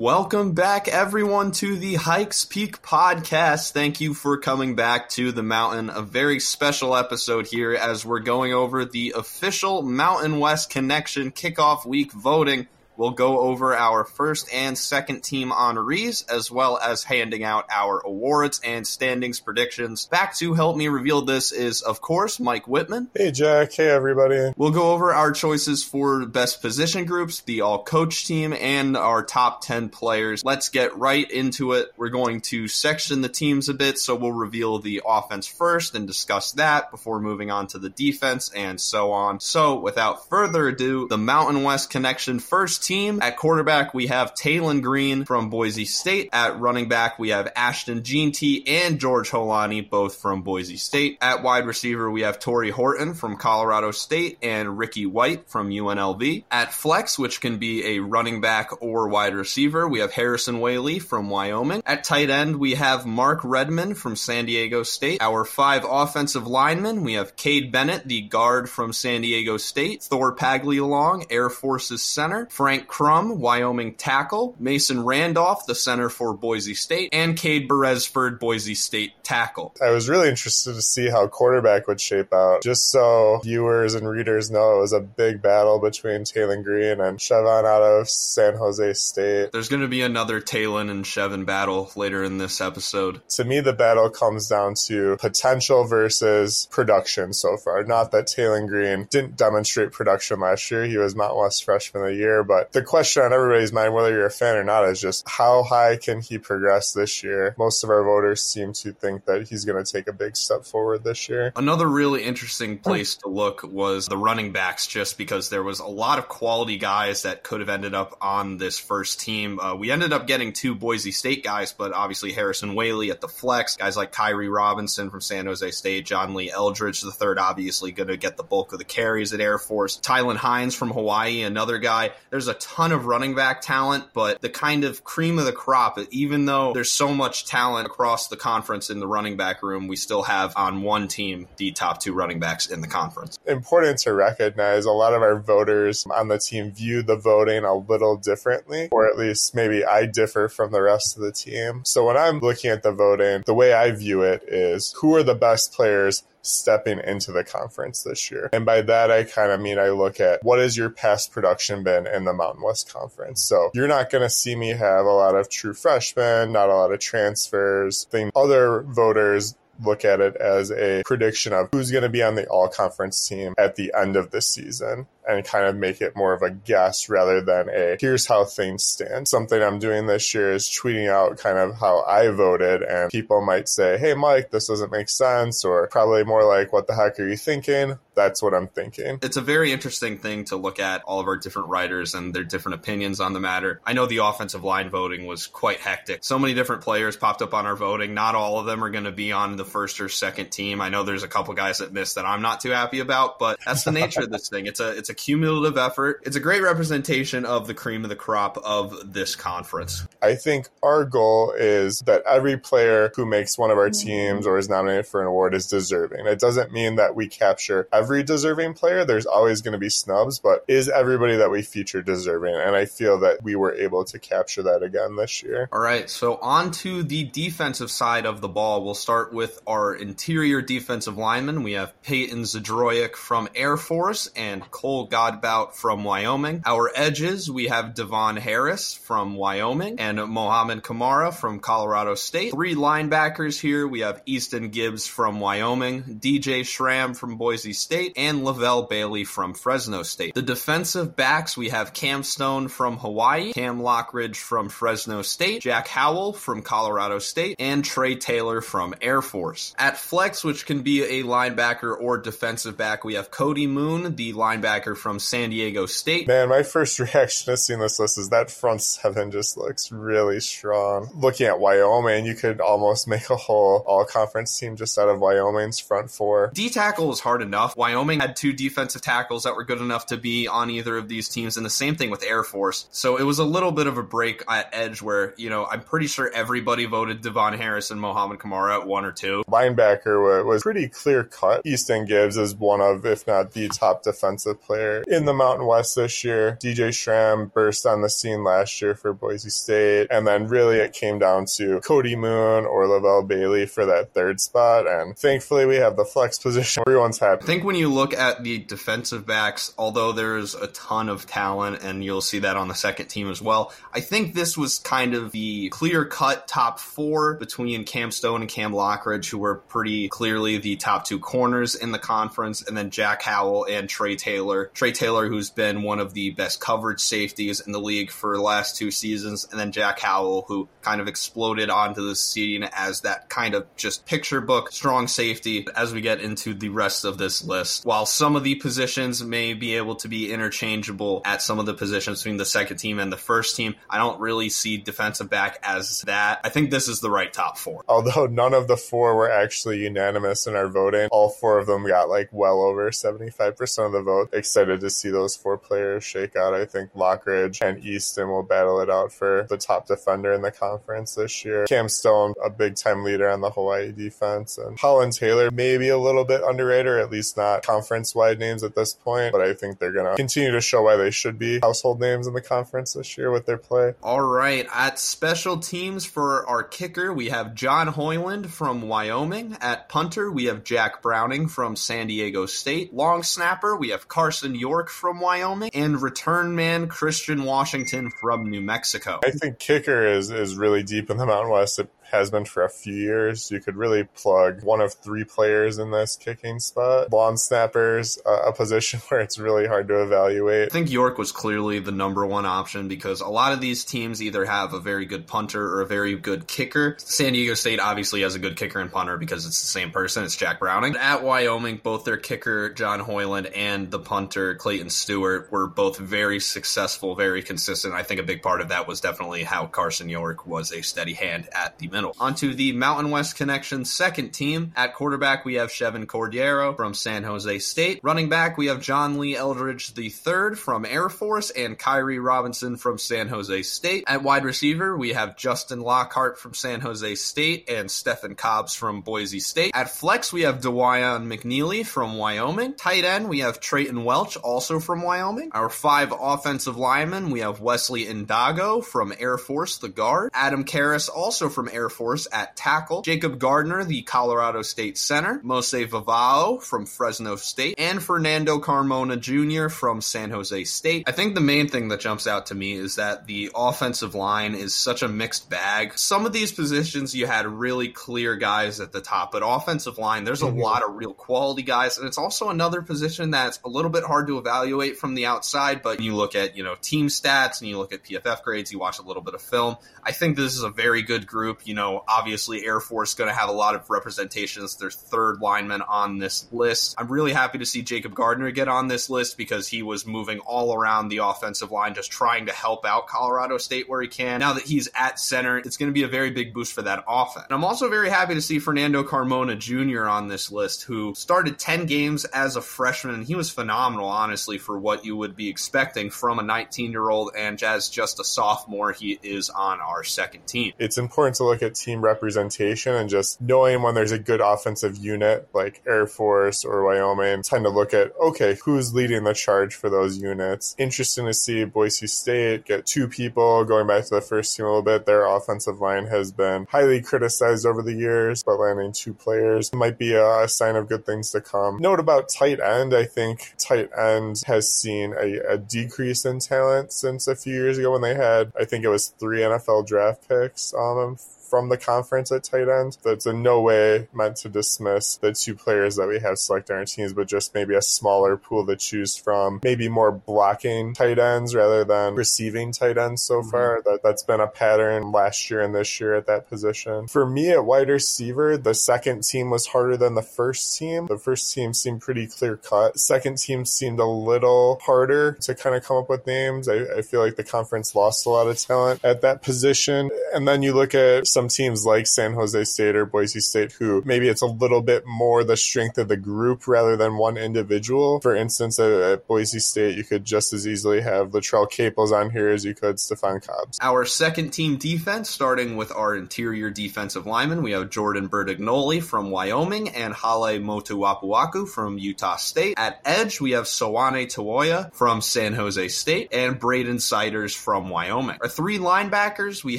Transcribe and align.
Welcome 0.00 0.52
back, 0.52 0.88
everyone, 0.88 1.52
to 1.52 1.76
the 1.76 1.98
Pikes 1.98 2.46
Peak 2.46 2.80
podcast. 2.80 3.72
Thank 3.72 4.00
you 4.00 4.14
for 4.14 4.38
coming 4.38 4.74
back 4.74 5.10
to 5.10 5.30
the 5.30 5.42
mountain. 5.42 5.90
A 5.90 6.00
very 6.00 6.40
special 6.40 6.96
episode 6.96 7.46
here 7.46 7.74
as 7.74 8.06
we're 8.06 8.20
going 8.20 8.54
over 8.54 8.86
the 8.86 9.12
official 9.14 9.82
Mountain 9.82 10.38
West 10.38 10.70
Connection 10.70 11.30
kickoff 11.30 11.84
week 11.84 12.12
voting. 12.12 12.66
We'll 13.00 13.12
go 13.12 13.40
over 13.40 13.74
our 13.74 14.04
first 14.04 14.52
and 14.52 14.76
second 14.76 15.22
team 15.22 15.52
honorees, 15.52 16.30
as 16.30 16.50
well 16.50 16.76
as 16.76 17.02
handing 17.02 17.42
out 17.42 17.64
our 17.70 18.00
awards 18.00 18.60
and 18.62 18.86
standings 18.86 19.40
predictions. 19.40 20.04
Back 20.04 20.36
to 20.36 20.52
help 20.52 20.76
me 20.76 20.88
reveal 20.88 21.22
this 21.22 21.50
is, 21.50 21.80
of 21.80 22.02
course, 22.02 22.38
Mike 22.38 22.66
Wittmann. 22.66 23.06
Hey, 23.16 23.30
Jack. 23.30 23.72
Hey, 23.72 23.88
everybody. 23.88 24.52
We'll 24.54 24.70
go 24.70 24.92
over 24.92 25.14
our 25.14 25.32
choices 25.32 25.82
for 25.82 26.26
best 26.26 26.60
position 26.60 27.06
groups, 27.06 27.40
the 27.40 27.62
all 27.62 27.84
coach 27.84 28.26
team, 28.26 28.52
and 28.52 28.98
our 28.98 29.24
top 29.24 29.62
10 29.62 29.88
players. 29.88 30.44
Let's 30.44 30.68
get 30.68 30.94
right 30.94 31.30
into 31.30 31.72
it. 31.72 31.92
We're 31.96 32.10
going 32.10 32.42
to 32.42 32.68
section 32.68 33.22
the 33.22 33.30
teams 33.30 33.70
a 33.70 33.74
bit, 33.74 33.98
so 33.98 34.14
we'll 34.14 34.32
reveal 34.32 34.78
the 34.78 35.00
offense 35.06 35.46
first 35.46 35.94
and 35.94 36.06
discuss 36.06 36.52
that 36.52 36.90
before 36.90 37.18
moving 37.18 37.50
on 37.50 37.66
to 37.68 37.78
the 37.78 37.88
defense 37.88 38.52
and 38.54 38.78
so 38.78 39.12
on. 39.12 39.40
So, 39.40 39.80
without 39.80 40.28
further 40.28 40.68
ado, 40.68 41.08
the 41.08 41.16
Mountain 41.16 41.62
West 41.62 41.88
Connection 41.88 42.40
first 42.40 42.89
team. 42.90 43.20
At 43.22 43.36
quarterback, 43.36 43.94
we 43.94 44.08
have 44.08 44.34
Taylen 44.34 44.82
Green 44.82 45.24
from 45.24 45.48
Boise 45.48 45.84
State. 45.84 46.28
At 46.32 46.58
running 46.58 46.88
back, 46.88 47.20
we 47.20 47.28
have 47.28 47.52
Ashton 47.54 48.02
Jeanty 48.02 48.66
and 48.66 48.98
George 48.98 49.30
Holani, 49.30 49.88
both 49.88 50.16
from 50.16 50.42
Boise 50.42 50.76
State. 50.76 51.16
At 51.20 51.44
wide 51.44 51.66
receiver, 51.66 52.10
we 52.10 52.22
have 52.22 52.40
Tory 52.40 52.70
Horton 52.70 53.14
from 53.14 53.36
Colorado 53.36 53.92
State 53.92 54.38
and 54.42 54.76
Ricky 54.76 55.06
White 55.06 55.48
from 55.48 55.70
UNLV. 55.70 56.42
At 56.50 56.74
flex, 56.74 57.16
which 57.16 57.40
can 57.40 57.58
be 57.58 57.96
a 57.96 58.00
running 58.00 58.40
back 58.40 58.82
or 58.82 59.08
wide 59.08 59.34
receiver, 59.34 59.86
we 59.86 60.00
have 60.00 60.10
Harrison 60.10 60.56
Waylee 60.56 61.00
from 61.00 61.30
Wyoming. 61.30 61.84
At 61.86 62.02
tight 62.02 62.28
end, 62.28 62.56
we 62.56 62.74
have 62.74 63.06
Mark 63.06 63.38
Redman 63.44 63.94
from 63.94 64.16
San 64.16 64.46
Diego 64.46 64.82
State. 64.82 65.22
Our 65.22 65.44
five 65.44 65.84
offensive 65.88 66.48
linemen, 66.48 67.04
we 67.04 67.14
have 67.14 67.36
Cade 67.36 67.70
Bennett, 67.70 68.08
the 68.08 68.22
guard 68.22 68.68
from 68.68 68.92
San 68.92 69.20
Diego 69.20 69.58
State, 69.58 70.02
Thor 70.02 70.34
Paglialong, 70.34 71.26
Air 71.30 71.50
Force's 71.50 72.02
center, 72.02 72.48
Frank 72.50 72.79
Crum, 72.88 73.40
Wyoming 73.40 73.94
tackle, 73.94 74.54
Mason 74.58 75.04
Randolph, 75.04 75.66
the 75.66 75.74
center 75.74 76.08
for 76.08 76.34
Boise 76.34 76.74
State, 76.74 77.10
and 77.12 77.36
Cade 77.36 77.68
Beresford, 77.68 78.38
Boise 78.38 78.74
State 78.74 79.12
tackle. 79.22 79.74
I 79.82 79.90
was 79.90 80.08
really 80.08 80.28
interested 80.28 80.74
to 80.74 80.82
see 80.82 81.08
how 81.08 81.26
quarterback 81.26 81.86
would 81.86 82.00
shape 82.00 82.32
out, 82.32 82.62
just 82.62 82.90
so 82.90 83.40
viewers 83.42 83.94
and 83.94 84.08
readers 84.08 84.50
know 84.50 84.76
it 84.76 84.80
was 84.80 84.92
a 84.92 85.00
big 85.00 85.42
battle 85.42 85.78
between 85.78 86.22
Taylen 86.22 86.64
Green 86.64 87.00
and 87.00 87.18
Chevan 87.18 87.64
out 87.64 87.82
of 87.82 88.08
San 88.08 88.56
Jose 88.56 88.94
State. 88.94 89.52
There's 89.52 89.68
going 89.68 89.82
to 89.82 89.88
be 89.88 90.02
another 90.02 90.40
Taylen 90.40 90.90
and 90.90 91.04
Chevan 91.04 91.46
battle 91.46 91.90
later 91.96 92.22
in 92.24 92.38
this 92.38 92.60
episode. 92.60 93.20
To 93.30 93.44
me, 93.44 93.60
the 93.60 93.72
battle 93.72 94.10
comes 94.10 94.48
down 94.48 94.74
to 94.86 95.16
potential 95.18 95.84
versus 95.84 96.68
production 96.70 97.32
so 97.32 97.56
far. 97.56 97.84
Not 97.84 98.12
that 98.12 98.26
Taylen 98.26 98.68
Green 98.68 99.06
didn't 99.10 99.36
demonstrate 99.36 99.92
production 99.92 100.40
last 100.40 100.70
year. 100.70 100.84
He 100.84 100.96
was 100.96 101.14
Mount 101.14 101.36
West 101.36 101.64
freshman 101.64 102.02
of 102.04 102.10
the 102.10 102.16
year, 102.16 102.44
but 102.44 102.69
the 102.72 102.82
question 102.82 103.22
on 103.22 103.32
everybody's 103.32 103.72
mind, 103.72 103.92
whether 103.94 104.10
you're 104.10 104.26
a 104.26 104.30
fan 104.30 104.56
or 104.56 104.64
not, 104.64 104.88
is 104.88 105.00
just 105.00 105.28
how 105.28 105.62
high 105.62 105.96
can 105.96 106.20
he 106.20 106.38
progress 106.38 106.92
this 106.92 107.22
year? 107.22 107.54
Most 107.58 107.82
of 107.82 107.90
our 107.90 108.04
voters 108.04 108.44
seem 108.44 108.72
to 108.74 108.92
think 108.92 109.24
that 109.24 109.48
he's 109.48 109.64
going 109.64 109.82
to 109.82 109.92
take 109.92 110.06
a 110.06 110.12
big 110.12 110.36
step 110.36 110.64
forward 110.64 111.04
this 111.04 111.28
year. 111.28 111.52
Another 111.56 111.88
really 111.88 112.22
interesting 112.22 112.78
place 112.78 113.16
to 113.16 113.28
look 113.28 113.62
was 113.64 114.06
the 114.06 114.16
running 114.16 114.52
backs, 114.52 114.86
just 114.86 115.18
because 115.18 115.48
there 115.48 115.62
was 115.62 115.80
a 115.80 115.86
lot 115.86 116.18
of 116.18 116.28
quality 116.28 116.78
guys 116.78 117.22
that 117.22 117.42
could 117.42 117.60
have 117.60 117.68
ended 117.68 117.94
up 117.94 118.16
on 118.20 118.58
this 118.58 118.78
first 118.78 119.20
team. 119.20 119.58
Uh, 119.58 119.74
we 119.74 119.90
ended 119.90 120.12
up 120.12 120.26
getting 120.26 120.52
two 120.52 120.74
Boise 120.74 121.12
State 121.12 121.42
guys, 121.42 121.72
but 121.72 121.92
obviously 121.92 122.32
Harrison 122.32 122.74
Waylee 122.74 123.10
at 123.10 123.20
the 123.20 123.28
flex, 123.28 123.76
guys 123.76 123.96
like 123.96 124.12
Kairee 124.12 124.52
Robinson 124.52 125.10
from 125.10 125.20
San 125.20 125.46
Jose 125.46 125.70
State, 125.72 126.06
John 126.06 126.34
Lee 126.34 126.50
Eldridge 126.50 127.00
the 127.00 127.12
third, 127.12 127.38
obviously 127.38 127.92
going 127.92 128.08
to 128.08 128.16
get 128.16 128.36
the 128.36 128.42
bulk 128.42 128.72
of 128.72 128.78
the 128.78 128.84
carries 128.84 129.32
at 129.32 129.40
Air 129.40 129.58
Force. 129.58 129.98
Tylan 129.98 130.36
Hines 130.36 130.74
from 130.74 130.90
Hawaii, 130.90 131.42
another 131.42 131.78
guy. 131.78 132.12
There's 132.30 132.48
a 132.50 132.54
ton 132.54 132.92
of 132.92 133.06
running 133.06 133.34
back 133.34 133.62
talent, 133.62 134.04
but 134.12 134.40
the 134.40 134.50
kind 134.50 134.84
of 134.84 135.04
cream 135.04 135.38
of 135.38 135.46
the 135.46 135.52
crop, 135.52 135.98
even 136.10 136.44
though 136.44 136.72
there's 136.72 136.92
so 136.92 137.14
much 137.14 137.46
talent 137.46 137.86
across 137.86 138.28
the 138.28 138.36
conference 138.36 138.90
in 138.90 139.00
the 139.00 139.06
running 139.06 139.36
back 139.36 139.62
room, 139.62 139.88
we 139.88 139.96
still 139.96 140.24
have 140.24 140.52
on 140.56 140.82
one 140.82 141.08
team 141.08 141.46
the 141.56 141.70
top 141.70 142.00
two 142.00 142.12
running 142.12 142.40
backs 142.40 142.66
in 142.66 142.80
the 142.80 142.88
conference. 142.88 143.38
Important 143.46 143.98
to 144.00 144.12
recognize 144.12 144.84
a 144.84 144.90
lot 144.90 145.14
of 145.14 145.22
our 145.22 145.38
voters 145.38 146.04
on 146.06 146.28
the 146.28 146.38
team 146.38 146.72
view 146.72 147.02
the 147.02 147.16
voting 147.16 147.64
a 147.64 147.74
little 147.74 148.16
differently, 148.16 148.88
or 148.92 149.06
at 149.06 149.16
least 149.16 149.54
maybe 149.54 149.84
I 149.84 150.06
differ 150.06 150.48
from 150.48 150.72
the 150.72 150.82
rest 150.82 151.16
of 151.16 151.22
the 151.22 151.32
team. 151.32 151.82
So 151.84 152.04
when 152.04 152.16
I'm 152.16 152.40
looking 152.40 152.70
at 152.70 152.82
the 152.82 152.92
voting, 152.92 153.44
the 153.46 153.54
way 153.54 153.72
I 153.72 153.92
view 153.92 154.22
it 154.22 154.42
is 154.46 154.92
who 155.00 155.14
are 155.14 155.22
the 155.22 155.34
best 155.34 155.72
players 155.72 156.24
stepping 156.42 157.00
into 157.00 157.32
the 157.32 157.44
conference 157.44 158.02
this 158.02 158.30
year. 158.30 158.48
And 158.52 158.64
by 158.64 158.82
that, 158.82 159.10
I 159.10 159.24
kind 159.24 159.50
of 159.50 159.60
mean 159.60 159.78
I 159.78 159.90
look 159.90 160.20
at 160.20 160.42
what 160.42 160.58
has 160.58 160.76
your 160.76 160.90
past 160.90 161.32
production 161.32 161.82
been 161.82 162.06
in 162.06 162.24
the 162.24 162.32
Mountain 162.32 162.62
West 162.62 162.92
Conference. 162.92 163.42
So 163.42 163.70
you're 163.74 163.88
not 163.88 164.10
going 164.10 164.22
to 164.22 164.30
see 164.30 164.56
me 164.56 164.70
have 164.70 165.06
a 165.06 165.12
lot 165.12 165.34
of 165.34 165.48
true 165.48 165.74
freshmen, 165.74 166.52
not 166.52 166.68
a 166.68 166.74
lot 166.74 166.92
of 166.92 167.00
transfers. 167.00 168.04
Thing 168.04 168.30
other 168.34 168.82
voters 168.82 169.54
look 169.84 170.04
at 170.04 170.20
it 170.20 170.36
as 170.36 170.70
a 170.70 171.02
prediction 171.04 171.52
of 171.52 171.68
who's 171.72 171.90
going 171.90 172.02
to 172.02 172.08
be 172.08 172.22
on 172.22 172.34
the 172.34 172.46
all 172.48 172.68
conference 172.68 173.26
team 173.26 173.54
at 173.58 173.76
the 173.76 173.92
end 173.98 174.16
of 174.16 174.30
the 174.30 174.42
season 174.42 175.06
and 175.28 175.44
kind 175.44 175.66
of 175.66 175.76
make 175.76 176.00
it 176.00 176.16
more 176.16 176.32
of 176.32 176.42
a 176.42 176.50
guess 176.50 177.08
rather 177.08 177.40
than 177.40 177.68
a 177.68 177.96
here's 178.00 178.26
how 178.26 178.44
things 178.44 178.84
stand. 178.84 179.28
Something 179.28 179.62
I'm 179.62 179.78
doing 179.78 180.06
this 180.06 180.34
year 180.34 180.52
is 180.52 180.68
tweeting 180.68 181.08
out 181.08 181.38
kind 181.38 181.58
of 181.58 181.76
how 181.78 182.02
I 182.04 182.28
voted, 182.28 182.82
and 182.82 183.10
people 183.10 183.44
might 183.44 183.68
say, 183.68 183.98
Hey, 183.98 184.14
Mike, 184.14 184.50
this 184.50 184.68
doesn't 184.68 184.92
make 184.92 185.08
sense, 185.08 185.64
or 185.64 185.86
probably 185.88 186.24
more 186.24 186.44
like, 186.44 186.72
What 186.72 186.86
the 186.86 186.94
heck 186.94 187.18
are 187.20 187.28
you 187.28 187.36
thinking? 187.36 187.98
That's 188.14 188.42
what 188.42 188.52
I'm 188.52 188.68
thinking. 188.68 189.18
It's 189.22 189.38
a 189.38 189.40
very 189.40 189.72
interesting 189.72 190.18
thing 190.18 190.44
to 190.46 190.56
look 190.56 190.78
at 190.78 191.02
all 191.04 191.20
of 191.20 191.26
our 191.26 191.38
different 191.38 191.68
writers 191.68 192.14
and 192.14 192.34
their 192.34 192.44
different 192.44 192.74
opinions 192.74 193.18
on 193.18 193.32
the 193.32 193.40
matter. 193.40 193.80
I 193.86 193.94
know 193.94 194.04
the 194.04 194.18
offensive 194.18 194.62
line 194.62 194.90
voting 194.90 195.24
was 195.26 195.46
quite 195.46 195.78
hectic. 195.78 196.22
So 196.22 196.38
many 196.38 196.52
different 196.52 196.82
players 196.82 197.16
popped 197.16 197.40
up 197.40 197.54
on 197.54 197.64
our 197.64 197.76
voting. 197.76 198.12
Not 198.12 198.34
all 198.34 198.58
of 198.58 198.66
them 198.66 198.84
are 198.84 198.90
going 198.90 199.04
to 199.04 199.12
be 199.12 199.32
on 199.32 199.56
the 199.56 199.64
first 199.64 200.00
or 200.02 200.10
second 200.10 200.50
team. 200.50 200.82
I 200.82 200.90
know 200.90 201.02
there's 201.02 201.22
a 201.22 201.28
couple 201.28 201.54
guys 201.54 201.78
that 201.78 201.94
missed 201.94 202.16
that 202.16 202.26
I'm 202.26 202.42
not 202.42 202.60
too 202.60 202.70
happy 202.70 203.00
about, 203.00 203.38
but 203.38 203.58
that's 203.64 203.84
the 203.84 203.92
nature 203.92 204.22
of 204.22 204.30
this 204.30 204.48
thing. 204.50 204.66
It's 204.66 204.80
a 204.80 204.90
it's 204.90 205.08
a 205.08 205.14
cumulative 205.20 205.76
effort. 205.76 206.22
It's 206.24 206.36
a 206.36 206.40
great 206.40 206.62
representation 206.62 207.44
of 207.44 207.66
the 207.66 207.74
cream 207.74 208.04
of 208.04 208.08
the 208.08 208.16
crop 208.16 208.56
of 208.56 209.12
this 209.12 209.36
conference. 209.36 210.06
I 210.22 210.34
think 210.34 210.68
our 210.82 211.04
goal 211.04 211.52
is 211.52 212.00
that 212.00 212.22
every 212.26 212.56
player 212.56 213.12
who 213.14 213.26
makes 213.26 213.58
one 213.58 213.70
of 213.70 213.76
our 213.76 213.90
mm-hmm. 213.90 214.06
teams 214.06 214.46
or 214.46 214.56
is 214.56 214.70
nominated 214.70 215.06
for 215.06 215.20
an 215.20 215.26
award 215.26 215.54
is 215.54 215.66
deserving. 215.66 216.26
It 216.26 216.38
doesn't 216.38 216.72
mean 216.72 216.96
that 216.96 217.14
we 217.14 217.28
capture 217.28 217.86
every 217.92 218.22
deserving 218.22 218.74
player. 218.74 219.04
There's 219.04 219.26
always 219.26 219.60
going 219.60 219.72
to 219.72 219.78
be 219.78 219.90
snubs, 219.90 220.38
but 220.38 220.64
is 220.66 220.88
everybody 220.88 221.36
that 221.36 221.50
we 221.50 221.60
feature 221.60 222.00
deserving? 222.00 222.54
And 222.54 222.74
I 222.74 222.86
feel 222.86 223.20
that 223.20 223.42
we 223.42 223.56
were 223.56 223.74
able 223.74 224.06
to 224.06 224.18
capture 224.18 224.62
that 224.62 224.82
again 224.82 225.16
this 225.16 225.42
year. 225.42 225.68
All 225.70 225.80
right, 225.80 226.08
so 226.08 226.36
on 226.36 226.70
to 226.72 227.02
the 227.02 227.24
defensive 227.24 227.90
side 227.90 228.24
of 228.24 228.40
the 228.40 228.48
ball. 228.48 228.82
We'll 228.82 228.94
start 228.94 229.34
with 229.34 229.60
our 229.66 229.94
interior 229.94 230.62
defensive 230.62 231.18
linemen. 231.18 231.62
We 231.62 231.72
have 231.72 232.00
Payton 232.02 232.44
Zdroik 232.44 233.16
from 233.16 233.48
Air 233.54 233.76
Force 233.76 234.30
and 234.34 234.68
Cole 234.70 234.99
Godbout 235.08 235.74
from 235.74 236.04
Wyoming. 236.04 236.62
Our 236.64 236.90
edges, 236.94 237.50
we 237.50 237.68
have 237.68 237.94
DeVonne 237.94 238.38
Harris 238.38 238.94
from 238.94 239.34
Wyoming 239.34 239.98
and 239.98 240.18
Mohamed 240.18 240.82
Kamara 240.82 241.34
from 241.34 241.60
Colorado 241.60 242.14
State. 242.14 242.52
Three 242.52 242.74
linebackers 242.74 243.60
here. 243.60 243.86
We 243.86 244.00
have 244.00 244.22
Easton 244.26 244.70
Gibbs 244.70 245.06
from 245.06 245.40
Wyoming, 245.40 246.02
DJ 246.20 246.64
Schramm 246.64 247.14
from 247.14 247.36
Boise 247.36 247.72
State, 247.72 248.14
and 248.16 248.42
Levelle 248.42 248.88
Bailey 248.88 249.24
from 249.24 249.54
Fresno 249.54 250.02
State. 250.02 250.34
The 250.34 250.42
defensive 250.42 251.16
backs, 251.16 251.56
we 251.56 251.70
have 251.70 251.92
Cam 251.92 252.22
Stone 252.22 252.68
from 252.68 252.98
Hawaii, 252.98 253.52
Cam 253.52 253.80
Lockridge 253.80 254.36
from 254.36 254.68
Fresno 254.68 255.22
State, 255.22 255.62
Jack 255.62 255.88
Howell 255.88 256.32
from 256.32 256.62
Colorado 256.62 257.18
State, 257.18 257.56
and 257.58 257.84
Trey 257.84 258.16
Taylor 258.16 258.60
from 258.60 258.94
Air 259.00 259.22
Force. 259.22 259.74
At 259.78 259.96
flex, 259.96 260.44
which 260.44 260.66
can 260.66 260.82
be 260.82 261.02
a 261.02 261.24
linebacker 261.24 261.98
or 261.98 262.18
defensive 262.18 262.76
back, 262.76 263.04
we 263.04 263.14
have 263.14 263.30
Cody 263.30 263.66
Moon, 263.66 264.16
the 264.16 264.32
linebacker 264.32 264.89
from 264.94 265.18
San 265.18 265.50
Diego 265.50 265.86
State. 265.86 266.26
Man, 266.26 266.48
my 266.48 266.62
first 266.62 266.98
reaction 266.98 267.52
to 267.52 267.56
seeing 267.56 267.80
this 267.80 267.98
list 267.98 268.18
is 268.18 268.30
that 268.30 268.50
front 268.50 268.82
seven 268.82 269.30
just 269.30 269.56
looks 269.56 269.90
really 269.92 270.40
strong. 270.40 271.10
Looking 271.14 271.46
at 271.46 271.60
Wyoming, 271.60 272.26
you 272.26 272.34
could 272.34 272.60
almost 272.60 273.08
make 273.08 273.30
a 273.30 273.36
whole 273.36 273.82
all 273.86 274.04
conference 274.04 274.58
team 274.58 274.76
just 274.76 274.98
out 274.98 275.08
of 275.08 275.20
Wyoming's 275.20 275.78
front 275.78 276.10
four. 276.10 276.50
D 276.54 276.70
tackle 276.70 277.12
is 277.12 277.20
hard 277.20 277.42
enough. 277.42 277.76
Wyoming 277.76 278.20
had 278.20 278.36
two 278.36 278.52
defensive 278.52 279.02
tackles 279.02 279.44
that 279.44 279.56
were 279.56 279.64
good 279.64 279.80
enough 279.80 280.06
to 280.06 280.16
be 280.16 280.48
on 280.48 280.70
either 280.70 280.96
of 280.96 281.08
these 281.08 281.28
teams, 281.28 281.56
and 281.56 281.64
the 281.64 281.70
same 281.70 281.96
thing 281.96 282.10
with 282.10 282.24
Air 282.24 282.42
Force. 282.42 282.88
So 282.90 283.16
it 283.16 283.24
was 283.24 283.38
a 283.38 283.44
little 283.44 283.72
bit 283.72 283.86
of 283.86 283.98
a 283.98 284.02
break 284.02 284.42
at 284.48 284.68
edge 284.72 285.02
where, 285.02 285.34
you 285.36 285.50
know, 285.50 285.66
I'm 285.66 285.82
pretty 285.82 286.06
sure 286.06 286.30
everybody 286.32 286.86
voted 286.86 287.22
DeVonne 287.22 287.56
Harris 287.56 287.90
and 287.90 288.00
Mohamed 288.00 288.38
Kamara 288.38 288.80
at 288.80 288.86
one 288.86 289.04
or 289.04 289.12
two. 289.12 289.42
Linebacker 289.48 290.44
was 290.44 290.62
pretty 290.62 290.88
clear 290.88 291.24
cut. 291.24 291.62
Easton 291.64 292.04
Gibbs 292.06 292.36
is 292.36 292.54
one 292.54 292.80
of, 292.80 293.04
if 293.04 293.26
not 293.26 293.52
the 293.52 293.68
top 293.68 294.02
defensive 294.02 294.60
player 294.62 294.79
player 294.80 295.04
in 295.08 295.24
the 295.24 295.34
Mountain 295.34 295.66
West 295.66 295.96
this 295.96 296.24
year. 296.24 296.58
DJ 296.62 296.92
Schramm 296.94 297.46
burst 297.46 297.86
on 297.86 298.02
the 298.02 298.10
scene 298.10 298.44
last 298.44 298.80
year 298.80 298.94
for 298.94 299.12
Boise 299.12 299.50
State. 299.50 300.08
And 300.10 300.26
then 300.26 300.46
really 300.46 300.78
it 300.78 300.92
came 300.92 301.18
down 301.18 301.46
to 301.56 301.80
Cody 301.80 302.16
Moon 302.16 302.64
or 302.64 302.86
Levelle 302.86 303.26
Bailey 303.26 303.66
for 303.66 303.84
that 303.86 304.14
third 304.14 304.40
spot. 304.40 304.86
And 304.86 305.16
thankfully 305.16 305.66
we 305.66 305.76
have 305.76 305.96
the 305.96 306.04
flex 306.04 306.38
position. 306.38 306.82
Everyone's 306.86 307.18
happy. 307.18 307.42
I 307.42 307.46
think 307.46 307.64
when 307.64 307.76
you 307.76 307.88
look 307.88 308.14
at 308.14 308.42
the 308.42 308.58
defensive 308.58 309.26
backs, 309.26 309.72
although 309.76 310.12
there's 310.12 310.54
a 310.54 310.68
ton 310.68 311.08
of 311.08 311.26
talent 311.26 311.82
and 311.82 312.04
you'll 312.04 312.20
see 312.20 312.40
that 312.40 312.56
on 312.56 312.68
the 312.68 312.74
second 312.74 313.08
team 313.08 313.30
as 313.30 313.42
well, 313.42 313.72
I 313.92 314.00
think 314.00 314.34
this 314.34 314.56
was 314.56 314.78
kind 314.78 315.14
of 315.14 315.32
the 315.32 315.68
clear 315.70 316.04
cut 316.04 316.48
top 316.48 316.78
four 316.78 317.34
between 317.34 317.84
Cam 317.84 318.10
Stone 318.10 318.42
and 318.42 318.50
Cam 318.50 318.72
Lockridge, 318.72 319.30
who 319.30 319.38
were 319.38 319.56
pretty 319.56 320.08
clearly 320.08 320.58
the 320.58 320.76
top 320.76 321.04
two 321.04 321.18
corners 321.18 321.74
in 321.74 321.92
the 321.92 321.98
conference, 321.98 322.62
and 322.66 322.76
then 322.76 322.90
Jack 322.90 323.22
Howell 323.22 323.66
and 323.68 323.88
Trey 323.88 324.16
Taylor. 324.16 324.69
Trey 324.74 324.92
Taylor, 324.92 325.28
who's 325.28 325.50
been 325.50 325.82
one 325.82 325.98
of 325.98 326.14
the 326.14 326.30
best 326.30 326.60
coverage 326.60 327.00
safeties 327.00 327.60
in 327.60 327.72
the 327.72 327.80
league 327.80 328.10
for 328.10 328.36
the 328.36 328.42
last 328.42 328.76
two 328.76 328.90
seasons, 328.90 329.46
and 329.50 329.58
then 329.58 329.72
Jack 329.72 330.00
Howell, 330.00 330.44
who 330.48 330.68
kind 330.82 331.00
of 331.00 331.08
exploded 331.08 331.70
onto 331.70 332.06
the 332.06 332.16
scene 332.16 332.68
as 332.72 333.02
that 333.02 333.28
kind 333.28 333.54
of 333.54 333.66
just 333.76 334.06
picture 334.06 334.40
book 334.40 334.72
strong 334.72 335.08
safety 335.08 335.66
as 335.76 335.92
we 335.92 336.00
get 336.00 336.20
into 336.20 336.54
the 336.54 336.68
rest 336.68 337.04
of 337.04 337.18
this 337.18 337.44
list. 337.44 337.84
While 337.84 338.06
some 338.06 338.36
of 338.36 338.44
the 338.44 338.54
positions 338.56 339.22
may 339.22 339.54
be 339.54 339.76
able 339.76 339.96
to 339.96 340.08
be 340.08 340.32
interchangeable 340.32 341.22
at 341.24 341.42
some 341.42 341.58
of 341.58 341.66
the 341.66 341.74
positions 341.74 342.20
between 342.22 342.38
the 342.38 342.44
second 342.44 342.78
team 342.78 342.98
and 342.98 343.12
the 343.12 343.16
first 343.16 343.56
team, 343.56 343.74
I 343.88 343.98
don't 343.98 344.20
really 344.20 344.48
see 344.48 344.76
defensive 344.76 345.30
back 345.30 345.58
as 345.62 346.02
that. 346.02 346.40
I 346.44 346.48
think 346.48 346.70
this 346.70 346.88
is 346.88 347.00
the 347.00 347.10
right 347.10 347.32
top 347.32 347.58
four. 347.58 347.84
Although 347.88 348.26
none 348.26 348.54
of 348.54 348.68
the 348.68 348.76
four 348.76 349.16
were 349.16 349.30
actually 349.30 349.78
unanimous 349.78 350.46
in 350.46 350.56
our 350.56 350.68
voting, 350.68 351.08
all 351.10 351.30
four 351.30 351.58
of 351.58 351.66
them 351.66 351.86
got 351.86 352.08
like 352.08 352.28
well 352.32 352.60
over 352.60 352.90
75% 352.90 353.86
of 353.86 353.92
the 353.92 354.02
vote. 354.02 354.30
Excited 354.60 354.80
to 354.80 354.90
see 354.90 355.08
those 355.08 355.36
four 355.36 355.56
players 355.56 356.04
shake 356.04 356.36
out. 356.36 356.52
I 356.52 356.66
think 356.66 356.92
Lockridge 356.92 357.62
and 357.62 357.82
Easton 357.82 358.28
will 358.28 358.42
battle 358.42 358.80
it 358.80 358.90
out 358.90 359.10
for 359.10 359.46
the 359.48 359.56
top 359.56 359.86
defender 359.86 360.34
in 360.34 360.42
the 360.42 360.50
conference 360.50 361.14
this 361.14 361.46
year. 361.46 361.64
Cam 361.64 361.88
Stone, 361.88 362.34
a 362.44 362.50
big 362.50 362.76
time 362.76 363.02
leader 363.02 363.30
on 363.30 363.40
the 363.40 363.48
Hawaii 363.48 363.90
defense, 363.90 364.58
and 364.58 364.78
Howell 364.78 365.00
and 365.00 365.12
Taylor, 365.14 365.50
maybe 365.50 365.88
a 365.88 365.96
little 365.96 366.26
bit 366.26 366.42
underrated, 366.44 366.88
or 366.88 366.98
at 366.98 367.10
least 367.10 367.38
not 367.38 367.62
conference 367.62 368.14
wide 368.14 368.38
names 368.38 368.62
at 368.62 368.74
this 368.74 368.92
point, 368.92 369.32
but 369.32 369.40
I 369.40 369.54
think 369.54 369.78
they're 369.78 369.92
going 369.92 370.10
to 370.10 370.16
continue 370.16 370.50
to 370.52 370.60
show 370.60 370.82
why 370.82 370.96
they 370.96 371.10
should 371.10 371.38
be 371.38 371.58
household 371.60 371.98
names 371.98 372.26
in 372.26 372.34
the 372.34 372.42
conference 372.42 372.92
this 372.92 373.16
year 373.16 373.30
with 373.30 373.46
their 373.46 373.56
play. 373.56 373.94
All 374.02 374.20
right. 374.20 374.66
At 374.74 374.98
special 374.98 375.56
teams 375.56 376.04
for 376.04 376.46
our 376.46 376.62
kicker, 376.62 377.14
we 377.14 377.30
have 377.30 377.54
John 377.54 377.86
Hoyland 377.86 378.52
from 378.52 378.82
Wyoming. 378.82 379.56
At 379.62 379.88
punter, 379.88 380.30
we 380.30 380.44
have 380.44 380.64
Jack 380.64 381.00
Browning 381.00 381.48
from 381.48 381.76
San 381.76 382.08
Diego 382.08 382.44
State. 382.44 382.92
Long 382.92 383.22
snapper, 383.22 383.74
we 383.74 383.88
have 383.88 384.06
Carson 384.06 384.49
York 384.54 384.88
from 384.90 385.20
Wyoming. 385.20 385.70
And 385.74 386.00
return 386.00 386.54
man, 386.54 386.88
Christian 386.88 387.44
Washington 387.44 388.10
from 388.10 388.48
New 388.48 388.60
Mexico. 388.60 389.20
I 389.24 389.30
think 389.30 389.58
kicker 389.58 390.06
is, 390.06 390.30
is 390.30 390.56
really 390.56 390.82
deep 390.82 391.10
in 391.10 391.16
the 391.16 391.26
Mountain 391.26 391.50
West. 391.50 391.78
It 391.78 391.88
has 392.10 392.30
been 392.30 392.44
for 392.44 392.64
a 392.64 392.68
few 392.68 392.94
years. 392.94 393.50
You 393.50 393.60
could 393.60 393.76
really 393.76 394.04
plug 394.04 394.62
one 394.62 394.80
of 394.80 394.94
three 394.94 395.24
players 395.24 395.78
in 395.78 395.90
this 395.90 396.16
kicking 396.16 396.58
spot. 396.58 397.12
Long 397.12 397.36
snappers, 397.36 398.18
a 398.26 398.52
position 398.52 399.00
where 399.08 399.20
it's 399.20 399.38
really 399.38 399.66
hard 399.66 399.88
to 399.88 400.02
evaluate. 400.02 400.66
I 400.66 400.72
think 400.72 400.90
York 400.90 401.18
was 401.18 401.32
clearly 401.32 401.78
the 401.78 401.92
number 401.92 402.26
one 402.26 402.46
option 402.46 402.88
because 402.88 403.20
a 403.20 403.28
lot 403.28 403.52
of 403.52 403.60
these 403.60 403.84
teams 403.84 404.22
either 404.22 404.44
have 404.44 404.72
a 404.72 404.80
very 404.80 405.06
good 405.06 405.26
punter 405.26 405.62
or 405.74 405.82
a 405.82 405.86
very 405.86 406.16
good 406.16 406.46
kicker. 406.46 406.96
San 406.98 407.32
Diego 407.32 407.54
State 407.54 407.80
obviously 407.80 408.22
has 408.22 408.34
a 408.34 408.38
good 408.38 408.56
kicker 408.56 408.80
and 408.80 408.90
punter 408.90 409.16
because 409.16 409.46
it's 409.46 409.60
the 409.60 409.68
same 409.68 409.90
person. 409.90 410.24
It's 410.24 410.36
Jack 410.36 410.58
Browning. 410.58 410.96
At 410.96 411.22
Wyoming, 411.22 411.80
both 411.82 412.04
their 412.04 412.16
kicker, 412.16 412.70
John 412.70 413.00
Hoyland, 413.00 413.46
and 413.46 413.90
the 413.90 413.98
punter, 413.98 414.54
Clayton 414.56 414.90
Stewart, 414.90 415.50
were 415.50 415.66
both 415.66 415.98
very 415.98 416.40
successful, 416.40 417.14
very 417.14 417.42
consistent. 417.42 417.94
I 417.94 418.02
think 418.02 418.20
a 418.20 418.24
big 418.24 418.42
part 418.42 418.60
of 418.60 418.68
that 418.68 418.88
was 418.88 419.00
definitely 419.00 419.44
how 419.44 419.66
Carson 419.66 420.08
York 420.08 420.46
was 420.46 420.72
a 420.72 420.82
steady 420.82 421.14
hand 421.14 421.48
at 421.52 421.78
the 421.78 421.88
middle. 421.88 421.99
Onto 422.18 422.54
the 422.54 422.72
Mountain 422.72 423.10
West 423.10 423.36
Connection 423.36 423.84
second 423.84 424.30
team. 424.30 424.72
At 424.76 424.94
quarterback, 424.94 425.44
we 425.44 425.54
have 425.54 425.70
Chevan 425.70 426.06
Cordeiro 426.06 426.76
from 426.76 426.94
San 426.94 427.22
Jose 427.24 427.58
State. 427.58 428.00
Running 428.02 428.28
back, 428.28 428.56
we 428.56 428.66
have 428.66 428.80
John 428.80 429.18
Lee 429.18 429.36
Eldridge 429.36 429.92
III 429.96 430.54
from 430.54 430.84
Air 430.84 431.08
Force 431.08 431.50
and 431.50 431.78
Kairee 431.78 432.22
Robinson 432.22 432.76
from 432.76 432.98
San 432.98 433.28
Jose 433.28 433.62
State. 433.62 434.04
At 434.06 434.22
wide 434.22 434.44
receiver, 434.44 434.96
we 434.96 435.10
have 435.10 435.36
Justin 435.36 435.80
Lockhart 435.80 436.38
from 436.38 436.54
San 436.54 436.80
Jose 436.80 437.14
State 437.16 437.68
and 437.68 437.90
Stefan 437.90 438.34
Cobbs 438.34 438.74
from 438.74 439.02
Boise 439.02 439.40
State. 439.40 439.72
At 439.74 439.90
flex, 439.90 440.32
we 440.32 440.42
have 440.42 440.60
Dawaiian 440.60 441.28
McNeely 441.28 441.84
from 441.84 442.16
Wyoming. 442.16 442.74
Tight 442.74 443.04
end, 443.04 443.28
we 443.28 443.40
have 443.40 443.60
Treyton 443.60 444.04
Welch, 444.04 444.36
also 444.38 444.80
from 444.80 445.02
Wyoming. 445.02 445.50
Our 445.52 445.68
five 445.68 446.12
offensive 446.18 446.76
linemen, 446.76 447.30
we 447.30 447.40
have 447.40 447.60
Wesley 447.60 448.06
Ndago 448.06 448.82
from 448.84 449.12
Air 449.18 449.38
Force, 449.38 449.78
the 449.78 449.88
guard. 449.88 450.30
Adam 450.32 450.64
Karras, 450.64 451.10
also 451.14 451.48
from 451.48 451.68
Air 451.68 451.89
Force 451.90 452.26
at 452.32 452.56
tackle. 452.56 453.02
Jacob 453.02 453.38
Gardner, 453.38 453.84
the 453.84 454.02
Colorado 454.02 454.62
State 454.62 454.96
center. 454.96 455.40
Mose 455.42 455.72
Vavao 455.72 456.62
from 456.62 456.86
Fresno 456.86 457.36
State. 457.36 457.74
And 457.78 458.02
Fernando 458.02 458.58
Carmona 458.58 459.20
Jr. 459.20 459.68
from 459.68 460.00
San 460.00 460.30
Jose 460.30 460.64
State. 460.64 461.04
I 461.06 461.12
think 461.12 461.34
the 461.34 461.40
main 461.40 461.68
thing 461.68 461.88
that 461.88 462.00
jumps 462.00 462.26
out 462.26 462.46
to 462.46 462.54
me 462.54 462.74
is 462.74 462.96
that 462.96 463.26
the 463.26 463.50
offensive 463.54 464.14
line 464.14 464.54
is 464.54 464.74
such 464.74 465.02
a 465.02 465.08
mixed 465.08 465.50
bag. 465.50 465.98
Some 465.98 466.26
of 466.26 466.32
these 466.32 466.52
positions 466.52 467.14
you 467.14 467.26
had 467.26 467.46
really 467.46 467.88
clear 467.88 468.36
guys 468.36 468.80
at 468.80 468.92
the 468.92 469.00
top, 469.00 469.32
but 469.32 469.42
offensive 469.44 469.98
line, 469.98 470.24
there's 470.24 470.42
a 470.42 470.46
mm-hmm. 470.46 470.60
lot 470.60 470.82
of 470.82 470.94
real 470.94 471.14
quality 471.14 471.62
guys. 471.62 471.98
And 471.98 472.06
it's 472.06 472.18
also 472.18 472.48
another 472.48 472.82
position 472.82 473.30
that's 473.30 473.60
a 473.64 473.68
little 473.68 473.90
bit 473.90 474.04
hard 474.04 474.26
to 474.28 474.38
evaluate 474.38 474.96
from 474.96 475.14
the 475.14 475.26
outside, 475.26 475.82
but 475.82 476.00
you 476.00 476.14
look 476.14 476.34
at, 476.34 476.56
you 476.56 476.62
know, 476.62 476.76
team 476.80 477.08
stats 477.08 477.60
and 477.60 477.68
you 477.68 477.78
look 477.78 477.92
at 477.92 478.04
PFF 478.04 478.42
grades, 478.42 478.72
you 478.72 478.78
watch 478.78 478.98
a 478.98 479.02
little 479.02 479.22
bit 479.22 479.34
of 479.34 479.42
film. 479.42 479.76
I 480.02 480.12
think 480.12 480.36
this 480.36 480.54
is 480.54 480.62
a 480.62 480.70
very 480.70 481.02
good 481.02 481.26
group. 481.26 481.66
You 481.66 481.74
know, 481.74 481.79
obviously 481.80 482.64
Air 482.64 482.80
Force 482.80 483.14
going 483.14 483.28
to 483.28 483.34
have 483.34 483.48
a 483.48 483.52
lot 483.52 483.74
of 483.74 483.88
representations. 483.90 484.76
There's 484.76 484.94
third 484.94 485.40
lineman 485.40 485.82
on 485.82 486.18
this 486.18 486.46
list. 486.52 486.94
I'm 486.98 487.08
really 487.08 487.32
happy 487.32 487.58
to 487.58 487.66
see 487.66 487.82
Jacob 487.82 488.14
Gardner 488.14 488.50
get 488.50 488.68
on 488.68 488.88
this 488.88 489.10
list 489.10 489.36
because 489.36 489.68
he 489.68 489.82
was 489.82 490.06
moving 490.06 490.40
all 490.40 490.74
around 490.74 491.08
the 491.08 491.18
offensive 491.18 491.70
line, 491.70 491.94
just 491.94 492.10
trying 492.10 492.46
to 492.46 492.52
help 492.52 492.84
out 492.84 493.06
Colorado 493.06 493.58
State 493.58 493.88
where 493.88 494.02
he 494.02 494.08
can. 494.08 494.40
Now 494.40 494.54
that 494.54 494.64
he's 494.64 494.88
at 494.94 495.18
center, 495.18 495.58
it's 495.58 495.76
going 495.76 495.90
to 495.90 495.94
be 495.94 496.02
a 496.02 496.08
very 496.08 496.30
big 496.30 496.52
boost 496.52 496.72
for 496.72 496.82
that 496.82 497.04
offense. 497.06 497.46
And 497.48 497.54
I'm 497.54 497.64
also 497.64 497.88
very 497.88 498.10
happy 498.10 498.34
to 498.34 498.42
see 498.42 498.58
Fernando 498.58 499.02
Carmona 499.02 499.58
Jr. 499.58 500.08
on 500.08 500.28
this 500.28 500.50
list, 500.52 500.82
who 500.82 501.14
started 501.14 501.58
10 501.58 501.86
games 501.86 502.24
as 502.26 502.56
a 502.56 502.62
freshman, 502.62 503.14
and 503.14 503.26
he 503.26 503.34
was 503.34 503.50
phenomenal, 503.50 504.06
honestly, 504.06 504.58
for 504.58 504.78
what 504.78 505.04
you 505.04 505.16
would 505.16 505.36
be 505.36 505.48
expecting 505.48 506.10
from 506.10 506.38
a 506.38 506.42
19 506.42 506.90
year 506.90 507.08
old. 507.08 507.32
And 507.36 507.60
as 507.62 507.88
just 507.88 508.20
a 508.20 508.24
sophomore, 508.24 508.92
he 508.92 509.18
is 509.22 509.50
on 509.50 509.80
our 509.80 510.04
second 510.04 510.46
team. 510.46 510.72
It's 510.78 510.98
important 510.98 511.36
to 511.36 511.44
look 511.44 511.59
at 511.62 511.74
team 511.74 512.02
representation 512.02 512.94
and 512.94 513.08
just 513.08 513.40
knowing 513.40 513.82
when 513.82 513.94
there's 513.94 514.12
a 514.12 514.18
good 514.18 514.40
offensive 514.40 514.96
unit 514.96 515.48
like 515.52 515.82
Air 515.86 516.06
Force 516.06 516.64
or 516.64 516.84
Wyoming, 516.84 517.42
tend 517.42 517.64
to 517.64 517.70
look 517.70 517.94
at, 517.94 518.12
okay, 518.20 518.56
who's 518.64 518.94
leading 518.94 519.24
the 519.24 519.34
charge 519.34 519.74
for 519.74 519.90
those 519.90 520.18
units. 520.18 520.74
Interesting 520.78 521.26
to 521.26 521.34
see 521.34 521.64
Boise 521.64 522.06
State 522.06 522.64
get 522.64 522.86
two 522.86 523.08
people 523.08 523.64
going 523.64 523.86
back 523.86 524.04
to 524.04 524.14
the 524.14 524.20
first 524.20 524.56
team 524.56 524.66
a 524.66 524.68
little 524.68 524.82
bit. 524.82 525.06
Their 525.06 525.26
offensive 525.26 525.80
line 525.80 526.06
has 526.06 526.32
been 526.32 526.66
highly 526.70 527.00
criticized 527.00 527.66
over 527.66 527.82
the 527.82 527.94
years, 527.94 528.42
but 528.42 528.58
landing 528.58 528.92
two 528.92 529.14
players 529.14 529.72
might 529.72 529.98
be 529.98 530.14
a 530.14 530.48
sign 530.48 530.76
of 530.76 530.88
good 530.88 531.04
things 531.04 531.30
to 531.32 531.40
come. 531.40 531.78
Note 531.78 532.00
about 532.00 532.28
tight 532.28 532.60
end, 532.60 532.94
I 532.94 533.04
think 533.04 533.54
tight 533.58 533.90
end 533.96 534.42
has 534.46 534.72
seen 534.72 535.14
a, 535.18 535.38
a 535.48 535.58
decrease 535.58 536.24
in 536.24 536.38
talent 536.38 536.92
since 536.92 537.26
a 537.26 537.36
few 537.36 537.54
years 537.54 537.78
ago 537.78 537.92
when 537.92 538.02
they 538.02 538.14
had, 538.14 538.52
I 538.58 538.64
think 538.64 538.84
it 538.84 538.88
was 538.88 539.08
three 539.08 539.40
NFL 539.40 539.86
draft 539.86 540.28
picks 540.28 540.72
on 540.72 541.10
um, 541.10 541.16
from 541.50 541.68
the 541.68 541.76
conference 541.76 542.30
at 542.30 542.44
tight 542.44 542.68
end. 542.68 542.96
That's 543.04 543.26
in 543.26 543.42
no 543.42 543.60
way 543.60 544.08
meant 544.14 544.36
to 544.36 544.48
dismiss 544.48 545.16
the 545.16 545.32
two 545.32 545.54
players 545.54 545.96
that 545.96 546.08
we 546.08 546.20
have 546.20 546.38
selected 546.38 546.72
on 546.72 546.78
our 546.78 546.84
teams, 546.84 547.12
but 547.12 547.26
just 547.26 547.54
maybe 547.54 547.74
a 547.74 547.82
smaller 547.82 548.36
pool 548.36 548.64
to 548.66 548.76
choose 548.76 549.16
from. 549.16 549.60
Maybe 549.62 549.88
more 549.88 550.12
blocking 550.12 550.94
tight 550.94 551.18
ends 551.18 551.54
rather 551.54 551.84
than 551.84 552.14
receiving 552.14 552.72
tight 552.72 552.96
ends 552.96 553.22
so 553.22 553.40
mm-hmm. 553.40 553.50
far. 553.50 553.82
That, 553.84 554.00
that's 554.02 554.22
been 554.22 554.40
a 554.40 554.46
pattern 554.46 555.12
last 555.12 555.50
year 555.50 555.60
and 555.60 555.74
this 555.74 556.00
year 556.00 556.14
at 556.14 556.26
that 556.26 556.48
position. 556.48 557.08
For 557.08 557.26
me 557.26 557.50
at 557.50 557.64
wide 557.64 557.88
receiver, 557.88 558.56
the 558.56 558.74
second 558.74 559.24
team 559.24 559.50
was 559.50 559.66
harder 559.66 559.96
than 559.96 560.14
the 560.14 560.22
first 560.22 560.78
team. 560.78 561.06
The 561.06 561.18
first 561.18 561.52
team 561.52 561.74
seemed 561.74 562.00
pretty 562.00 562.26
clear 562.26 562.56
cut. 562.56 562.98
Second 562.98 563.38
team 563.38 563.64
seemed 563.64 563.98
a 563.98 564.06
little 564.06 564.80
harder 564.82 565.32
to 565.32 565.54
kind 565.54 565.74
of 565.74 565.84
come 565.84 565.96
up 565.96 566.08
with 566.08 566.26
names. 566.26 566.68
I, 566.68 566.98
I 566.98 567.02
feel 567.02 567.20
like 567.20 567.36
the 567.36 567.44
conference 567.44 567.94
lost 567.94 568.26
a 568.26 568.30
lot 568.30 568.46
of 568.46 568.58
talent 568.58 569.04
at 569.04 569.22
that 569.22 569.42
position. 569.42 570.10
And 570.34 570.46
then 570.46 570.62
you 570.62 570.72
look 570.72 570.94
at 570.94 571.26
some 571.26 571.39
some 571.40 571.48
teams 571.48 571.86
like 571.86 572.06
San 572.06 572.34
Jose 572.34 572.64
State 572.64 572.94
or 572.94 573.06
Boise 573.06 573.40
State 573.40 573.72
who 573.72 574.02
maybe 574.04 574.28
it's 574.28 574.42
a 574.42 574.46
little 574.46 574.82
bit 574.82 575.04
more 575.06 575.42
the 575.42 575.56
strength 575.56 575.96
of 575.96 576.08
the 576.08 576.16
group 576.16 576.68
rather 576.68 576.98
than 576.98 577.16
one 577.16 577.38
individual. 577.38 578.20
For 578.20 578.36
instance, 578.36 578.78
at, 578.78 578.90
at 578.90 579.26
Boise 579.26 579.58
State, 579.58 579.96
you 579.96 580.04
could 580.04 580.26
just 580.26 580.52
as 580.52 580.66
easily 580.66 581.00
have 581.00 581.30
Latrell 581.30 581.70
Caples 581.70 582.12
on 582.12 582.28
here 582.28 582.50
as 582.50 582.66
you 582.66 582.74
could 582.74 583.00
Stefan 583.00 583.40
Cobbs. 583.40 583.78
Our 583.80 584.04
second 584.04 584.50
team 584.50 584.76
defense, 584.76 585.30
starting 585.30 585.78
with 585.78 585.90
our 585.92 586.14
interior 586.14 586.68
defensive 586.68 587.26
lineman, 587.26 587.62
we 587.62 587.72
have 587.72 587.88
Jordan 587.88 588.28
Bertagnoli 588.28 589.02
from 589.02 589.30
Wyoming 589.30 589.88
and 589.88 590.12
Hale 590.12 590.60
Motuapuaku 590.60 591.66
from 591.66 591.96
Utah 591.96 592.36
State. 592.36 592.74
At 592.76 593.00
edge, 593.06 593.40
we 593.40 593.52
have 593.52 593.66
Soane 593.66 594.26
Tawoya 594.26 594.92
from 594.92 595.22
San 595.22 595.54
Jose 595.54 595.88
State 595.88 596.34
and 596.34 596.58
Braden 596.58 596.98
Siders 596.98 597.54
from 597.54 597.88
Wyoming. 597.88 598.36
Our 598.42 598.48
three 598.48 598.78
linebackers, 598.78 599.64
we 599.64 599.78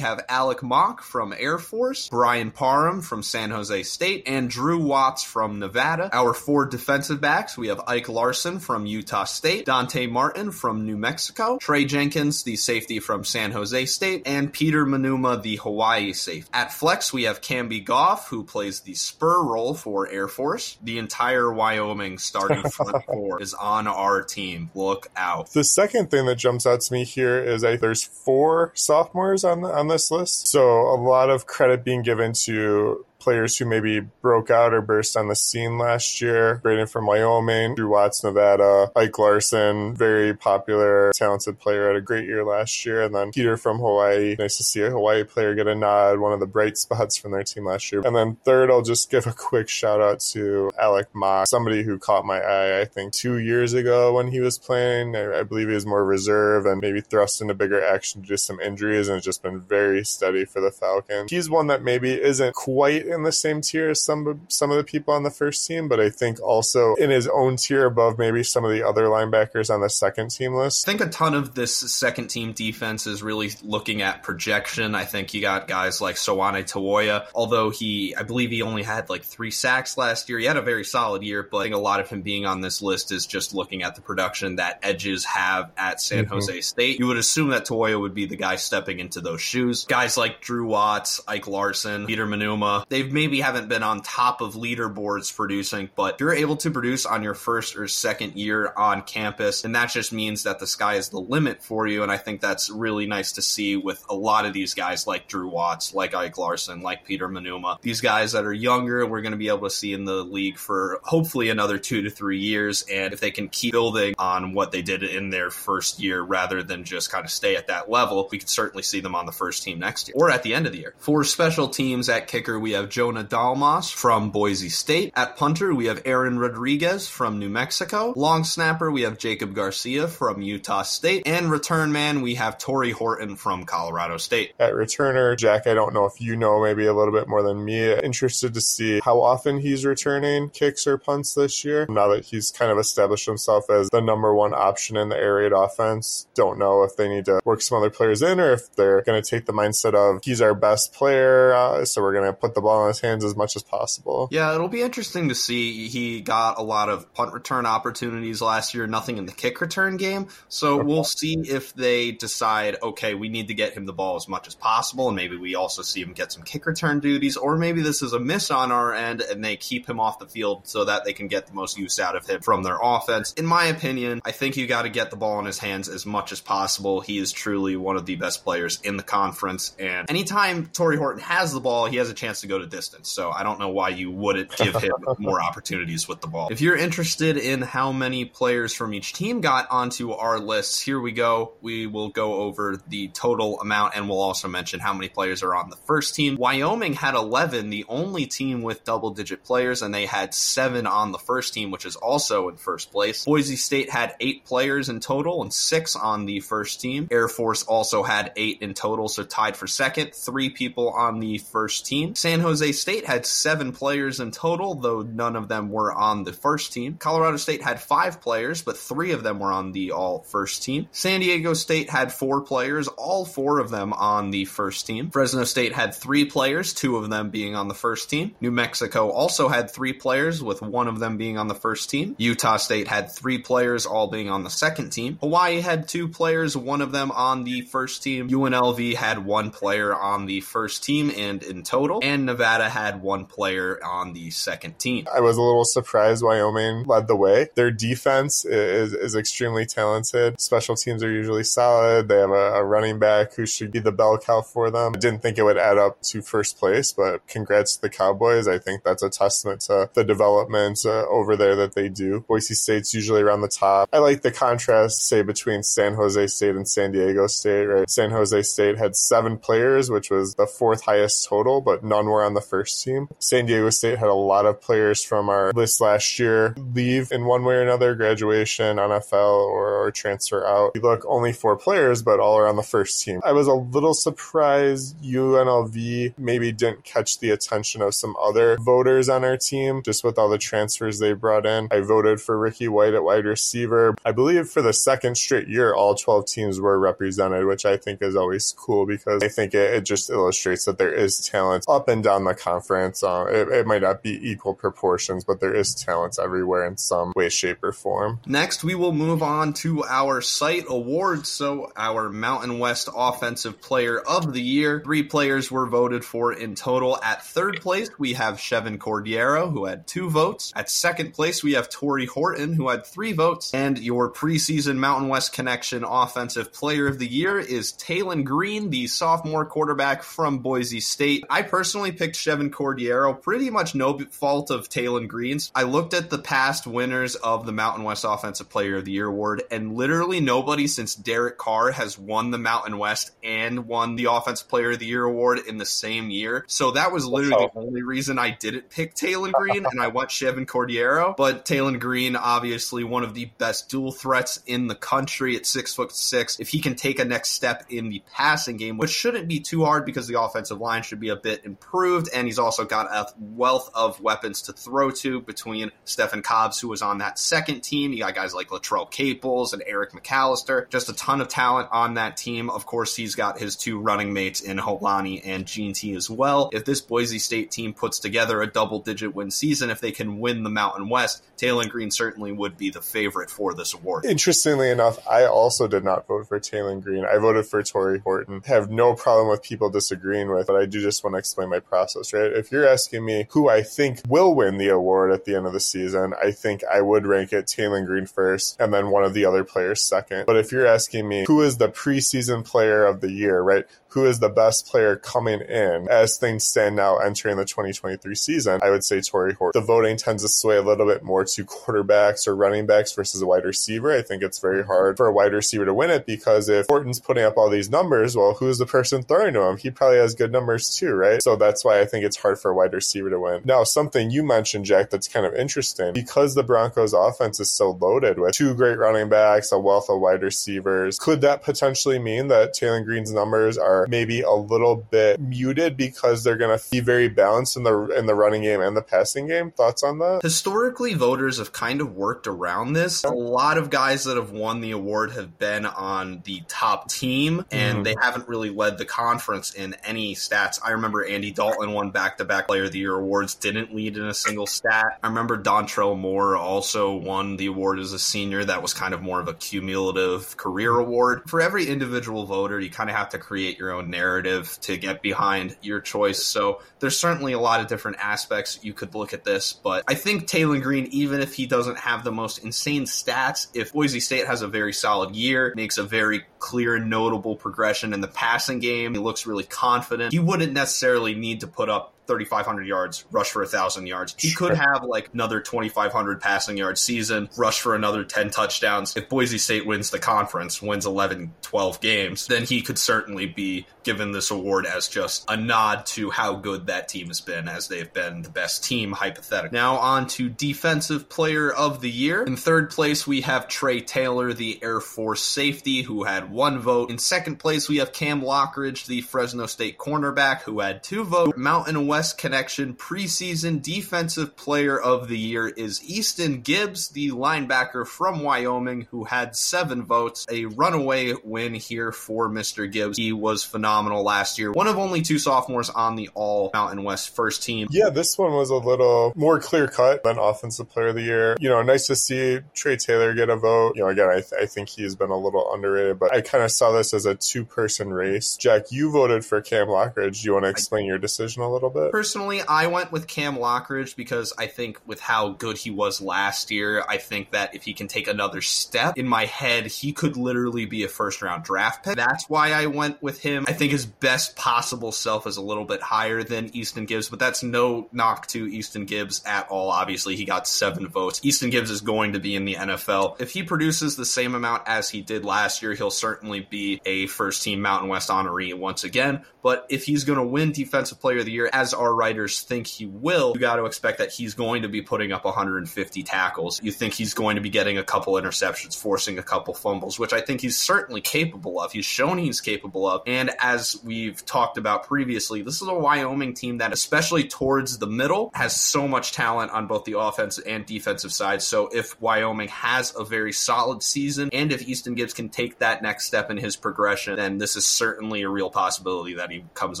have 0.00 0.24
Alec 0.28 0.64
Mock 0.64 1.02
from 1.02 1.32
Air 1.38 1.51
Force, 1.58 2.08
Bryun 2.08 2.54
Parham 2.54 3.02
from 3.02 3.22
San 3.22 3.50
Jose 3.50 3.82
State, 3.84 4.24
and 4.26 4.50
Drew 4.50 4.78
Watts 4.78 5.22
from 5.22 5.58
Nevada. 5.58 6.10
Our 6.12 6.34
four 6.34 6.66
defensive 6.66 7.20
backs, 7.20 7.56
we 7.56 7.68
have 7.68 7.80
Ike 7.86 8.08
Larsen 8.08 8.58
from 8.58 8.86
Utah 8.86 9.24
State, 9.24 9.66
Dante 9.66 10.06
Martin 10.06 10.50
from 10.50 10.86
New 10.86 10.96
Mexico, 10.96 11.58
Trey 11.58 11.84
Jenkins, 11.84 12.42
the 12.42 12.56
safety 12.56 13.00
from 13.00 13.24
San 13.24 13.52
Jose 13.52 13.86
State, 13.86 14.22
and 14.26 14.52
Peter 14.52 14.84
Manuma, 14.84 15.42
the 15.42 15.56
Hawaii 15.56 16.12
safety. 16.12 16.50
At 16.52 16.72
flex, 16.72 17.12
we 17.12 17.24
have 17.24 17.40
Camby 17.40 17.84
Goff, 17.84 18.28
who 18.28 18.44
plays 18.44 18.80
the 18.80 18.94
spur 18.94 19.42
role 19.42 19.74
for 19.74 20.08
Air 20.08 20.28
Force. 20.28 20.78
The 20.82 20.98
entire 20.98 21.52
Wyoming 21.52 22.18
starting 22.18 22.62
front 22.70 23.04
four 23.04 23.42
is 23.42 23.54
on 23.54 23.86
our 23.86 24.22
team. 24.22 24.70
Look 24.74 25.08
out. 25.16 25.52
The 25.52 25.64
second 25.64 26.10
thing 26.10 26.26
that 26.26 26.36
jumps 26.36 26.66
out 26.66 26.80
to 26.82 26.92
me 26.92 27.04
here 27.04 27.42
is 27.42 27.64
I, 27.64 27.76
there's 27.76 28.02
four 28.02 28.72
sophomores 28.74 29.44
on 29.44 29.62
the, 29.62 29.68
on 29.68 29.88
this 29.88 30.10
list. 30.10 30.48
So 30.48 30.62
a 30.62 30.96
lot 30.96 31.30
of 31.30 31.41
credit 31.46 31.84
being 31.84 32.02
given 32.02 32.32
to 32.32 33.04
players 33.22 33.56
who 33.56 33.64
maybe 33.64 34.00
broke 34.00 34.50
out 34.50 34.74
or 34.74 34.82
burst 34.82 35.16
on 35.16 35.28
the 35.28 35.36
scene 35.36 35.78
last 35.78 36.20
year. 36.20 36.60
Braden 36.62 36.88
from 36.88 37.06
Wyoming, 37.06 37.76
Drew 37.76 37.88
Watts, 37.88 38.24
Nevada, 38.24 38.90
Ike 38.96 39.18
Larsen, 39.18 39.94
very 39.94 40.34
popular, 40.34 41.12
talented 41.14 41.58
player, 41.60 41.86
had 41.86 41.96
a 41.96 42.00
great 42.00 42.26
year 42.26 42.44
last 42.44 42.84
year. 42.84 43.02
And 43.02 43.14
then 43.14 43.30
Peter 43.30 43.56
from 43.56 43.78
Hawaii. 43.78 44.34
Nice 44.38 44.56
to 44.56 44.64
see 44.64 44.82
a 44.82 44.90
Hawaii 44.90 45.22
player 45.22 45.54
get 45.54 45.68
a 45.68 45.74
nod, 45.74 46.18
one 46.18 46.32
of 46.32 46.40
the 46.40 46.46
bright 46.46 46.76
spots 46.76 47.16
from 47.16 47.30
their 47.30 47.44
team 47.44 47.64
last 47.64 47.92
year. 47.92 48.02
And 48.04 48.16
then 48.16 48.36
third, 48.44 48.70
I'll 48.70 48.82
just 48.82 49.10
give 49.10 49.26
a 49.26 49.32
quick 49.32 49.68
shout 49.68 50.00
out 50.00 50.20
to 50.32 50.70
Alec 50.80 51.08
Mock, 51.14 51.46
somebody 51.46 51.84
who 51.84 51.98
caught 51.98 52.24
my 52.24 52.40
eye, 52.40 52.80
I 52.80 52.84
think, 52.84 53.12
two 53.12 53.38
years 53.38 53.72
ago 53.72 54.14
when 54.14 54.32
he 54.32 54.40
was 54.40 54.58
playing. 54.58 55.14
I, 55.14 55.40
I 55.40 55.42
believe 55.44 55.68
he 55.68 55.74
was 55.74 55.86
more 55.86 56.04
reserve 56.04 56.66
and 56.66 56.80
maybe 56.80 57.00
thrust 57.00 57.40
into 57.40 57.54
bigger 57.54 57.82
action 57.82 58.22
due 58.22 58.28
to 58.28 58.38
some 58.38 58.58
injuries 58.60 59.08
and 59.08 59.16
has 59.16 59.24
just 59.24 59.42
been 59.42 59.60
very 59.60 60.04
steady 60.04 60.44
for 60.44 60.60
the 60.60 60.70
Falcons. 60.70 61.30
He's 61.30 61.48
one 61.48 61.68
that 61.68 61.82
maybe 61.82 62.10
isn't 62.10 62.54
quite 62.54 63.06
in 63.12 63.22
the 63.22 63.32
same 63.32 63.60
tier 63.60 63.90
as 63.90 64.02
some 64.02 64.42
some 64.48 64.70
of 64.70 64.76
the 64.76 64.84
people 64.84 65.14
on 65.14 65.22
the 65.22 65.30
first 65.30 65.66
team, 65.66 65.88
but 65.88 66.00
I 66.00 66.10
think 66.10 66.40
also 66.40 66.94
in 66.96 67.10
his 67.10 67.28
own 67.28 67.56
tier 67.56 67.86
above 67.86 68.18
maybe 68.18 68.42
some 68.42 68.64
of 68.64 68.70
the 68.70 68.86
other 68.86 69.04
linebackers 69.04 69.72
on 69.72 69.80
the 69.80 69.90
second 69.90 70.30
team 70.30 70.54
list. 70.54 70.88
I 70.88 70.92
think 70.92 71.00
a 71.00 71.10
ton 71.10 71.34
of 71.34 71.54
this 71.54 71.76
second 71.76 72.28
team 72.28 72.52
defense 72.52 73.06
is 73.06 73.22
really 73.22 73.50
looking 73.62 74.02
at 74.02 74.22
projection. 74.22 74.94
I 74.94 75.04
think 75.04 75.34
you 75.34 75.40
got 75.40 75.68
guys 75.68 76.00
like 76.00 76.16
Soane 76.16 76.64
Tawoya, 76.64 77.26
although 77.34 77.70
he, 77.70 78.14
I 78.16 78.22
believe 78.22 78.50
he 78.50 78.62
only 78.62 78.82
had 78.82 79.10
like 79.10 79.24
three 79.24 79.50
sacks 79.50 79.96
last 79.96 80.28
year. 80.28 80.38
He 80.38 80.46
had 80.46 80.56
a 80.56 80.62
very 80.62 80.84
solid 80.84 81.22
year, 81.22 81.42
but 81.42 81.58
I 81.58 81.62
think 81.64 81.74
a 81.74 81.78
lot 81.78 82.00
of 82.00 82.08
him 82.08 82.22
being 82.22 82.46
on 82.46 82.60
this 82.60 82.82
list 82.82 83.12
is 83.12 83.26
just 83.26 83.54
looking 83.54 83.82
at 83.82 83.94
the 83.94 84.02
production 84.02 84.56
that 84.56 84.80
edges 84.82 85.24
have 85.24 85.70
at 85.76 86.00
San 86.00 86.24
mm-hmm. 86.24 86.34
Jose 86.34 86.60
State. 86.62 86.98
You 86.98 87.06
would 87.06 87.16
assume 87.16 87.50
that 87.50 87.66
Tawoya 87.66 88.00
would 88.00 88.14
be 88.14 88.26
the 88.26 88.36
guy 88.36 88.56
stepping 88.56 88.98
into 88.98 89.20
those 89.20 89.40
shoes. 89.40 89.84
Guys 89.84 90.16
like 90.16 90.40
Drew 90.40 90.66
Watts, 90.66 91.20
Ike 91.26 91.48
Larsen, 91.48 92.06
Peter 92.06 92.26
Manuma, 92.26 92.86
they've 93.02 93.12
maybe 93.12 93.40
haven't 93.40 93.68
been 93.68 93.82
on 93.82 94.00
top 94.00 94.40
of 94.40 94.54
leaderboards 94.54 95.34
producing, 95.34 95.90
but 95.96 96.20
you're 96.20 96.32
able 96.32 96.56
to 96.56 96.70
produce 96.70 97.04
on 97.04 97.22
your 97.22 97.34
first 97.34 97.76
or 97.76 97.88
second 97.88 98.34
year 98.34 98.72
on 98.76 99.02
campus, 99.02 99.64
and 99.64 99.74
that 99.74 99.90
just 99.90 100.12
means 100.12 100.44
that 100.44 100.58
the 100.58 100.66
sky 100.66 100.94
is 100.94 101.08
the 101.08 101.18
limit 101.18 101.62
for 101.62 101.86
you. 101.86 102.02
And 102.02 102.12
I 102.12 102.16
think 102.16 102.40
that's 102.40 102.70
really 102.70 103.06
nice 103.06 103.32
to 103.32 103.42
see 103.42 103.76
with 103.76 104.04
a 104.08 104.14
lot 104.14 104.46
of 104.46 104.52
these 104.52 104.74
guys 104.74 105.06
like 105.06 105.28
Drew 105.28 105.48
Watts, 105.48 105.94
like 105.94 106.14
Ike 106.14 106.38
Larsen, 106.38 106.82
like 106.82 107.04
Peter 107.04 107.28
Manuma. 107.28 107.80
These 107.80 108.00
guys 108.00 108.32
that 108.32 108.44
are 108.44 108.52
younger, 108.52 109.06
we're 109.06 109.22
going 109.22 109.32
to 109.32 109.38
be 109.38 109.48
able 109.48 109.68
to 109.68 109.70
see 109.70 109.92
in 109.92 110.04
the 110.04 110.22
league 110.22 110.58
for 110.58 111.00
hopefully 111.02 111.48
another 111.48 111.78
two 111.78 112.02
to 112.02 112.10
three 112.10 112.38
years. 112.38 112.84
And 112.90 113.12
if 113.12 113.20
they 113.20 113.30
can 113.30 113.48
keep 113.48 113.72
building 113.72 114.14
on 114.18 114.52
what 114.52 114.72
they 114.72 114.82
did 114.82 115.02
in 115.02 115.30
their 115.30 115.50
first 115.50 116.00
year 116.00 116.22
rather 116.22 116.62
than 116.62 116.84
just 116.84 117.10
kind 117.10 117.24
of 117.24 117.30
stay 117.30 117.56
at 117.56 117.66
that 117.66 117.90
level, 117.90 118.28
we 118.30 118.38
could 118.38 118.48
certainly 118.48 118.82
see 118.82 119.00
them 119.00 119.14
on 119.14 119.26
the 119.26 119.32
first 119.32 119.62
team 119.62 119.78
next 119.78 120.08
year 120.08 120.14
or 120.16 120.30
at 120.30 120.42
the 120.42 120.54
end 120.54 120.66
of 120.66 120.72
the 120.72 120.78
year. 120.78 120.94
For 120.98 121.24
special 121.24 121.68
teams 121.68 122.08
at 122.08 122.28
kicker, 122.28 122.58
we 122.58 122.72
have 122.72 122.91
Jonah 122.92 123.24
Dalmas 123.24 123.90
from 123.90 124.30
Boise 124.30 124.68
State. 124.68 125.14
At 125.16 125.38
punter, 125.38 125.74
we 125.74 125.86
have 125.86 126.02
Aaron 126.04 126.38
Rodriguez 126.38 127.08
from 127.08 127.38
New 127.38 127.48
Mexico. 127.48 128.12
Long 128.14 128.44
snapper, 128.44 128.90
we 128.90 129.02
have 129.02 129.16
Jacob 129.16 129.54
Garcia 129.54 130.06
from 130.06 130.42
Utah 130.42 130.82
State. 130.82 131.22
And 131.26 131.50
return 131.50 131.90
man, 131.90 132.20
we 132.20 132.34
have 132.34 132.58
Tory 132.58 132.90
Horton 132.90 133.36
from 133.36 133.64
Colorado 133.64 134.18
State. 134.18 134.52
At 134.60 134.74
returner, 134.74 135.34
Jack, 135.38 135.66
I 135.66 135.72
don't 135.72 135.94
know 135.94 136.04
if 136.04 136.20
you 136.20 136.36
know 136.36 136.62
maybe 136.62 136.84
a 136.84 136.92
little 136.92 137.14
bit 137.14 137.28
more 137.28 137.42
than 137.42 137.64
me. 137.64 137.94
Interested 137.94 138.52
to 138.52 138.60
see 138.60 139.00
how 139.02 139.22
often 139.22 139.58
he's 139.58 139.86
returning 139.86 140.50
kicks 140.50 140.86
or 140.86 140.98
punts 140.98 141.32
this 141.32 141.64
year. 141.64 141.86
Now 141.88 142.08
that 142.08 142.26
he's 142.26 142.50
kind 142.50 142.70
of 142.70 142.76
established 142.76 143.24
himself 143.24 143.70
as 143.70 143.88
the 143.88 144.02
number 144.02 144.34
one 144.34 144.52
option 144.52 144.98
in 144.98 145.08
the 145.08 145.16
air 145.16 145.36
raid 145.36 145.52
offense, 145.52 146.26
don't 146.34 146.58
know 146.58 146.82
if 146.82 146.94
they 146.96 147.08
need 147.08 147.24
to 147.24 147.40
work 147.46 147.62
some 147.62 147.78
other 147.78 147.88
players 147.88 148.20
in 148.20 148.38
or 148.38 148.52
if 148.52 148.70
they're 148.76 149.00
going 149.00 149.20
to 149.20 149.26
take 149.26 149.46
the 149.46 149.52
mindset 149.54 149.94
of 149.94 150.22
he's 150.22 150.42
our 150.42 150.54
best 150.54 150.92
player, 150.92 151.54
uh, 151.54 151.86
so 151.86 152.02
we're 152.02 152.12
going 152.12 152.26
to 152.26 152.34
put 152.34 152.54
the 152.54 152.60
ball 152.60 152.81
in 152.82 152.88
his 152.88 153.00
hands 153.00 153.24
as 153.24 153.36
much 153.36 153.56
as 153.56 153.62
possible. 153.62 154.28
Yeah, 154.30 154.54
it'll 154.54 154.68
be 154.68 154.82
interesting 154.82 155.28
to 155.28 155.34
see. 155.34 155.88
He 155.88 156.20
got 156.20 156.58
a 156.58 156.62
lot 156.62 156.88
of 156.88 157.12
punt 157.14 157.32
return 157.32 157.66
opportunities 157.66 158.40
last 158.40 158.74
year, 158.74 158.86
nothing 158.86 159.18
in 159.18 159.26
the 159.26 159.32
kick 159.32 159.60
return 159.60 159.96
game. 159.96 160.28
So 160.48 160.82
we'll 160.82 161.04
see 161.04 161.36
if 161.38 161.74
they 161.74 162.12
decide, 162.12 162.76
okay, 162.82 163.14
we 163.14 163.28
need 163.28 163.48
to 163.48 163.54
get 163.54 163.74
him 163.74 163.86
the 163.86 163.92
ball 163.92 164.16
as 164.16 164.28
much 164.28 164.46
as 164.46 164.54
possible, 164.54 165.08
and 165.08 165.16
maybe 165.16 165.36
we 165.36 165.54
also 165.54 165.82
see 165.82 166.00
him 166.00 166.12
get 166.12 166.32
some 166.32 166.42
kick 166.42 166.66
return 166.66 167.00
duties, 167.00 167.36
or 167.36 167.56
maybe 167.56 167.82
this 167.82 168.02
is 168.02 168.12
a 168.12 168.20
miss 168.20 168.50
on 168.50 168.72
our 168.72 168.92
end 168.92 169.20
and 169.20 169.44
they 169.44 169.56
keep 169.56 169.88
him 169.88 170.00
off 170.00 170.18
the 170.18 170.26
field 170.26 170.66
so 170.66 170.84
that 170.84 171.04
they 171.04 171.12
can 171.12 171.28
get 171.28 171.46
the 171.46 171.52
most 171.52 171.78
use 171.78 171.98
out 171.98 172.16
of 172.16 172.26
him 172.26 172.40
from 172.40 172.62
their 172.62 172.78
offense. 172.80 173.32
In 173.34 173.46
my 173.46 173.66
opinion, 173.66 174.22
I 174.24 174.32
think 174.32 174.56
you 174.56 174.66
got 174.66 174.82
to 174.82 174.88
get 174.88 175.10
the 175.10 175.16
ball 175.16 175.38
in 175.38 175.46
his 175.46 175.58
hands 175.58 175.88
as 175.88 176.06
much 176.06 176.32
as 176.32 176.40
possible. 176.40 177.00
He 177.00 177.18
is 177.18 177.32
truly 177.32 177.76
one 177.76 177.96
of 177.96 178.06
the 178.06 178.16
best 178.16 178.44
players 178.44 178.80
in 178.82 178.96
the 178.96 179.02
conference, 179.02 179.74
and 179.78 180.08
anytime 180.10 180.66
Tory 180.66 180.96
Horton 180.96 181.22
has 181.22 181.52
the 181.52 181.60
ball, 181.60 181.86
he 181.86 181.96
has 181.96 182.10
a 182.10 182.14
chance 182.14 182.40
to 182.42 182.46
go 182.46 182.58
to 182.58 182.66
distance. 182.72 183.08
So 183.08 183.30
I 183.30 183.44
don't 183.44 183.60
know 183.60 183.68
why 183.68 183.90
you 183.90 184.10
wouldn't 184.10 184.56
give 184.56 184.74
him 184.74 184.92
more 185.18 185.40
opportunities 185.40 186.08
with 186.08 186.20
the 186.20 186.26
ball. 186.26 186.48
If 186.50 186.60
you're 186.60 186.76
interested 186.76 187.36
in 187.36 187.62
how 187.62 187.92
many 187.92 188.24
players 188.24 188.74
from 188.74 188.94
each 188.94 189.12
team 189.12 189.40
got 189.40 189.70
onto 189.70 190.10
our 190.10 190.40
lists, 190.40 190.80
here 190.80 191.00
we 191.00 191.12
go. 191.12 191.52
We 191.60 191.86
will 191.86 192.08
go 192.08 192.34
over 192.34 192.80
the 192.88 193.08
total 193.08 193.60
amount 193.60 193.94
and 193.94 194.08
we'll 194.08 194.20
also 194.20 194.48
mention 194.48 194.80
how 194.80 194.92
many 194.92 195.08
players 195.08 195.42
are 195.44 195.54
on 195.54 195.70
the 195.70 195.76
first 195.76 196.14
team. 196.14 196.36
Wyoming 196.36 196.94
had 196.94 197.14
11, 197.14 197.70
the 197.70 197.84
only 197.88 198.26
team 198.26 198.62
with 198.62 198.84
double 198.84 199.10
digit 199.10 199.44
players, 199.44 199.82
and 199.82 199.94
they 199.94 200.06
had 200.06 200.34
seven 200.34 200.86
on 200.86 201.12
the 201.12 201.18
first 201.18 201.54
team, 201.54 201.70
which 201.70 201.84
is 201.86 201.96
also 201.96 202.48
in 202.48 202.56
first 202.56 202.90
place. 202.90 203.24
Boise 203.24 203.56
State 203.56 203.90
had 203.90 204.16
eight 204.18 204.44
players 204.44 204.88
in 204.88 205.00
total 205.00 205.42
and 205.42 205.52
six 205.52 205.94
on 205.94 206.24
the 206.24 206.40
first 206.40 206.80
team. 206.80 207.08
Air 207.10 207.28
Force 207.28 207.62
also 207.64 208.02
had 208.02 208.32
eight 208.36 208.58
in 208.62 208.74
total, 208.74 209.08
so 209.08 209.22
tied 209.22 209.56
for 209.56 209.66
second, 209.66 210.14
three 210.14 210.48
people 210.48 210.90
on 210.90 211.20
the 211.20 211.38
first 211.38 211.86
team. 211.86 212.14
San 212.14 212.40
Jose 212.40 212.61
State 212.70 213.06
had 213.06 213.26
seven 213.26 213.72
players 213.72 214.20
in 214.20 214.30
total, 214.30 214.76
though 214.76 215.02
none 215.02 215.34
of 215.34 215.48
them 215.48 215.70
were 215.70 215.92
on 215.92 216.22
the 216.22 216.32
first 216.32 216.72
team. 216.72 216.94
Colorado 216.94 217.38
State 217.38 217.62
had 217.62 217.80
five 217.80 218.20
players, 218.20 218.62
but 218.62 218.76
three 218.76 219.10
of 219.10 219.24
them 219.24 219.40
were 219.40 219.50
on 219.50 219.72
the 219.72 219.90
all 219.90 220.20
first 220.22 220.62
team. 220.62 220.86
San 220.92 221.18
Diego 221.18 221.54
State 221.54 221.90
had 221.90 222.12
four 222.12 222.42
players, 222.42 222.86
all 222.86 223.24
four 223.24 223.58
of 223.58 223.70
them 223.70 223.92
on 223.92 224.30
the 224.30 224.44
first 224.44 224.86
team. 224.86 225.10
Fresno 225.10 225.42
State 225.42 225.72
had 225.72 225.94
three 225.94 226.24
players, 226.24 226.72
two 226.72 226.96
of 226.96 227.10
them 227.10 227.30
being 227.30 227.56
on 227.56 227.66
the 227.66 227.74
first 227.74 228.08
team. 228.10 228.36
New 228.40 228.52
Mexico 228.52 229.10
also 229.10 229.48
had 229.48 229.70
three 229.70 229.92
players, 229.92 230.42
with 230.42 230.62
one 230.62 230.86
of 230.86 231.00
them 231.00 231.16
being 231.16 231.38
on 231.38 231.48
the 231.48 231.54
first 231.54 231.90
team. 231.90 232.14
Utah 232.18 232.58
State 232.58 232.86
had 232.86 233.10
three 233.10 233.38
players, 233.38 233.86
all 233.86 234.08
being 234.08 234.30
on 234.30 234.44
the 234.44 234.50
second 234.50 234.90
team. 234.90 235.16
Hawaii 235.20 235.60
had 235.60 235.88
two 235.88 236.06
players, 236.06 236.56
one 236.56 236.82
of 236.82 236.92
them 236.92 237.10
on 237.10 237.44
the 237.44 237.62
first 237.62 238.02
team. 238.02 238.28
UNLV 238.28 238.94
had 238.94 239.24
one 239.24 239.50
player 239.50 239.94
on 239.94 240.26
the 240.26 240.40
first 240.40 240.84
team 240.84 241.10
and 241.16 241.42
in 241.42 241.62
total. 241.62 242.00
And 242.02 242.26
Nevada 242.26 242.41
Nevada 242.42 242.68
had 242.68 243.02
one 243.02 243.24
player 243.24 243.78
on 243.84 244.14
the 244.14 244.28
second 244.30 244.76
team. 244.80 245.06
I 245.14 245.20
was 245.20 245.36
a 245.36 245.42
little 245.42 245.64
surprised 245.64 246.24
Wyoming 246.24 246.86
led 246.86 247.06
the 247.06 247.14
way. 247.14 247.50
Their 247.54 247.70
defense 247.70 248.44
is, 248.44 248.92
is 248.92 249.14
extremely 249.14 249.64
talented. 249.64 250.40
Special 250.40 250.74
teams 250.74 251.04
are 251.04 251.10
usually 251.10 251.44
solid. 251.44 252.08
They 252.08 252.18
have 252.18 252.30
a, 252.30 252.54
a 252.54 252.64
running 252.64 252.98
back 252.98 253.34
who 253.34 253.46
should 253.46 253.70
be 253.70 253.78
the 253.78 253.92
bell 253.92 254.18
cow 254.18 254.40
for 254.42 254.72
them. 254.72 254.94
I 254.96 254.98
didn't 254.98 255.22
think 255.22 255.38
it 255.38 255.44
would 255.44 255.56
add 255.56 255.78
up 255.78 256.02
to 256.02 256.20
first 256.20 256.58
place, 256.58 256.92
but 256.92 257.24
congrats 257.28 257.76
to 257.76 257.82
the 257.82 257.88
Cowboys. 257.88 258.48
I 258.48 258.58
think 258.58 258.82
that's 258.82 259.04
a 259.04 259.08
testament 259.08 259.60
to 259.62 259.88
the 259.94 260.02
development 260.02 260.80
uh, 260.84 261.06
over 261.06 261.36
there 261.36 261.54
that 261.54 261.76
they 261.76 261.88
do. 261.88 262.24
Boise 262.26 262.54
State's 262.54 262.92
usually 262.92 263.22
around 263.22 263.42
the 263.42 263.48
top. 263.48 263.88
I 263.92 263.98
like 263.98 264.22
the 264.22 264.32
contrast, 264.32 265.06
say, 265.06 265.22
between 265.22 265.62
San 265.62 265.94
Jose 265.94 266.26
State 266.26 266.56
and 266.56 266.68
San 266.68 266.90
Diego 266.90 267.28
State, 267.28 267.66
right? 267.66 267.88
San 267.88 268.10
Jose 268.10 268.42
State 268.42 268.78
had 268.78 268.96
seven 268.96 269.38
players, 269.38 269.92
which 269.92 270.10
was 270.10 270.34
the 270.34 270.48
fourth 270.48 270.82
highest 270.82 271.28
total, 271.28 271.60
but 271.60 271.84
none 271.84 272.06
were 272.06 272.24
on 272.24 272.31
the 272.34 272.40
first 272.40 272.82
team. 272.82 273.08
San 273.18 273.46
Diego 273.46 273.70
State 273.70 273.98
had 273.98 274.08
a 274.08 274.14
lot 274.14 274.46
of 274.46 274.60
players 274.60 275.04
from 275.04 275.28
our 275.28 275.52
list 275.52 275.80
last 275.80 276.18
year 276.18 276.54
leave 276.74 277.10
in 277.12 277.24
one 277.24 277.44
way 277.44 277.54
or 277.54 277.62
another, 277.62 277.94
graduation, 277.94 278.76
NFL, 278.76 279.46
or, 279.46 279.86
or 279.86 279.90
transfer 279.90 280.46
out. 280.46 280.72
You 280.74 280.80
look 280.80 281.04
only 281.06 281.32
four 281.32 281.56
players, 281.56 282.02
but 282.02 282.20
all 282.20 282.38
are 282.38 282.46
on 282.46 282.56
the 282.56 282.62
first 282.62 283.02
team. 283.02 283.20
I 283.24 283.32
was 283.32 283.46
a 283.46 283.54
little 283.54 283.94
surprised 283.94 285.00
UNLV 285.02 286.14
maybe 286.18 286.52
didn't 286.52 286.84
catch 286.84 287.18
the 287.18 287.30
attention 287.30 287.82
of 287.82 287.94
some 287.94 288.14
other 288.22 288.56
voters 288.60 289.08
on 289.08 289.24
our 289.24 289.36
team, 289.36 289.82
just 289.82 290.04
with 290.04 290.18
all 290.18 290.28
the 290.28 290.38
transfers 290.38 290.98
they 290.98 291.12
brought 291.12 291.46
in. 291.46 291.68
I 291.70 291.80
voted 291.80 292.20
for 292.20 292.38
Ricky 292.38 292.68
White 292.68 292.94
at 292.94 293.04
wide 293.04 293.24
receiver. 293.24 293.94
I 294.04 294.12
believe 294.12 294.48
for 294.48 294.62
the 294.62 294.72
second 294.72 295.16
straight 295.16 295.48
year, 295.48 295.74
all 295.74 295.94
12 295.94 296.26
teams 296.26 296.60
were 296.60 296.78
represented, 296.78 297.46
which 297.46 297.64
I 297.64 297.76
think 297.76 298.02
is 298.02 298.16
always 298.16 298.54
cool 298.56 298.86
because 298.86 299.22
I 299.22 299.28
think 299.28 299.54
it, 299.54 299.74
it 299.74 299.84
just 299.84 300.10
illustrates 300.10 300.64
that 300.64 300.78
there 300.78 300.92
is 300.92 301.18
talent 301.20 301.64
up 301.68 301.88
and 301.88 302.02
down 302.02 302.21
the 302.24 302.34
conference. 302.34 303.02
Uh, 303.02 303.26
it, 303.28 303.48
it 303.48 303.66
might 303.66 303.82
not 303.82 304.02
be 304.02 304.18
equal 304.30 304.54
proportions, 304.54 305.24
but 305.24 305.40
there 305.40 305.54
is 305.54 305.74
talent 305.74 306.18
everywhere 306.22 306.66
in 306.66 306.76
some 306.76 307.12
way, 307.14 307.28
shape, 307.28 307.62
or 307.62 307.72
form. 307.72 308.20
Next, 308.26 308.64
we 308.64 308.74
will 308.74 308.92
move 308.92 309.22
on 309.22 309.52
to 309.54 309.84
our 309.84 310.20
site 310.20 310.64
awards. 310.68 311.28
So, 311.28 311.72
our 311.76 312.10
Mountain 312.10 312.58
West 312.58 312.88
Offensive 312.94 313.60
Player 313.60 313.98
of 313.98 314.32
the 314.32 314.42
Year. 314.42 314.80
Three 314.84 315.02
players 315.02 315.50
were 315.50 315.66
voted 315.66 316.04
for 316.04 316.32
in 316.32 316.54
total. 316.54 316.98
At 317.02 317.24
third 317.24 317.60
place, 317.60 317.90
we 317.98 318.14
have 318.14 318.36
Chevan 318.36 318.78
Cordeiro, 318.78 319.50
who 319.52 319.66
had 319.66 319.86
two 319.86 320.10
votes. 320.10 320.52
At 320.54 320.70
second 320.70 321.14
place, 321.14 321.42
we 321.42 321.52
have 321.52 321.68
Tory 321.68 322.06
Horton, 322.06 322.52
who 322.52 322.68
had 322.68 322.86
three 322.86 323.12
votes. 323.12 323.54
And 323.54 323.78
your 323.78 324.12
preseason 324.12 324.76
Mountain 324.76 325.08
West 325.08 325.32
Connection 325.32 325.84
Offensive 325.84 326.52
Player 326.52 326.86
of 326.86 326.98
the 326.98 327.06
Year 327.06 327.38
is 327.38 327.72
Taylen 327.72 328.24
Green, 328.24 328.70
the 328.70 328.86
sophomore 328.86 329.46
quarterback 329.46 330.02
from 330.02 330.38
Boise 330.38 330.80
State. 330.80 331.24
I 331.30 331.42
personally 331.42 331.92
picked 331.92 332.11
Chevan 332.14 332.50
Cordeiro, 332.50 333.20
pretty 333.20 333.50
much 333.50 333.74
no 333.74 333.98
fault 334.10 334.50
of 334.50 334.68
Taylen 334.68 335.08
Green's. 335.08 335.50
I 335.54 335.62
looked 335.64 335.94
at 335.94 336.10
the 336.10 336.18
past 336.18 336.66
winners 336.66 337.14
of 337.16 337.46
the 337.46 337.52
Mountain 337.52 337.84
West 337.84 338.04
Offensive 338.08 338.48
Player 338.48 338.76
of 338.76 338.84
the 338.84 338.92
Year 338.92 339.06
award, 339.06 339.42
and 339.50 339.76
literally 339.76 340.20
nobody 340.20 340.66
since 340.66 340.94
Derek 340.94 341.38
Carr 341.38 341.70
has 341.72 341.98
won 341.98 342.30
the 342.30 342.38
Mountain 342.38 342.78
West 342.78 343.12
and 343.22 343.66
won 343.66 343.96
the 343.96 344.06
Offensive 344.06 344.48
Player 344.48 344.72
of 344.72 344.78
the 344.78 344.86
Year 344.86 345.04
award 345.04 345.40
in 345.46 345.58
the 345.58 345.66
same 345.66 346.10
year. 346.10 346.44
So 346.48 346.72
that 346.72 346.92
was 346.92 347.06
literally 347.06 347.48
the 347.54 347.60
only 347.60 347.82
reason 347.82 348.18
I 348.18 348.30
didn't 348.30 348.70
pick 348.70 348.94
Taylen 348.94 349.32
Green, 349.32 349.64
and 349.64 349.80
I 349.80 349.88
went 349.88 350.10
Chevan 350.10 350.46
Cordeiro. 350.46 351.16
But 351.16 351.44
Taylen 351.44 351.80
Green, 351.80 352.16
obviously 352.16 352.84
one 352.84 353.02
of 353.02 353.14
the 353.14 353.26
best 353.38 353.68
dual 353.68 353.92
threats 353.92 354.40
in 354.46 354.66
the 354.66 354.74
country 354.74 355.36
at 355.36 355.46
six 355.46 355.74
foot 355.74 355.92
six. 355.92 356.38
If 356.40 356.48
he 356.48 356.60
can 356.60 356.74
take 356.74 356.98
a 356.98 357.04
next 357.04 357.30
step 357.30 357.64
in 357.68 357.88
the 357.88 358.02
passing 358.12 358.56
game, 358.56 358.78
which 358.78 358.90
shouldn't 358.90 359.28
be 359.28 359.40
too 359.40 359.64
hard 359.64 359.84
because 359.84 360.06
the 360.06 360.20
offensive 360.20 360.60
line 360.60 360.82
should 360.82 361.00
be 361.00 361.08
a 361.08 361.16
bit 361.16 361.44
improved, 361.44 362.01
and 362.08 362.26
he's 362.26 362.38
also 362.38 362.64
got 362.64 362.86
a 362.86 363.06
wealth 363.18 363.70
of 363.74 364.00
weapons 364.00 364.42
to 364.42 364.52
throw 364.52 364.90
to 364.90 365.20
between 365.20 365.70
Stefan 365.84 366.22
Cobbs, 366.22 366.60
who 366.60 366.68
was 366.68 366.82
on 366.82 366.98
that 366.98 367.18
second 367.18 367.60
team. 367.62 367.92
You 367.92 368.00
got 368.00 368.14
guys 368.14 368.34
like 368.34 368.48
Latrell 368.48 368.90
Caples 368.90 369.52
and 369.52 369.62
Eric 369.66 369.92
McAllister. 369.92 370.68
Just 370.70 370.88
a 370.88 370.94
ton 370.94 371.20
of 371.20 371.28
talent 371.28 371.68
on 371.72 371.94
that 371.94 372.16
team. 372.16 372.50
Of 372.50 372.66
course, 372.66 372.96
he's 372.96 373.14
got 373.14 373.38
his 373.38 373.56
two 373.56 373.78
running 373.78 374.12
mates 374.12 374.40
in 374.40 374.58
Holani 374.58 375.20
and 375.24 375.46
Jeanty 375.46 375.94
as 375.94 376.08
well. 376.08 376.50
If 376.52 376.64
this 376.64 376.80
Boise 376.80 377.18
State 377.18 377.50
team 377.50 377.74
puts 377.74 377.98
together 377.98 378.40
a 378.42 378.46
double 378.46 378.80
digit 378.80 379.14
win 379.14 379.30
season, 379.30 379.70
if 379.70 379.80
they 379.80 379.92
can 379.92 380.18
win 380.20 380.42
the 380.42 380.50
Mountain 380.50 380.88
West, 380.88 381.24
Taylen 381.36 381.68
Green 381.68 381.90
certainly 381.90 382.32
would 382.32 382.56
be 382.56 382.70
the 382.70 382.80
favorite 382.80 383.30
for 383.30 383.54
this 383.54 383.74
award. 383.74 384.04
Interestingly 384.04 384.70
enough, 384.70 384.98
I 385.08 385.24
also 385.24 385.66
did 385.68 385.84
not 385.84 386.06
vote 386.06 386.28
for 386.28 386.38
Taylen 386.38 386.82
Green. 386.82 387.04
I 387.04 387.18
voted 387.18 387.46
for 387.46 387.62
Tory 387.62 387.98
Horton. 387.98 388.42
I 388.46 388.48
have 388.48 388.70
no 388.70 388.94
problem 388.94 389.28
with 389.28 389.42
people 389.42 389.70
disagreeing 389.70 390.30
with, 390.30 390.46
but 390.46 390.56
I 390.56 390.66
do 390.66 390.80
just 390.80 391.02
want 391.02 391.14
to 391.14 391.18
explain 391.18 391.48
my 391.48 391.58
process, 391.60 391.91
right? 392.12 392.32
If 392.32 392.50
you're 392.52 392.66
asking 392.66 393.04
me 393.04 393.26
who 393.30 393.48
I 393.48 393.62
think 393.62 394.00
will 394.08 394.34
win 394.34 394.58
the 394.58 394.68
award 394.68 395.12
at 395.12 395.24
the 395.24 395.34
end 395.34 395.46
of 395.46 395.52
the 395.52 395.60
season, 395.60 396.14
I 396.22 396.30
think 396.30 396.62
I 396.64 396.80
would 396.80 397.06
rank 397.06 397.32
it 397.32 397.46
Taylen 397.46 397.86
Green 397.86 398.06
first 398.06 398.60
and 398.60 398.72
then 398.72 398.90
one 398.90 399.04
of 399.04 399.14
the 399.14 399.24
other 399.24 399.44
players 399.44 399.82
second. 399.82 400.26
But 400.26 400.36
if 400.36 400.52
you're 400.52 400.66
asking 400.66 401.08
me 401.08 401.24
who 401.26 401.42
is 401.42 401.58
the 401.58 401.68
preseason 401.68 402.44
player 402.44 402.84
of 402.84 403.00
the 403.00 403.10
year, 403.10 403.40
right? 403.40 403.66
Who 403.92 404.06
is 404.06 404.20
the 404.20 404.30
best 404.30 404.66
player 404.66 404.96
coming 404.96 405.42
in 405.42 405.86
as 405.90 406.16
things 406.16 406.44
stand 406.44 406.76
now 406.76 406.96
entering 406.96 407.36
the 407.36 407.44
2023 407.44 408.14
season? 408.14 408.58
I 408.62 408.70
would 408.70 408.84
say 408.84 409.02
Tory 409.02 409.34
Horton. 409.34 409.60
The 409.60 409.66
voting 409.66 409.98
tends 409.98 410.22
to 410.22 410.30
sway 410.30 410.56
a 410.56 410.62
little 410.62 410.86
bit 410.86 411.02
more 411.02 411.26
to 411.26 411.44
quarterbacks 411.44 412.26
or 412.26 412.34
running 412.34 412.64
backs 412.64 412.92
versus 412.92 413.20
a 413.20 413.26
wide 413.26 413.44
receiver. 413.44 413.92
I 413.92 414.00
think 414.00 414.22
it's 414.22 414.38
very 414.38 414.64
hard 414.64 414.96
for 414.96 415.06
a 415.06 415.12
wide 415.12 415.34
receiver 415.34 415.66
to 415.66 415.74
win 415.74 415.90
it 415.90 416.06
because 416.06 416.48
if 416.48 416.68
Horton's 416.68 417.00
putting 417.00 417.24
up 417.24 417.36
all 417.36 417.50
these 417.50 417.68
numbers, 417.68 418.16
well, 418.16 418.32
who's 418.32 418.56
the 418.56 418.64
person 418.64 419.02
throwing 419.02 419.34
to 419.34 419.42
him? 419.42 419.58
He 419.58 419.70
probably 419.70 419.98
has 419.98 420.14
good 420.14 420.32
numbers 420.32 420.74
too, 420.74 420.94
right? 420.94 421.22
So 421.22 421.36
that's 421.36 421.62
why 421.62 421.80
I 421.80 421.84
think 421.84 422.06
it's 422.06 422.16
hard 422.16 422.38
for 422.38 422.50
a 422.50 422.54
wide 422.54 422.72
receiver 422.72 423.10
to 423.10 423.20
win. 423.20 423.42
Now, 423.44 423.62
something 423.62 424.10
you 424.10 424.22
mentioned, 424.22 424.64
Jack, 424.64 424.88
that's 424.88 425.06
kind 425.06 425.26
of 425.26 425.34
interesting 425.34 425.92
because 425.92 426.34
the 426.34 426.42
Broncos 426.42 426.94
offense 426.94 427.40
is 427.40 427.50
so 427.50 427.72
loaded 427.72 428.18
with 428.18 428.32
two 428.34 428.54
great 428.54 428.78
running 428.78 429.10
backs, 429.10 429.52
a 429.52 429.58
wealth 429.58 429.90
of 429.90 430.00
wide 430.00 430.22
receivers. 430.22 430.98
Could 430.98 431.20
that 431.20 431.42
potentially 431.42 431.98
mean 431.98 432.28
that 432.28 432.54
Taylen 432.54 432.86
Green's 432.86 433.12
numbers 433.12 433.58
are 433.58 433.81
maybe 433.88 434.20
a 434.22 434.30
little 434.30 434.76
bit 434.76 435.20
muted 435.20 435.76
because 435.76 436.24
they're 436.24 436.36
going 436.36 436.56
to 436.56 436.64
be 436.70 436.80
very 436.80 437.08
balanced 437.08 437.56
in 437.56 437.64
the 437.64 437.88
in 437.96 438.06
the 438.06 438.14
running 438.14 438.42
game 438.42 438.60
and 438.60 438.76
the 438.76 438.82
passing 438.82 439.26
game? 439.26 439.50
Thoughts 439.50 439.82
on 439.82 439.98
that? 439.98 440.20
Historically, 440.22 440.94
voters 440.94 441.38
have 441.38 441.52
kind 441.52 441.80
of 441.80 441.94
worked 441.94 442.26
around 442.26 442.72
this. 442.72 443.04
A 443.04 443.10
lot 443.10 443.58
of 443.58 443.70
guys 443.70 444.04
that 444.04 444.16
have 444.16 444.30
won 444.30 444.60
the 444.60 444.70
award 444.70 445.12
have 445.12 445.38
been 445.38 445.66
on 445.66 446.22
the 446.24 446.42
top 446.48 446.88
team, 446.88 447.44
and 447.50 447.78
mm. 447.78 447.84
they 447.84 447.94
haven't 448.00 448.28
really 448.28 448.50
led 448.50 448.78
the 448.78 448.84
conference 448.84 449.52
in 449.52 449.74
any 449.84 450.14
stats. 450.14 450.60
I 450.64 450.70
remember 450.70 451.04
Andy 451.04 451.30
Dalton 451.30 451.72
won 451.72 451.90
back 451.90 452.18
to 452.18 452.24
back 452.24 452.48
Player 452.48 452.64
of 452.64 452.72
the 452.72 452.78
Year 452.78 452.94
awards, 452.94 453.34
didn't 453.34 453.74
lead 453.74 453.96
in 453.96 454.06
a 454.06 454.14
single 454.14 454.46
stat. 454.46 454.98
I 455.02 455.08
remember 455.08 455.38
Dontrell 455.38 455.98
Moore 455.98 456.36
also 456.36 456.94
won 456.94 457.36
the 457.36 457.46
award 457.46 457.78
as 457.78 457.92
a 457.92 457.98
senior. 457.98 458.44
That 458.44 458.62
was 458.62 458.74
kind 458.74 458.94
of 458.94 459.02
more 459.02 459.20
of 459.20 459.28
a 459.28 459.34
cumulative 459.34 460.36
career 460.36 460.78
award. 460.78 461.22
For 461.28 461.40
every 461.40 461.66
individual 461.66 462.26
voter, 462.26 462.60
you 462.60 462.70
kind 462.70 462.90
of 462.90 462.96
have 462.96 463.10
to 463.10 463.18
create 463.18 463.58
your 463.58 463.71
own 463.72 463.90
narrative 463.90 464.58
to 464.62 464.76
get 464.76 465.02
behind 465.02 465.56
your 465.62 465.80
choice. 465.80 466.22
So 466.22 466.60
there's 466.80 466.98
certainly 466.98 467.32
a 467.32 467.38
lot 467.38 467.60
of 467.60 467.66
different 467.66 467.98
aspects 468.00 468.58
you 468.62 468.72
could 468.72 468.94
look 468.94 469.12
at 469.12 469.24
this, 469.24 469.52
but 469.52 469.84
I 469.88 469.94
think 469.94 470.26
Taylen 470.26 470.62
Green, 470.62 470.86
even 470.86 471.20
if 471.20 471.34
he 471.34 471.46
doesn't 471.46 471.78
have 471.78 472.04
the 472.04 472.12
most 472.12 472.38
insane 472.38 472.84
stats, 472.84 473.48
if 473.54 473.72
Boise 473.72 474.00
State 474.00 474.26
has 474.26 474.42
a 474.42 474.48
very 474.48 474.72
solid 474.72 475.14
year, 475.14 475.52
makes 475.56 475.78
a 475.78 475.82
very 475.82 476.24
clear, 476.38 476.78
notable 476.78 477.36
progression 477.36 477.92
in 477.92 478.00
the 478.00 478.08
passing 478.08 478.58
game, 478.58 478.94
he 478.94 479.00
looks 479.00 479.26
really 479.26 479.44
confident, 479.44 480.12
he 480.12 480.18
wouldn't 480.18 480.52
necessarily 480.52 481.14
need 481.14 481.40
to 481.40 481.46
put 481.46 481.68
up 481.68 481.91
3,500 482.06 482.66
yards, 482.66 483.04
rush 483.10 483.30
for 483.30 483.42
1,000 483.42 483.86
yards. 483.86 484.14
He 484.18 484.32
could 484.32 484.54
have 484.54 484.84
like 484.84 485.10
another 485.12 485.40
2,500 485.40 486.20
passing 486.20 486.56
yard 486.56 486.78
season, 486.78 487.28
rush 487.36 487.60
for 487.60 487.74
another 487.74 488.04
10 488.04 488.30
touchdowns. 488.30 488.96
If 488.96 489.08
Boise 489.08 489.38
State 489.38 489.66
wins 489.66 489.90
the 489.90 489.98
conference, 489.98 490.60
wins 490.60 490.86
11, 490.86 491.32
12 491.42 491.80
games, 491.80 492.26
then 492.26 492.44
he 492.44 492.62
could 492.62 492.78
certainly 492.78 493.26
be 493.26 493.66
given 493.82 494.12
this 494.12 494.30
award 494.30 494.66
as 494.66 494.88
just 494.88 495.24
a 495.28 495.36
nod 495.36 495.86
to 495.86 496.10
how 496.10 496.34
good 496.34 496.66
that 496.66 496.88
team 496.88 497.08
has 497.08 497.20
been 497.20 497.48
as 497.48 497.68
they've 497.68 497.92
been 497.92 498.22
the 498.22 498.30
best 498.30 498.64
team 498.64 498.92
hypothetically. 498.92 499.58
Now 499.58 499.76
on 499.76 500.06
to 500.08 500.28
defensive 500.28 501.08
player 501.08 501.50
of 501.52 501.80
the 501.80 501.90
year. 501.90 502.22
In 502.22 502.36
third 502.36 502.70
place 502.70 503.06
we 503.06 503.22
have 503.22 503.48
Trey 503.48 503.80
Taylor, 503.80 504.32
the 504.32 504.62
Air 504.62 504.80
Force 504.80 505.22
safety 505.22 505.82
who 505.82 506.04
had 506.04 506.30
one 506.30 506.60
vote. 506.60 506.90
In 506.90 506.98
second 506.98 507.36
place 507.36 507.68
we 507.68 507.78
have 507.78 507.92
Cam 507.92 508.22
Lockridge, 508.22 508.86
the 508.86 509.00
Fresno 509.00 509.46
State 509.46 509.78
cornerback 509.78 510.42
who 510.42 510.60
had 510.60 510.82
two 510.82 511.04
votes. 511.04 511.36
Mountain 511.36 511.76
West 511.92 512.16
Connection 512.16 512.72
preseason 512.72 513.60
defensive 513.60 514.34
player 514.34 514.80
of 514.80 515.08
the 515.08 515.18
year 515.18 515.46
is 515.46 515.84
Easton 515.84 516.40
Gibbs, 516.40 516.88
the 516.88 517.10
linebacker 517.10 517.86
from 517.86 518.22
Wyoming 518.22 518.86
who 518.90 519.04
had 519.04 519.36
seven 519.36 519.84
votes. 519.84 520.24
A 520.30 520.46
runaway 520.46 521.12
win 521.22 521.52
here 521.52 521.92
for 521.92 522.30
Mr. 522.30 522.72
Gibbs. 522.72 522.96
He 522.96 523.12
was 523.12 523.44
phenomenal 523.44 524.02
last 524.02 524.38
year. 524.38 524.52
One 524.52 524.68
of 524.68 524.78
only 524.78 525.02
two 525.02 525.18
sophomores 525.18 525.68
on 525.68 525.96
the 525.96 526.08
All 526.14 526.50
Mountain 526.54 526.82
West 526.82 527.14
first 527.14 527.42
team. 527.42 527.68
Yeah, 527.70 527.90
this 527.90 528.16
one 528.16 528.32
was 528.32 528.48
a 528.48 528.56
little 528.56 529.12
more 529.14 529.38
clear 529.38 529.68
cut 529.68 530.02
than 530.02 530.16
Offensive 530.16 530.70
Player 530.70 530.88
of 530.88 530.94
the 530.94 531.02
Year. 531.02 531.36
You 531.40 531.50
know, 531.50 531.60
nice 531.60 531.88
to 531.88 531.94
see 531.94 532.38
Trey 532.54 532.78
Taylor 532.78 533.12
get 533.12 533.28
a 533.28 533.36
vote. 533.36 533.72
You 533.76 533.82
know, 533.82 533.88
again, 533.88 534.08
I, 534.08 534.22
th- 534.22 534.32
I 534.40 534.46
think 534.46 534.70
he's 534.70 534.94
been 534.94 535.10
a 535.10 535.18
little 535.18 535.52
underrated, 535.52 535.98
but 535.98 536.10
I 536.10 536.22
kind 536.22 536.42
of 536.42 536.50
saw 536.52 536.72
this 536.72 536.94
as 536.94 537.04
a 537.04 537.16
two 537.16 537.44
person 537.44 537.92
race. 537.92 538.38
Jack, 538.38 538.72
you 538.72 538.90
voted 538.90 539.26
for 539.26 539.42
Cam 539.42 539.66
Lockridge. 539.66 540.22
Do 540.22 540.28
you 540.28 540.32
want 540.32 540.46
to 540.46 540.48
explain 540.48 540.86
your 540.86 540.96
decision 540.96 541.42
a 541.42 541.52
little 541.52 541.68
bit? 541.68 541.81
It. 541.82 541.92
Personally, 541.92 542.42
I 542.42 542.66
went 542.66 542.92
with 542.92 543.06
Cam 543.06 543.36
Lockridge 543.36 543.96
because 543.96 544.32
I 544.38 544.46
think 544.46 544.80
with 544.86 545.00
how 545.00 545.30
good 545.30 545.56
he 545.58 545.70
was 545.70 546.00
last 546.00 546.50
year, 546.50 546.84
I 546.88 546.98
think 546.98 547.32
that 547.32 547.54
if 547.54 547.64
he 547.64 547.74
can 547.74 547.88
take 547.88 548.08
another 548.08 548.40
step, 548.40 548.96
in 548.96 549.06
my 549.08 549.26
head, 549.26 549.66
he 549.66 549.92
could 549.92 550.16
literally 550.16 550.66
be 550.66 550.84
a 550.84 550.88
first 550.88 551.22
round 551.22 551.44
draft 551.44 551.84
pick. 551.84 551.96
That's 551.96 552.28
why 552.28 552.52
I 552.52 552.66
went 552.66 553.02
with 553.02 553.20
him. 553.20 553.44
I 553.48 553.52
think 553.52 553.72
his 553.72 553.86
best 553.86 554.36
possible 554.36 554.92
self 554.92 555.26
is 555.26 555.36
a 555.36 555.42
little 555.42 555.64
bit 555.64 555.82
higher 555.82 556.22
than 556.22 556.54
Easton 556.54 556.86
Gibbs, 556.86 557.08
but 557.08 557.18
that's 557.18 557.42
no 557.42 557.88
knock 557.92 558.26
to 558.28 558.46
Easton 558.46 558.84
Gibbs 558.84 559.22
at 559.26 559.48
all. 559.48 559.70
Obviously, 559.70 560.16
he 560.16 560.24
got 560.24 560.46
seven 560.46 560.88
votes. 560.88 561.20
Easton 561.22 561.50
Gibbs 561.50 561.70
is 561.70 561.80
going 561.80 562.12
to 562.14 562.20
be 562.20 562.34
in 562.34 562.44
the 562.44 562.54
NFL. 562.54 563.20
If 563.20 563.30
he 563.30 563.42
produces 563.42 563.96
the 563.96 564.04
same 564.04 564.34
amount 564.34 564.64
as 564.66 564.88
he 564.88 565.00
did 565.00 565.24
last 565.24 565.62
year, 565.62 565.74
he'll 565.74 565.90
certainly 565.90 566.40
be 566.40 566.80
a 566.84 567.06
first 567.06 567.42
team 567.42 567.60
Mountain 567.60 567.88
West 567.88 568.08
honoree 568.08 568.54
once 568.54 568.84
again. 568.84 569.24
But 569.42 569.66
if 569.68 569.84
he's 569.84 570.04
going 570.04 570.18
to 570.18 570.24
win 570.24 570.52
Defensive 570.52 571.00
Player 571.00 571.18
of 571.18 571.24
the 571.26 571.32
Year, 571.32 571.50
as 571.52 571.71
our 571.74 571.94
writers 571.94 572.40
think 572.40 572.66
he 572.66 572.86
will, 572.86 573.32
you 573.34 573.40
got 573.40 573.56
to 573.56 573.64
expect 573.64 573.98
that 573.98 574.12
he's 574.12 574.34
going 574.34 574.62
to 574.62 574.68
be 574.68 574.82
putting 574.82 575.12
up 575.12 575.24
150 575.24 576.02
tackles. 576.02 576.62
You 576.62 576.72
think 576.72 576.94
he's 576.94 577.14
going 577.14 577.36
to 577.36 577.42
be 577.42 577.50
getting 577.50 577.78
a 577.78 577.84
couple 577.84 578.14
interceptions, 578.14 578.76
forcing 578.76 579.18
a 579.18 579.22
couple 579.22 579.54
fumbles, 579.54 579.98
which 579.98 580.12
I 580.12 580.20
think 580.20 580.40
he's 580.40 580.58
certainly 580.58 581.00
capable 581.00 581.60
of. 581.60 581.72
He's 581.72 581.84
shown 581.84 582.18
he's 582.18 582.40
capable 582.40 582.86
of. 582.86 583.02
And 583.06 583.30
as 583.38 583.76
we've 583.84 584.24
talked 584.24 584.58
about 584.58 584.86
previously, 584.86 585.42
this 585.42 585.62
is 585.62 585.68
a 585.68 585.74
Wyoming 585.74 586.34
team 586.34 586.58
that, 586.58 586.72
especially 586.72 587.24
towards 587.24 587.78
the 587.78 587.86
middle, 587.86 588.30
has 588.34 588.58
so 588.58 588.86
much 588.88 589.12
talent 589.12 589.50
on 589.52 589.66
both 589.66 589.84
the 589.84 589.98
offensive 589.98 590.44
and 590.46 590.66
defensive 590.66 591.12
side. 591.12 591.42
So 591.42 591.68
if 591.68 592.00
Wyoming 592.00 592.48
has 592.48 592.94
a 592.96 593.04
very 593.04 593.32
solid 593.32 593.82
season, 593.82 594.30
and 594.32 594.52
if 594.52 594.62
Easton 594.62 594.94
Gibbs 594.94 595.14
can 595.14 595.28
take 595.28 595.58
that 595.58 595.82
next 595.82 596.06
step 596.06 596.30
in 596.30 596.36
his 596.36 596.56
progression, 596.56 597.16
then 597.16 597.38
this 597.38 597.56
is 597.56 597.66
certainly 597.66 598.22
a 598.22 598.28
real 598.28 598.50
possibility 598.50 599.14
that 599.14 599.30
he 599.30 599.44
comes 599.54 599.80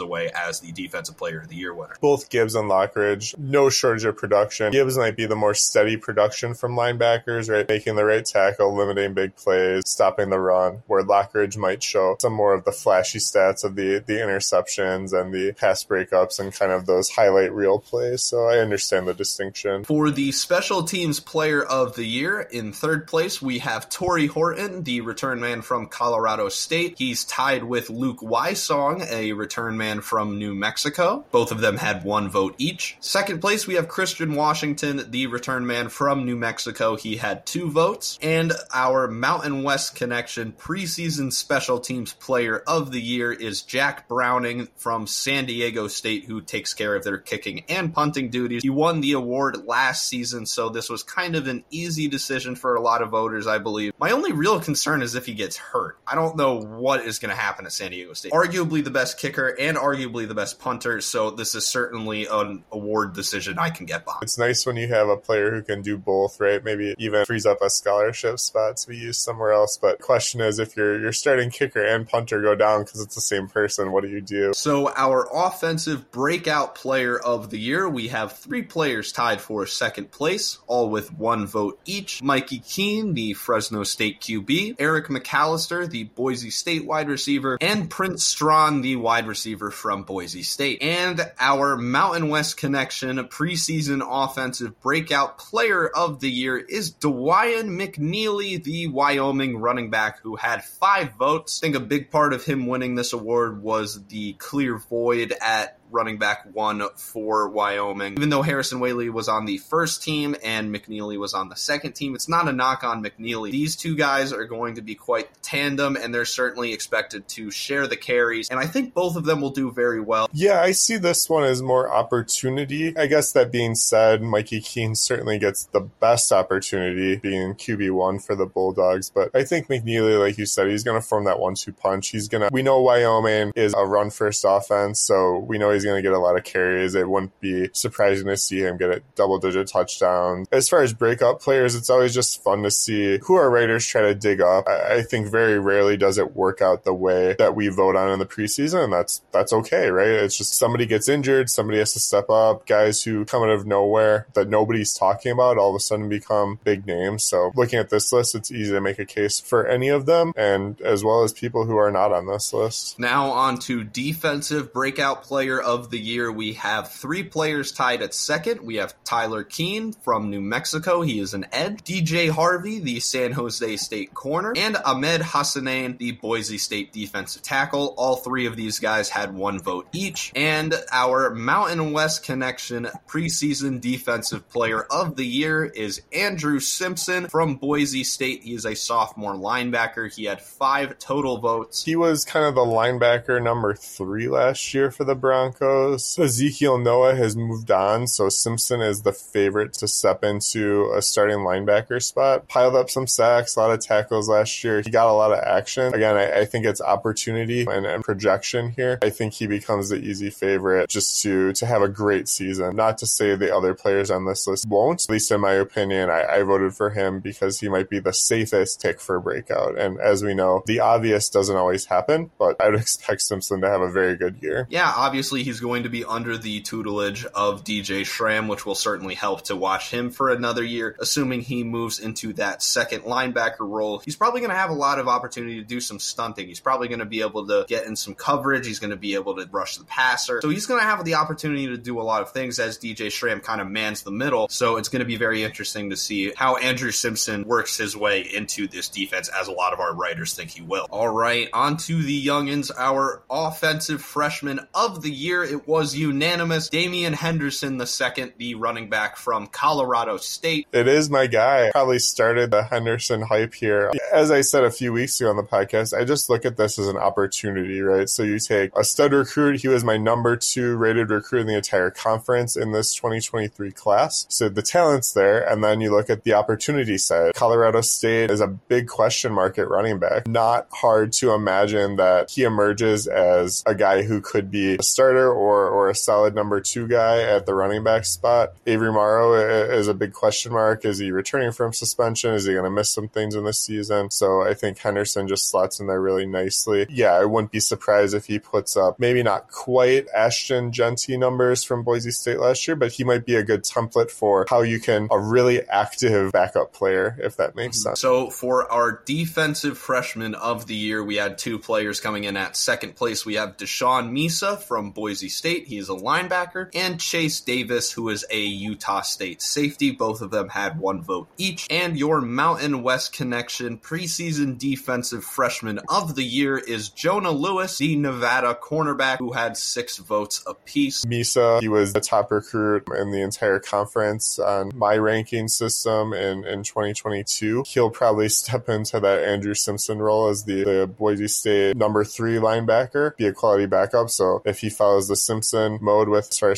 away 0.00 0.30
as 0.34 0.60
the 0.60 0.72
defensive 0.72 1.16
player 1.16 1.40
of 1.40 1.48
the 1.48 1.56
year 1.56 1.74
winner. 1.82 1.96
Both 2.00 2.30
Gibbs 2.30 2.54
and 2.54 2.68
Lockridge, 2.68 3.36
no 3.38 3.70
shortage 3.70 4.04
of 4.04 4.16
production. 4.16 4.72
Gibbs 4.72 4.96
might 4.96 5.16
be 5.16 5.26
the 5.26 5.36
more 5.36 5.54
steady 5.54 5.96
production 5.96 6.54
from 6.54 6.74
linebackers, 6.74 7.50
right? 7.50 7.68
Making 7.68 7.96
the 7.96 8.04
right 8.04 8.24
tackle, 8.24 8.74
limiting 8.74 9.14
big 9.14 9.36
plays, 9.36 9.82
stopping 9.86 10.30
the 10.30 10.38
run, 10.38 10.82
where 10.86 11.02
Lockridge 11.02 11.56
might 11.56 11.82
show 11.82 12.16
some 12.20 12.32
more 12.32 12.54
of 12.54 12.64
the 12.64 12.72
flashy 12.72 13.18
stats 13.18 13.64
of 13.64 13.76
the, 13.76 14.02
the 14.06 14.14
interceptions 14.14 15.12
and 15.12 15.32
the 15.32 15.52
pass 15.52 15.84
breakups 15.84 16.38
and 16.38 16.52
kind 16.52 16.72
of 16.72 16.86
those 16.86 17.10
highlight 17.10 17.52
reel 17.52 17.78
plays. 17.78 18.22
So 18.22 18.46
I 18.46 18.58
understand 18.58 19.06
the 19.06 19.14
distinction. 19.14 19.84
For 19.84 20.10
the 20.10 20.32
special 20.32 20.82
teams 20.82 21.20
player 21.20 21.62
of 21.62 21.96
the 21.96 22.04
year, 22.04 22.40
in 22.40 22.72
third 22.72 23.06
place, 23.06 23.42
we 23.42 23.58
have 23.58 23.88
Tory 23.88 24.26
Horton, 24.26 24.82
the 24.84 25.00
return 25.00 25.40
man 25.40 25.62
from 25.62 25.86
Colorado 25.86 26.48
State. 26.48 26.94
He's 26.98 27.24
tied 27.24 27.64
with 27.64 27.90
Luke 27.90 28.20
Wysong, 28.20 29.06
a 29.10 29.32
return 29.32 29.76
man 29.76 30.00
from 30.00 30.38
New 30.38 30.54
Mexico. 30.54 31.24
Both 31.30 31.52
of 31.52 31.60
them 31.60 31.71
had 31.76 32.04
one 32.04 32.28
vote 32.28 32.54
each. 32.58 32.96
Second 33.00 33.40
place, 33.40 33.66
we 33.66 33.74
have 33.74 33.88
Christian 33.88 34.34
Washington, 34.34 35.10
the 35.10 35.26
return 35.26 35.66
man 35.66 35.88
from 35.88 36.24
New 36.24 36.36
Mexico. 36.36 36.96
He 36.96 37.16
had 37.16 37.46
two 37.46 37.70
votes. 37.70 38.18
And 38.22 38.52
our 38.72 39.08
Mountain 39.08 39.62
West 39.62 39.94
Connection 39.94 40.52
preseason 40.52 41.32
special 41.32 41.80
teams 41.80 42.12
player 42.12 42.62
of 42.66 42.92
the 42.92 43.00
year 43.00 43.32
is 43.32 43.62
Jack 43.62 44.08
Browning 44.08 44.68
from 44.76 45.06
San 45.06 45.46
Diego 45.46 45.88
State, 45.88 46.24
who 46.24 46.40
takes 46.40 46.74
care 46.74 46.94
of 46.94 47.04
their 47.04 47.18
kicking 47.18 47.64
and 47.68 47.94
punting 47.94 48.30
duties. 48.30 48.62
He 48.62 48.70
won 48.70 49.00
the 49.00 49.12
award 49.12 49.66
last 49.66 50.08
season, 50.08 50.46
so 50.46 50.68
this 50.68 50.88
was 50.88 51.02
kind 51.02 51.36
of 51.36 51.46
an 51.46 51.64
easy 51.70 52.08
decision 52.08 52.56
for 52.56 52.74
a 52.74 52.80
lot 52.80 53.02
of 53.02 53.10
voters, 53.10 53.46
I 53.46 53.58
believe. 53.58 53.92
My 53.98 54.10
only 54.10 54.32
real 54.32 54.60
concern 54.60 55.02
is 55.02 55.14
if 55.14 55.26
he 55.26 55.34
gets 55.34 55.56
hurt. 55.56 55.98
I 56.06 56.14
don't 56.14 56.36
know 56.36 56.60
what 56.60 57.02
is 57.02 57.18
going 57.18 57.34
to 57.34 57.40
happen 57.40 57.66
at 57.66 57.72
San 57.72 57.90
Diego 57.90 58.12
State. 58.12 58.32
Arguably 58.32 58.82
the 58.82 58.90
best 58.90 59.18
kicker 59.18 59.54
and 59.58 59.76
arguably 59.76 60.26
the 60.26 60.34
best 60.34 60.58
punter, 60.58 61.00
so 61.00 61.30
this 61.30 61.54
is 61.54 61.61
certainly 61.66 62.26
an 62.26 62.64
award 62.70 63.14
decision 63.14 63.58
I 63.58 63.70
can 63.70 63.86
get 63.86 64.04
behind. 64.04 64.22
It's 64.22 64.38
nice 64.38 64.66
when 64.66 64.76
you 64.76 64.88
have 64.88 65.08
a 65.08 65.16
player 65.16 65.50
who 65.52 65.62
can 65.62 65.82
do 65.82 65.96
both, 65.96 66.40
right? 66.40 66.62
Maybe 66.62 66.94
even 66.98 67.24
frees 67.24 67.46
up 67.46 67.62
a 67.62 67.70
scholarship 67.70 68.38
spot 68.38 68.76
to 68.78 68.88
be 68.88 68.96
used 68.96 69.20
somewhere 69.20 69.52
else. 69.52 69.76
But 69.76 70.00
question 70.00 70.40
is, 70.40 70.58
if 70.58 70.76
your 70.76 71.00
your 71.00 71.12
starting 71.12 71.50
kicker 71.50 71.84
and 71.84 72.08
punter 72.08 72.40
go 72.40 72.54
down 72.54 72.84
because 72.84 73.00
it's 73.00 73.14
the 73.14 73.20
same 73.20 73.48
person, 73.48 73.92
what 73.92 74.02
do 74.02 74.10
you 74.10 74.20
do? 74.20 74.52
So 74.54 74.90
our 74.94 75.28
offensive 75.32 76.10
breakout 76.10 76.74
player 76.74 77.18
of 77.18 77.50
the 77.50 77.58
year, 77.58 77.88
we 77.88 78.08
have 78.08 78.32
three 78.32 78.62
players 78.62 79.12
tied 79.12 79.40
for 79.40 79.66
second 79.66 80.10
place, 80.10 80.58
all 80.66 80.90
with 80.90 81.12
one 81.12 81.46
vote 81.46 81.80
each. 81.84 82.22
Mikey 82.22 82.60
Keene, 82.60 83.14
the 83.14 83.34
Fresno 83.34 83.84
State 83.84 84.20
QB, 84.20 84.76
Eric 84.78 85.06
McAllister, 85.06 85.88
the 85.88 86.04
Boise 86.04 86.50
State 86.50 86.86
wide 86.86 87.08
receiver, 87.08 87.58
and 87.60 87.90
Prince 87.90 88.24
Strachan, 88.24 88.82
the 88.82 88.96
wide 88.96 89.26
receiver 89.26 89.70
from 89.70 90.02
Boise 90.02 90.42
State. 90.42 90.82
And 90.82 91.20
our 91.38 91.51
Mountain 91.76 92.28
West 92.28 92.56
connection 92.56 93.18
preseason 93.28 94.02
offensive 94.02 94.80
breakout 94.80 95.38
player 95.38 95.86
of 95.86 96.20
the 96.20 96.30
year 96.30 96.56
is 96.56 96.90
Dawaiian 96.90 97.78
McNeely, 97.78 98.62
the 98.62 98.86
Wyoming 98.86 99.58
running 99.58 99.90
back 99.90 100.20
who 100.20 100.36
had 100.36 100.64
five 100.64 101.14
votes. 101.18 101.60
I 101.62 101.66
think 101.66 101.76
a 101.76 101.80
big 101.80 102.10
part 102.10 102.32
of 102.32 102.44
him 102.44 102.66
winning 102.66 102.94
this 102.94 103.12
award 103.12 103.62
was 103.62 104.04
the 104.06 104.32
clear 104.34 104.78
void 104.78 105.34
at 105.40 105.78
running 105.92 106.18
back 106.18 106.46
one 106.52 106.82
for 106.96 107.48
Wyoming. 107.48 108.14
Even 108.14 108.30
though 108.30 108.42
Harrison 108.42 108.80
Waylee 108.80 109.12
was 109.12 109.28
on 109.28 109.44
the 109.44 109.58
first 109.58 110.02
team 110.02 110.34
and 110.42 110.74
McNeely 110.74 111.18
was 111.18 111.34
on 111.34 111.48
the 111.48 111.56
second 111.56 111.92
team, 111.92 112.14
it's 112.14 112.28
not 112.28 112.48
a 112.48 112.52
knock 112.52 112.84
on 112.84 113.02
McNeely. 113.02 113.50
These 113.50 113.76
two 113.76 113.96
guys 113.96 114.32
are 114.32 114.44
going 114.44 114.76
to 114.76 114.82
be 114.82 114.94
quite 114.94 115.28
tandem 115.42 115.96
and 115.96 116.14
they're 116.14 116.24
certainly 116.24 116.72
expected 116.72 117.28
to 117.28 117.50
share 117.50 117.86
the 117.86 117.96
carries. 117.96 118.48
And 118.50 118.58
I 118.58 118.66
think 118.66 118.94
both 118.94 119.16
of 119.16 119.24
them 119.24 119.40
will 119.40 119.50
do 119.50 119.70
very 119.70 120.00
well. 120.00 120.28
Yeah, 120.32 120.60
I 120.60 120.72
see 120.72 120.96
this 120.96 121.28
one 121.28 121.44
as 121.44 121.62
more 121.62 121.92
opportunity. 121.92 122.96
I 122.96 123.06
guess 123.06 123.32
that 123.32 123.52
being 123.52 123.74
said, 123.74 124.22
Mikey 124.22 124.60
Keene 124.60 124.94
certainly 124.94 125.38
gets 125.38 125.64
the 125.66 125.80
best 125.80 126.32
opportunity 126.32 127.16
being 127.16 127.54
QB1 127.54 128.24
for 128.24 128.34
the 128.34 128.46
Bulldogs. 128.46 129.10
But 129.10 129.30
I 129.34 129.44
think 129.44 129.68
McNeely, 129.68 130.18
like 130.18 130.38
you 130.38 130.46
said, 130.46 130.68
he's 130.68 130.84
going 130.84 131.00
to 131.00 131.06
form 131.06 131.24
that 131.24 131.38
one 131.38 131.54
two 131.54 131.72
punch. 131.72 132.08
He's 132.08 132.28
going 132.28 132.42
to, 132.42 132.48
we 132.52 132.62
know 132.62 132.80
Wyoming 132.80 133.52
is 133.56 133.74
a 133.74 133.84
run 133.84 134.10
first 134.10 134.44
offense, 134.46 135.00
so 135.00 135.38
we 135.38 135.58
know 135.58 135.70
he's 135.70 135.81
going 135.84 135.96
to 135.96 136.02
get 136.02 136.16
a 136.16 136.18
lot 136.18 136.36
of 136.36 136.44
carries. 136.44 136.94
It 136.94 137.08
wouldn't 137.08 137.38
be 137.40 137.70
surprising 137.72 138.26
to 138.26 138.36
see 138.36 138.60
him 138.60 138.76
get 138.76 138.90
a 138.90 139.02
double 139.14 139.38
digit 139.38 139.68
touchdown. 139.68 140.46
As 140.52 140.68
far 140.68 140.82
as 140.82 140.92
breakout 140.92 141.40
players, 141.40 141.74
it's 141.74 141.90
always 141.90 142.14
just 142.14 142.42
fun 142.42 142.62
to 142.62 142.70
see 142.70 143.18
who 143.22 143.34
our 143.34 143.50
writers 143.50 143.86
try 143.86 144.02
to 144.02 144.14
dig 144.14 144.40
up. 144.40 144.68
I, 144.68 144.96
I 144.96 145.02
think 145.02 145.30
very 145.30 145.58
rarely 145.58 145.96
does 145.96 146.18
it 146.18 146.36
work 146.36 146.60
out 146.60 146.84
the 146.84 146.94
way 146.94 147.34
that 147.38 147.54
we 147.54 147.68
vote 147.68 147.96
on 147.96 148.10
in 148.10 148.18
the 148.18 148.26
preseason, 148.26 148.84
and 148.84 148.92
that's 148.92 149.22
that's 149.32 149.52
okay, 149.52 149.88
right? 149.90 150.08
It's 150.08 150.36
just 150.36 150.54
somebody 150.54 150.86
gets 150.86 151.08
injured, 151.08 151.50
somebody 151.50 151.78
has 151.78 151.92
to 151.94 152.00
step 152.00 152.30
up. 152.30 152.66
Guys 152.66 153.02
who 153.02 153.24
come 153.24 153.42
out 153.42 153.50
of 153.50 153.66
nowhere 153.66 154.26
that 154.34 154.48
nobody's 154.48 154.94
talking 154.94 155.32
about 155.32 155.58
all 155.58 155.70
of 155.70 155.76
a 155.76 155.80
sudden 155.80 156.08
become 156.08 156.58
big 156.64 156.86
names. 156.86 157.24
So 157.24 157.52
looking 157.54 157.78
at 157.78 157.90
this 157.90 158.12
list, 158.12 158.34
it's 158.34 158.50
easy 158.50 158.72
to 158.72 158.80
make 158.80 158.98
a 158.98 159.06
case 159.06 159.40
for 159.40 159.66
any 159.66 159.88
of 159.88 160.06
them, 160.06 160.32
and 160.36 160.80
as 160.80 161.04
well 161.04 161.22
as 161.22 161.32
people 161.32 161.64
who 161.64 161.76
are 161.76 161.90
not 161.90 162.12
on 162.12 162.26
this 162.26 162.52
list. 162.52 162.98
Now 162.98 163.30
on 163.30 163.58
to 163.60 163.84
defensive 163.84 164.72
breakout 164.72 165.22
player 165.22 165.60
of 165.60 165.71
the 165.90 165.98
year. 165.98 166.30
We 166.30 166.54
have 166.54 166.90
three 166.92 167.22
players 167.22 167.72
tied 167.72 168.02
at 168.02 168.14
second. 168.14 168.60
We 168.60 168.76
have 168.76 168.94
Tyler 169.04 169.42
Keene 169.44 169.92
from 169.92 170.30
New 170.30 170.40
Mexico. 170.40 171.00
He 171.02 171.18
is 171.18 171.34
an 171.34 171.46
edge. 171.52 171.82
DJ 171.84 172.30
Harvey, 172.30 172.78
the 172.78 173.00
San 173.00 173.32
Jose 173.32 173.76
State 173.76 174.14
corner, 174.14 174.52
and 174.56 174.76
Ahmed 174.84 175.20
Hassanain, 175.22 175.98
the 175.98 176.12
Boise 176.12 176.58
State 176.58 176.92
defensive 176.92 177.42
tackle. 177.42 177.94
All 177.96 178.16
three 178.16 178.46
of 178.46 178.56
these 178.56 178.78
guys 178.78 179.08
had 179.08 179.34
one 179.34 179.58
vote 179.60 179.88
each. 179.92 180.32
And 180.36 180.74
our 180.90 181.34
Mountain 181.34 181.92
West 181.92 182.24
Connection 182.24 182.88
preseason 183.08 183.80
defensive 183.80 184.48
player 184.48 184.82
of 184.82 185.16
the 185.16 185.26
year 185.26 185.64
is 185.64 186.02
Andrew 186.12 186.60
Simpson 186.60 187.28
from 187.28 187.56
Boise 187.56 188.04
State. 188.04 188.42
He 188.42 188.54
is 188.54 188.66
a 188.66 188.74
sophomore 188.74 189.34
linebacker. 189.34 190.14
He 190.14 190.24
had 190.24 190.42
five 190.42 190.98
total 190.98 191.38
votes. 191.38 191.84
He 191.84 191.96
was 191.96 192.24
kind 192.24 192.44
of 192.44 192.54
the 192.54 192.60
linebacker 192.60 193.42
number 193.42 193.74
three 193.74 194.28
last 194.28 194.74
year 194.74 194.90
for 194.90 195.04
the 195.04 195.14
Broncos. 195.14 195.61
Ezekiel 195.62 196.78
Noa 196.78 197.14
has 197.14 197.36
moved 197.36 197.70
on, 197.70 198.06
so 198.06 198.28
Simpson 198.28 198.80
is 198.80 199.02
the 199.02 199.12
favorite 199.12 199.72
to 199.74 199.88
step 199.88 200.24
into 200.24 200.90
a 200.94 201.02
starting 201.02 201.38
linebacker 201.38 202.02
spot. 202.02 202.48
Piled 202.48 202.76
up 202.76 202.90
some 202.90 203.06
sacks, 203.06 203.56
a 203.56 203.60
lot 203.60 203.70
of 203.70 203.80
tackles 203.80 204.28
last 204.28 204.62
year. 204.64 204.80
He 204.80 204.90
got 204.90 205.08
a 205.08 205.12
lot 205.12 205.32
of 205.32 205.38
action. 205.38 205.94
Again, 205.94 206.16
I, 206.16 206.40
I 206.40 206.44
think 206.44 206.66
it's 206.66 206.80
opportunity 206.80 207.62
and, 207.62 207.86
and, 207.86 208.02
projection 208.02 208.70
here. 208.70 208.98
I 209.02 209.10
think 209.10 209.34
he 209.34 209.46
becomes 209.46 209.88
the 209.88 209.96
easy 209.96 210.30
favorite 210.30 210.88
just 210.88 211.22
to 211.22 211.52
to 211.52 211.66
have 211.66 211.82
a 211.82 211.88
great 211.88 212.28
season. 212.28 212.74
Not 212.76 212.98
to 212.98 213.06
say 213.06 213.36
the 213.36 213.54
other 213.54 213.74
players 213.74 214.10
on 214.10 214.24
this 214.24 214.46
list 214.46 214.66
won't. 214.68 215.04
At 215.04 215.12
least 215.12 215.30
in 215.30 215.40
my 215.40 215.52
opinion, 215.52 216.10
I, 216.10 216.24
I 216.24 216.42
voted 216.42 216.74
for 216.74 216.90
him 216.90 217.20
because 217.20 217.60
he 217.60 217.68
might 217.68 217.88
be 217.88 218.00
the 218.00 218.12
safest 218.12 218.82
pick 218.82 219.00
for 219.00 219.16
a 219.16 219.20
breakout. 219.20 219.78
And 219.78 220.00
as 220.00 220.22
we 220.22 220.34
know, 220.34 220.62
the 220.66 220.80
obvious 220.80 221.28
doesn't 221.28 221.56
always 221.56 221.86
happen, 221.86 222.30
but 222.38 222.60
I 222.60 222.68
would 222.68 222.80
expect 222.80 223.22
Simpson 223.22 223.60
to 223.60 223.68
have 223.68 223.80
a 223.80 223.90
very 223.90 224.16
good 224.16 224.42
year. 224.42 224.66
Yeah, 224.70 224.92
obviously 224.96 225.42
he's 225.42 225.51
he's 225.52 225.60
going 225.60 225.82
to 225.82 225.90
be 225.90 226.02
under 226.02 226.38
the 226.38 226.62
tutelage 226.62 227.26
of 227.26 227.62
DJ 227.62 228.06
Schramm, 228.06 228.48
which 228.48 228.64
will 228.64 228.74
certainly 228.74 229.14
help 229.14 229.42
to 229.42 229.54
watch 229.54 229.90
him 229.90 230.10
for 230.10 230.30
another 230.30 230.64
year. 230.64 230.96
Assuming 230.98 231.42
he 231.42 231.62
moves 231.62 231.98
into 231.98 232.32
that 232.34 232.62
second 232.62 233.02
linebacker 233.02 233.60
role, 233.60 233.98
he's 233.98 234.16
probably 234.16 234.40
going 234.40 234.50
to 234.50 234.56
have 234.56 234.70
a 234.70 234.74
lot 234.74 234.98
of 234.98 235.08
opportunity 235.08 235.56
to 235.56 235.62
do 235.62 235.78
some 235.78 235.98
stunting. 235.98 236.46
He's 236.46 236.60
probably 236.60 236.88
going 236.88 237.00
to 237.00 237.04
be 237.04 237.20
able 237.20 237.46
to 237.48 237.66
get 237.68 237.84
in 237.84 237.96
some 237.96 238.14
coverage. 238.14 238.66
He's 238.66 238.78
going 238.78 238.92
to 238.92 238.96
be 238.96 239.14
able 239.14 239.36
to 239.36 239.46
rush 239.52 239.76
the 239.76 239.84
passer. 239.84 240.40
So 240.40 240.48
he's 240.48 240.64
going 240.64 240.80
to 240.80 240.86
have 240.86 241.04
the 241.04 241.16
opportunity 241.16 241.66
to 241.66 241.76
do 241.76 242.00
a 242.00 242.02
lot 242.02 242.22
of 242.22 242.32
things 242.32 242.58
as 242.58 242.78
DJ 242.78 243.12
Schramm 243.12 243.40
kind 243.40 243.60
of 243.60 243.68
mans 243.68 244.02
the 244.02 244.10
middle. 244.10 244.48
So 244.48 244.76
it's 244.76 244.88
going 244.88 245.00
to 245.00 245.06
be 245.06 245.16
very 245.16 245.42
interesting 245.42 245.90
to 245.90 245.98
see 245.98 246.32
how 246.34 246.56
Andrew 246.56 246.92
Simpson 246.92 247.44
works 247.44 247.76
his 247.76 247.94
way 247.94 248.22
into 248.22 248.66
this 248.68 248.88
defense, 248.88 249.28
as 249.28 249.48
a 249.48 249.52
lot 249.52 249.74
of 249.74 249.80
our 249.80 249.94
writers 249.94 250.32
think 250.32 250.50
he 250.50 250.62
will. 250.62 250.86
All 250.90 251.10
right, 251.10 251.50
on 251.52 251.76
to 251.76 252.02
the 252.02 252.26
youngins, 252.26 252.70
our 252.74 253.22
offensive 253.28 254.00
freshman 254.00 254.60
of 254.72 255.02
the 255.02 255.10
year. 255.32 255.42
It 255.44 255.66
was 255.66 255.96
unanimous. 255.96 256.68
Damian 256.68 257.14
Henderson 257.14 257.78
the 257.78 257.86
second, 257.86 258.32
the 258.36 258.54
running 258.54 258.90
back 258.90 259.16
from 259.16 259.46
Colorado 259.46 260.18
State. 260.18 260.66
It 260.72 260.86
is 260.86 261.08
my 261.08 261.26
guy. 261.26 261.70
Probably 261.72 261.98
started 261.98 262.50
the 262.50 262.64
Henderson 262.64 263.22
hype 263.22 263.54
here. 263.54 263.90
As 264.12 264.30
I 264.30 264.42
said 264.42 264.64
a 264.64 264.70
few 264.70 264.92
weeks 264.92 265.20
ago 265.20 265.30
on 265.30 265.36
the 265.36 265.42
podcast, 265.42 265.98
I 265.98 266.04
just 266.04 266.28
look 266.28 266.44
at 266.44 266.56
this 266.56 266.78
as 266.78 266.86
an 266.86 266.98
opportunity, 266.98 267.80
right? 267.80 268.08
So 268.08 268.22
you 268.22 268.38
take 268.38 268.76
a 268.76 268.84
stud 268.84 269.12
recruit. 269.12 269.60
He 269.60 269.68
was 269.68 269.84
my 269.84 269.96
number 269.96 270.36
two 270.36 270.76
rated 270.76 271.10
recruit 271.10 271.40
in 271.40 271.46
the 271.46 271.56
entire 271.56 271.90
conference 271.90 272.56
in 272.56 272.72
this 272.72 272.94
2023 272.94 273.72
class. 273.72 274.26
So 274.28 274.48
the 274.48 274.62
talent's 274.62 275.12
there. 275.12 275.48
And 275.48 275.64
then 275.64 275.80
you 275.80 275.90
look 275.90 276.10
at 276.10 276.24
the 276.24 276.34
opportunity 276.34 276.98
side. 276.98 277.34
Colorado 277.34 277.80
State 277.80 278.30
is 278.30 278.40
a 278.40 278.48
big 278.48 278.86
question 278.86 279.32
mark 279.32 279.58
at 279.58 279.68
running 279.68 279.98
back. 279.98 280.26
Not 280.28 280.68
hard 280.72 281.12
to 281.14 281.32
imagine 281.32 281.96
that 281.96 282.30
he 282.30 282.42
emerges 282.42 283.06
as 283.06 283.62
a 283.66 283.74
guy 283.74 284.02
who 284.02 284.20
could 284.20 284.50
be 284.50 284.76
a 284.76 284.82
starter 284.82 285.21
or, 285.30 285.68
or 285.68 285.90
a 285.90 285.94
solid 285.94 286.34
number 286.34 286.60
two 286.60 286.88
guy 286.88 287.22
at 287.22 287.46
the 287.46 287.54
running 287.54 287.84
back 287.84 288.04
spot. 288.04 288.54
Avery 288.66 288.92
Morrow 288.92 289.34
is 289.34 289.88
a 289.88 289.94
big 289.94 290.12
question 290.12 290.52
mark. 290.52 290.84
Is 290.84 290.98
he 290.98 291.10
returning 291.10 291.52
from 291.52 291.72
suspension? 291.72 292.34
Is 292.34 292.46
he 292.46 292.52
going 292.52 292.64
to 292.64 292.70
miss 292.70 292.90
some 292.90 293.08
things 293.08 293.34
in 293.34 293.44
this 293.44 293.60
season? 293.60 294.10
So 294.10 294.42
I 294.42 294.54
think 294.54 294.78
Henderson 294.78 295.28
just 295.28 295.50
slots 295.50 295.80
in 295.80 295.86
there 295.86 296.00
really 296.00 296.26
nicely. 296.26 296.86
Yeah, 296.88 297.12
I 297.12 297.24
wouldn't 297.24 297.52
be 297.52 297.60
surprised 297.60 298.14
if 298.14 298.26
he 298.26 298.38
puts 298.38 298.76
up 298.76 298.98
maybe 298.98 299.22
not 299.22 299.50
quite 299.50 300.08
Ashton 300.14 300.72
Jeanty 300.72 301.16
numbers 301.16 301.62
from 301.62 301.82
Boise 301.82 302.10
State 302.10 302.38
last 302.38 302.66
year, 302.66 302.76
but 302.76 302.92
he 302.92 303.04
might 303.04 303.26
be 303.26 303.36
a 303.36 303.42
good 303.42 303.64
template 303.64 304.10
for 304.10 304.46
how 304.48 304.62
you 304.62 304.80
can 304.80 305.08
a 305.10 305.18
really 305.18 305.62
active 305.68 306.32
backup 306.32 306.72
player, 306.72 307.16
if 307.20 307.36
that 307.36 307.54
makes 307.54 307.78
mm-hmm. 307.78 307.90
sense. 307.90 308.00
So 308.00 308.30
for 308.30 308.70
our 308.70 309.02
defensive 309.04 309.78
freshman 309.78 310.34
of 310.34 310.66
the 310.66 310.74
year, 310.74 311.02
we 311.02 311.16
had 311.16 311.38
two 311.38 311.58
players 311.58 312.00
coming 312.00 312.24
in 312.24 312.36
at 312.36 312.56
second 312.56 312.96
place. 312.96 313.26
We 313.26 313.34
have 313.34 313.56
Deshaun 313.56 314.10
Misa 314.10 314.58
from 314.58 314.90
Boise 314.90 315.11
State. 315.14 315.66
He 315.66 315.78
is 315.78 315.88
a 315.88 315.94
linebacker, 315.94 316.70
and 316.74 317.00
Chase 317.00 317.40
Davis, 317.40 317.92
who 317.92 318.08
is 318.08 318.24
a 318.30 318.40
Utah 318.40 319.02
State 319.02 319.42
safety. 319.42 319.90
Both 319.90 320.20
of 320.20 320.30
them 320.30 320.48
had 320.48 320.78
one 320.78 321.02
vote 321.02 321.28
each. 321.38 321.66
And 321.70 321.96
your 321.96 322.20
Mountain 322.20 322.82
West 322.82 323.12
Connection 323.12 323.78
preseason 323.78 324.58
defensive 324.58 325.24
freshman 325.24 325.80
of 325.88 326.14
the 326.14 326.24
year 326.24 326.58
is 326.58 326.88
Jonah 326.88 327.30
Lewis, 327.30 327.78
the 327.78 327.96
Nevada 327.96 328.58
cornerback, 328.60 329.18
who 329.18 329.32
had 329.32 329.56
six 329.56 329.98
votes 329.98 330.42
apiece. 330.46 331.04
Misa, 331.04 331.60
he 331.60 331.68
was 331.68 331.92
the 331.92 332.00
top 332.00 332.30
recruit 332.30 332.88
in 332.96 333.10
the 333.10 333.20
entire 333.20 333.58
conference 333.58 334.38
on 334.38 334.70
my 334.74 334.96
ranking 334.96 335.48
system 335.48 336.12
in, 336.12 336.44
in 336.44 336.62
2022. 336.62 337.64
He'll 337.66 337.90
probably 337.90 338.28
step 338.28 338.68
into 338.68 339.00
that 339.00 339.24
Andrew 339.24 339.54
Simpson 339.54 339.98
role 339.98 340.28
as 340.28 340.44
the, 340.44 340.64
the 340.64 340.86
Boise 340.86 341.28
State 341.28 341.76
number 341.76 342.04
three 342.04 342.36
linebacker, 342.36 343.16
be 343.16 343.26
a 343.26 343.32
quality 343.32 343.66
backup. 343.66 344.10
So 344.10 344.42
if 344.44 344.60
he 344.60 344.70
follows 344.70 345.01
the 345.08 345.16
Simpson 345.16 345.78
mode 345.80 346.08
with 346.08 346.28
as 346.30 346.38
far 346.38 346.50